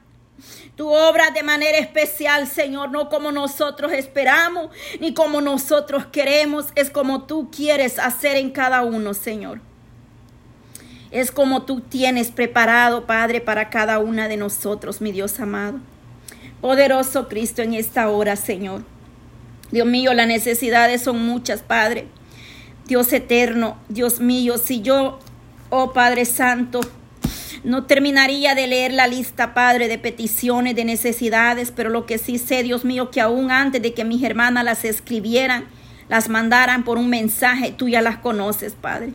Tu 0.76 0.88
obra 0.88 1.30
de 1.32 1.42
manera 1.42 1.78
especial, 1.78 2.46
Señor, 2.46 2.90
no 2.90 3.08
como 3.08 3.32
nosotros 3.32 3.92
esperamos, 3.92 4.70
ni 5.00 5.12
como 5.12 5.40
nosotros 5.40 6.06
queremos, 6.06 6.66
es 6.76 6.88
como 6.90 7.24
tú 7.24 7.50
quieres 7.50 7.98
hacer 7.98 8.36
en 8.36 8.50
cada 8.50 8.82
uno, 8.82 9.12
Señor. 9.12 9.60
Es 11.10 11.32
como 11.32 11.62
tú 11.62 11.80
tienes 11.80 12.30
preparado, 12.30 13.06
Padre, 13.06 13.40
para 13.40 13.70
cada 13.70 13.98
una 13.98 14.28
de 14.28 14.36
nosotros, 14.36 15.00
mi 15.00 15.10
Dios 15.10 15.40
amado. 15.40 15.80
Poderoso 16.60 17.28
Cristo 17.28 17.62
en 17.62 17.74
esta 17.74 18.08
hora, 18.08 18.36
Señor. 18.36 18.84
Dios 19.70 19.86
mío, 19.86 20.14
las 20.14 20.28
necesidades 20.28 21.02
son 21.02 21.24
muchas, 21.24 21.62
Padre. 21.62 22.06
Dios 22.86 23.12
eterno, 23.12 23.78
Dios 23.88 24.20
mío, 24.20 24.58
si 24.58 24.80
yo, 24.80 25.18
oh 25.70 25.92
Padre 25.92 26.24
Santo, 26.24 26.80
no 27.64 27.84
terminaría 27.84 28.54
de 28.54 28.66
leer 28.66 28.92
la 28.92 29.06
lista, 29.06 29.54
Padre, 29.54 29.88
de 29.88 29.98
peticiones, 29.98 30.76
de 30.76 30.84
necesidades, 30.84 31.72
pero 31.74 31.90
lo 31.90 32.06
que 32.06 32.18
sí 32.18 32.38
sé, 32.38 32.62
Dios 32.62 32.84
mío, 32.84 33.10
que 33.10 33.20
aún 33.20 33.50
antes 33.50 33.82
de 33.82 33.94
que 33.94 34.04
mis 34.04 34.22
hermanas 34.22 34.64
las 34.64 34.84
escribieran, 34.84 35.66
las 36.08 36.28
mandaran 36.28 36.84
por 36.84 36.98
un 36.98 37.10
mensaje, 37.10 37.72
tú 37.76 37.88
ya 37.88 38.02
las 38.02 38.18
conoces, 38.18 38.74
Padre. 38.74 39.12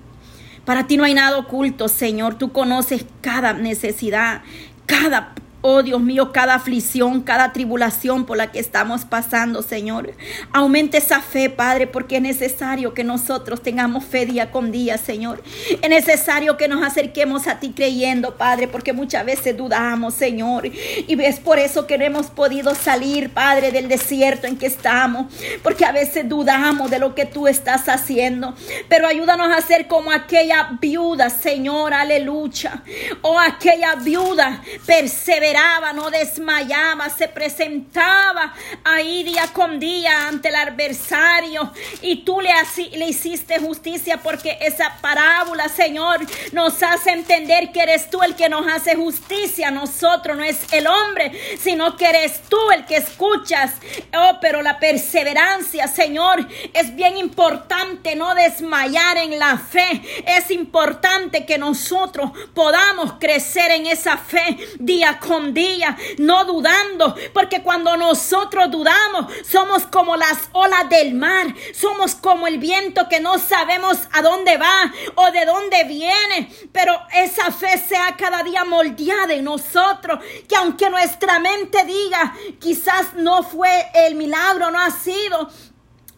Para 0.65 0.87
ti 0.87 0.97
no 0.97 1.03
hay 1.03 1.13
nada 1.13 1.37
oculto, 1.37 1.87
Señor. 1.89 2.35
Tú 2.35 2.51
conoces 2.51 3.05
cada 3.21 3.53
necesidad, 3.53 4.41
cada 4.85 5.33
Oh 5.65 5.81
Dios 5.81 6.01
mío, 6.01 6.33
cada 6.33 6.55
aflicción, 6.55 7.21
cada 7.21 7.53
tribulación 7.53 8.25
por 8.25 8.35
la 8.35 8.51
que 8.51 8.59
estamos 8.59 9.05
pasando, 9.05 9.61
Señor. 9.61 10.13
Aumente 10.51 10.97
esa 10.97 11.21
fe, 11.21 11.49
Padre, 11.49 11.87
porque 11.87 12.17
es 12.17 12.21
necesario 12.21 12.93
que 12.93 13.05
nosotros 13.05 13.63
tengamos 13.63 14.03
fe 14.03 14.25
día 14.25 14.51
con 14.51 14.73
día, 14.73 14.97
Señor. 14.97 15.41
Es 15.81 15.89
necesario 15.89 16.57
que 16.57 16.67
nos 16.67 16.83
acerquemos 16.83 17.47
a 17.47 17.61
ti 17.61 17.71
creyendo, 17.73 18.35
Padre, 18.35 18.67
porque 18.67 18.91
muchas 18.91 19.25
veces 19.25 19.55
dudamos, 19.55 20.15
Señor. 20.15 20.65
Y 20.65 21.23
es 21.23 21.39
por 21.39 21.57
eso 21.59 21.87
que 21.87 21.97
no 21.97 22.03
hemos 22.03 22.25
podido 22.25 22.75
salir, 22.75 23.29
Padre, 23.29 23.71
del 23.71 23.87
desierto 23.87 24.47
en 24.47 24.57
que 24.57 24.65
estamos. 24.65 25.33
Porque 25.63 25.85
a 25.85 25.93
veces 25.93 26.27
dudamos 26.27 26.91
de 26.91 26.99
lo 26.99 27.15
que 27.15 27.25
tú 27.25 27.47
estás 27.47 27.87
haciendo. 27.87 28.53
Pero 28.89 29.07
ayúdanos 29.07 29.49
a 29.49 29.61
ser 29.61 29.87
como 29.87 30.11
aquella 30.11 30.77
viuda, 30.81 31.29
Señor, 31.29 31.93
aleluya. 31.93 32.83
O 33.21 33.39
aquella 33.39 33.95
viuda 33.95 34.61
perseverante 34.85 35.52
no 35.93 36.09
desmayaba, 36.09 37.09
se 37.09 37.27
presentaba 37.27 38.53
ahí 38.83 39.23
día 39.23 39.47
con 39.53 39.79
día 39.79 40.27
ante 40.27 40.49
el 40.49 40.55
adversario 40.55 41.71
y 42.01 42.23
tú 42.23 42.41
le, 42.41 42.49
le 42.97 43.07
hiciste 43.07 43.59
justicia 43.59 44.17
porque 44.17 44.57
esa 44.61 44.97
parábola, 45.01 45.69
Señor, 45.69 46.21
nos 46.53 46.81
hace 46.81 47.11
entender 47.11 47.71
que 47.71 47.81
eres 47.81 48.09
tú 48.09 48.21
el 48.23 48.35
que 48.35 48.49
nos 48.49 48.65
hace 48.67 48.95
justicia, 48.95 49.69
nosotros 49.69 50.37
no 50.37 50.43
es 50.43 50.73
el 50.73 50.87
hombre, 50.87 51.31
sino 51.59 51.95
que 51.97 52.05
eres 52.05 52.41
tú 52.49 52.57
el 52.71 52.85
que 52.85 52.97
escuchas. 52.97 53.73
Oh, 54.15 54.37
pero 54.41 54.61
la 54.61 54.79
perseverancia, 54.79 55.87
Señor, 55.87 56.47
es 56.73 56.95
bien 56.95 57.17
importante 57.17 58.15
no 58.15 58.33
desmayar 58.33 59.17
en 59.17 59.37
la 59.37 59.57
fe. 59.57 60.01
Es 60.25 60.49
importante 60.49 61.45
que 61.45 61.57
nosotros 61.57 62.31
podamos 62.53 63.13
crecer 63.19 63.71
en 63.71 63.85
esa 63.85 64.17
fe 64.17 64.57
día 64.79 65.19
con 65.19 65.42
día, 65.51 65.97
no 66.19 66.45
dudando, 66.45 67.15
porque 67.33 67.63
cuando 67.63 67.97
nosotros 67.97 68.69
dudamos, 68.69 69.33
somos 69.43 69.87
como 69.87 70.15
las 70.15 70.37
olas 70.51 70.87
del 70.89 71.15
mar, 71.15 71.47
somos 71.73 72.13
como 72.13 72.45
el 72.45 72.59
viento 72.59 73.09
que 73.09 73.19
no 73.19 73.39
sabemos 73.39 73.97
a 74.11 74.21
dónde 74.21 74.57
va 74.57 74.93
o 75.15 75.31
de 75.31 75.45
dónde 75.45 75.85
viene, 75.85 76.49
pero 76.71 76.95
esa 77.15 77.51
fe 77.51 77.79
sea 77.79 78.15
cada 78.15 78.43
día 78.43 78.63
moldeada 78.63 79.33
en 79.33 79.45
nosotros, 79.45 80.19
que 80.47 80.55
aunque 80.55 80.89
nuestra 80.89 81.39
mente 81.39 81.83
diga, 81.85 82.35
quizás 82.59 83.15
no 83.15 83.41
fue 83.41 83.89
el 83.95 84.13
milagro, 84.13 84.69
no 84.69 84.79
ha 84.79 84.91
sido, 84.91 85.49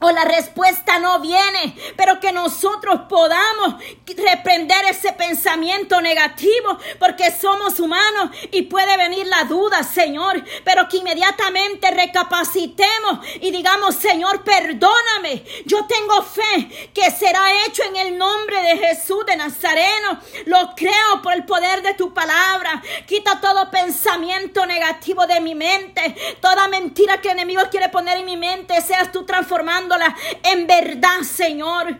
o 0.05 0.11
la 0.11 0.23
respuesta 0.23 0.99
no 0.99 1.19
viene, 1.19 1.75
pero 1.97 2.19
que 2.19 2.31
nosotros 2.31 3.01
podamos 3.09 3.75
reprender 4.15 4.85
ese 4.85 5.13
pensamiento 5.13 5.99
negativo, 5.99 6.77
porque 6.99 7.31
somos 7.31 7.79
humanos 7.79 8.29
y 8.51 8.63
puede 8.63 8.97
venir 8.97 9.25
la 9.25 9.45
duda, 9.45 9.83
Señor, 9.83 10.43
pero 10.63 10.87
que 10.87 10.97
inmediatamente 10.97 11.89
recapacitemos 11.89 13.19
y 13.41 13.49
digamos, 13.49 13.95
Señor, 13.95 14.43
perdóname, 14.43 15.43
yo 15.65 15.85
tengo 15.85 16.21
fe 16.21 16.91
que 16.93 17.09
será 17.09 17.65
hecho 17.65 17.83
en 17.83 17.95
el 17.95 18.17
nombre 18.17 18.61
de 18.61 18.77
Jesús 18.77 19.25
de 19.25 19.35
Nazareno, 19.35 20.19
lo 20.45 20.75
creo 20.75 21.21
por 21.23 21.33
el 21.33 21.45
poder 21.45 21.81
de 21.81 21.95
tu 21.95 22.13
palabra, 22.13 22.81
quita 23.07 23.41
todo 23.41 23.71
pensamiento 23.71 24.67
negativo 24.67 25.25
de 25.25 25.39
mi 25.41 25.55
mente, 25.55 26.15
toda 26.41 26.67
mentira 26.67 27.19
que 27.21 27.29
el 27.29 27.39
enemigo 27.39 27.63
quiere 27.71 27.89
poner 27.89 28.19
en 28.19 28.25
mi 28.25 28.37
mente, 28.37 28.79
seas 28.81 29.11
tú 29.11 29.25
transformando 29.25 29.94
en 30.43 30.67
verdad, 30.67 31.21
Señor. 31.21 31.97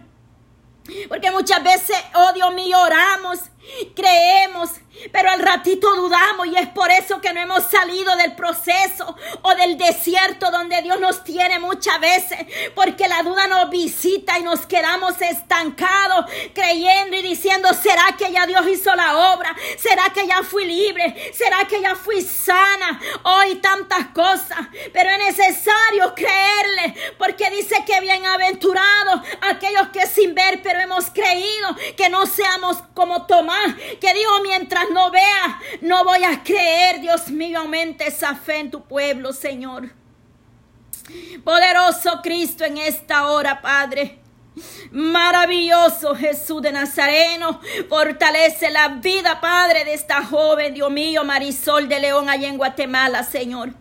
Porque 1.09 1.31
muchas 1.31 1.63
veces, 1.63 1.97
oh 2.13 2.31
Dios 2.33 2.53
mío, 2.53 2.79
oramos, 2.79 3.39
creemos, 3.95 4.69
pero 5.11 5.29
al 5.29 5.39
ratito 5.39 5.93
dudamos 5.95 6.47
y 6.47 6.55
es 6.55 6.67
por 6.69 6.89
eso 6.91 7.19
que 7.19 7.33
no 7.33 7.41
hemos 7.41 7.63
salido 7.65 8.15
del 8.15 8.35
proceso 8.35 9.15
o 9.41 9.55
del 9.55 9.77
desierto 9.77 10.51
donde 10.51 10.81
Dios 10.81 10.99
nos 10.99 11.23
tiene 11.23 11.59
muchas 11.59 11.99
veces, 11.99 12.39
porque 12.73 13.07
la 13.07 13.21
duda 13.23 13.47
nos 13.47 13.69
visita 13.69 14.39
y 14.39 14.43
nos 14.43 14.65
quedamos 14.65 15.19
estancados 15.21 16.25
creyendo 16.53 17.17
y 17.17 17.21
diciendo, 17.21 17.69
¿será 17.73 18.15
que 18.17 18.31
ya 18.31 18.45
Dios 18.45 18.65
hizo 18.67 18.95
la 18.95 19.33
obra? 19.33 19.55
¿Será 19.77 20.09
que 20.13 20.27
ya 20.27 20.43
fui 20.43 20.65
libre? 20.65 21.33
¿Será 21.33 21.65
que 21.67 21.81
ya 21.81 21.95
fui 21.95 22.21
sana? 22.21 22.99
Hoy 23.23 23.55
tantas 23.55 24.07
cosas, 24.07 24.59
pero 24.93 25.09
es 25.09 25.37
necesario 25.37 26.13
creerle, 26.15 26.95
porque 27.17 27.44
que 27.85 28.01
bienaventurados 28.01 29.21
aquellos 29.41 29.89
que 29.89 30.05
sin 30.07 30.33
ver, 30.35 30.61
pero 30.61 30.79
hemos 30.79 31.09
creído 31.09 31.75
que 31.95 32.09
no 32.09 32.25
seamos 32.25 32.77
como 32.93 33.25
Tomás, 33.25 33.75
que 34.01 34.13
dijo 34.13 34.41
mientras 34.43 34.89
no 34.91 35.11
vea, 35.11 35.59
no 35.81 36.03
voy 36.03 36.23
a 36.23 36.43
creer. 36.43 36.99
Dios 37.01 37.29
mío, 37.29 37.59
aumente 37.59 38.07
esa 38.07 38.35
fe 38.35 38.59
en 38.59 38.71
tu 38.71 38.83
pueblo, 38.83 39.31
Señor. 39.33 39.91
Poderoso 41.43 42.21
Cristo 42.23 42.65
en 42.65 42.77
esta 42.77 43.27
hora, 43.27 43.61
Padre. 43.61 44.19
Maravilloso 44.91 46.15
Jesús 46.15 46.61
de 46.61 46.71
Nazareno, 46.71 47.59
fortalece 47.89 48.71
la 48.71 48.87
vida, 48.87 49.41
Padre, 49.41 49.83
de 49.83 49.93
esta 49.93 50.23
joven, 50.23 50.73
Dios 50.73 50.89
mío, 50.89 51.23
Marisol 51.25 51.89
de 51.89 51.99
León, 51.99 52.29
allá 52.29 52.47
en 52.47 52.57
Guatemala, 52.57 53.23
Señor. 53.23 53.73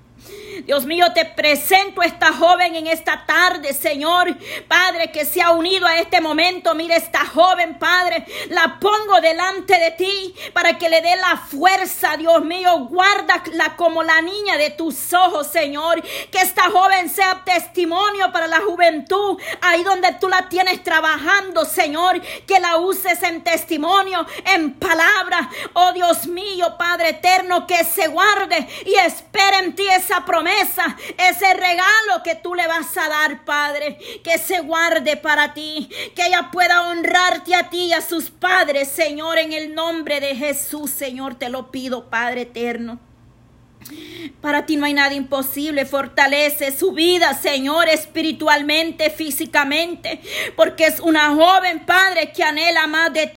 Dios 0.62 0.86
mío, 0.86 1.12
te 1.12 1.24
presento 1.24 2.00
a 2.00 2.06
esta 2.06 2.32
joven 2.32 2.76
en 2.76 2.86
esta 2.86 3.26
tarde, 3.26 3.72
Señor. 3.72 4.36
Padre, 4.68 5.10
que 5.10 5.24
se 5.24 5.42
ha 5.42 5.50
unido 5.50 5.86
a 5.86 5.98
este 5.98 6.20
momento. 6.20 6.74
Mira 6.74 6.96
esta 6.96 7.26
joven, 7.26 7.78
Padre. 7.78 8.24
La 8.50 8.78
pongo 8.78 9.20
delante 9.20 9.78
de 9.78 9.90
ti 9.92 10.34
para 10.52 10.78
que 10.78 10.88
le 10.88 11.02
dé 11.02 11.16
la 11.16 11.36
fuerza, 11.36 12.16
Dios 12.16 12.44
mío. 12.44 12.86
Guárdala 12.88 13.76
como 13.76 14.02
la 14.02 14.20
niña 14.22 14.56
de 14.56 14.70
tus 14.70 15.12
ojos, 15.12 15.48
Señor. 15.48 16.02
Que 16.30 16.38
esta 16.38 16.70
joven 16.70 17.08
sea 17.08 17.42
testimonio 17.44 18.30
para 18.32 18.46
la 18.46 18.60
juventud. 18.60 19.40
Ahí 19.60 19.82
donde 19.82 20.12
tú 20.20 20.28
la 20.28 20.48
tienes 20.48 20.82
trabajando, 20.82 21.64
Señor. 21.64 22.20
Que 22.46 22.60
la 22.60 22.76
uses 22.76 23.22
en 23.22 23.42
testimonio, 23.42 24.26
en 24.46 24.74
palabra. 24.74 25.50
Oh 25.74 25.92
Dios 25.92 26.26
mío, 26.26 26.76
Padre 26.78 27.10
eterno, 27.10 27.66
que 27.66 27.84
se 27.84 28.06
guarde 28.08 28.66
y 28.86 28.94
espere 28.94 29.58
en 29.58 29.74
ti 29.74 29.86
esa 29.88 30.24
ese 30.48 31.54
regalo 31.54 32.22
que 32.22 32.34
tú 32.34 32.54
le 32.54 32.66
vas 32.66 32.96
a 32.96 33.08
dar, 33.08 33.44
Padre, 33.44 33.98
que 34.22 34.38
se 34.38 34.60
guarde 34.60 35.16
para 35.16 35.54
ti, 35.54 35.88
que 36.14 36.26
ella 36.26 36.50
pueda 36.52 36.88
honrarte 36.88 37.54
a 37.54 37.70
ti 37.70 37.86
y 37.86 37.92
a 37.92 38.00
sus 38.00 38.30
padres, 38.30 38.88
Señor, 38.88 39.38
en 39.38 39.52
el 39.52 39.74
nombre 39.74 40.20
de 40.20 40.34
Jesús, 40.36 40.90
Señor, 40.90 41.36
te 41.36 41.48
lo 41.48 41.70
pido, 41.70 42.10
Padre 42.10 42.42
eterno. 42.42 43.00
Para 44.40 44.66
ti 44.66 44.76
no 44.76 44.86
hay 44.86 44.94
nada 44.94 45.14
imposible. 45.14 45.84
Fortalece 45.84 46.76
su 46.76 46.92
vida, 46.92 47.34
Señor, 47.34 47.88
espiritualmente, 47.88 49.10
físicamente, 49.10 50.20
porque 50.56 50.86
es 50.86 51.00
una 51.00 51.30
joven, 51.34 51.84
Padre, 51.84 52.32
que 52.32 52.42
anhela 52.42 52.86
más 52.86 53.12
de 53.12 53.26
ti. 53.26 53.32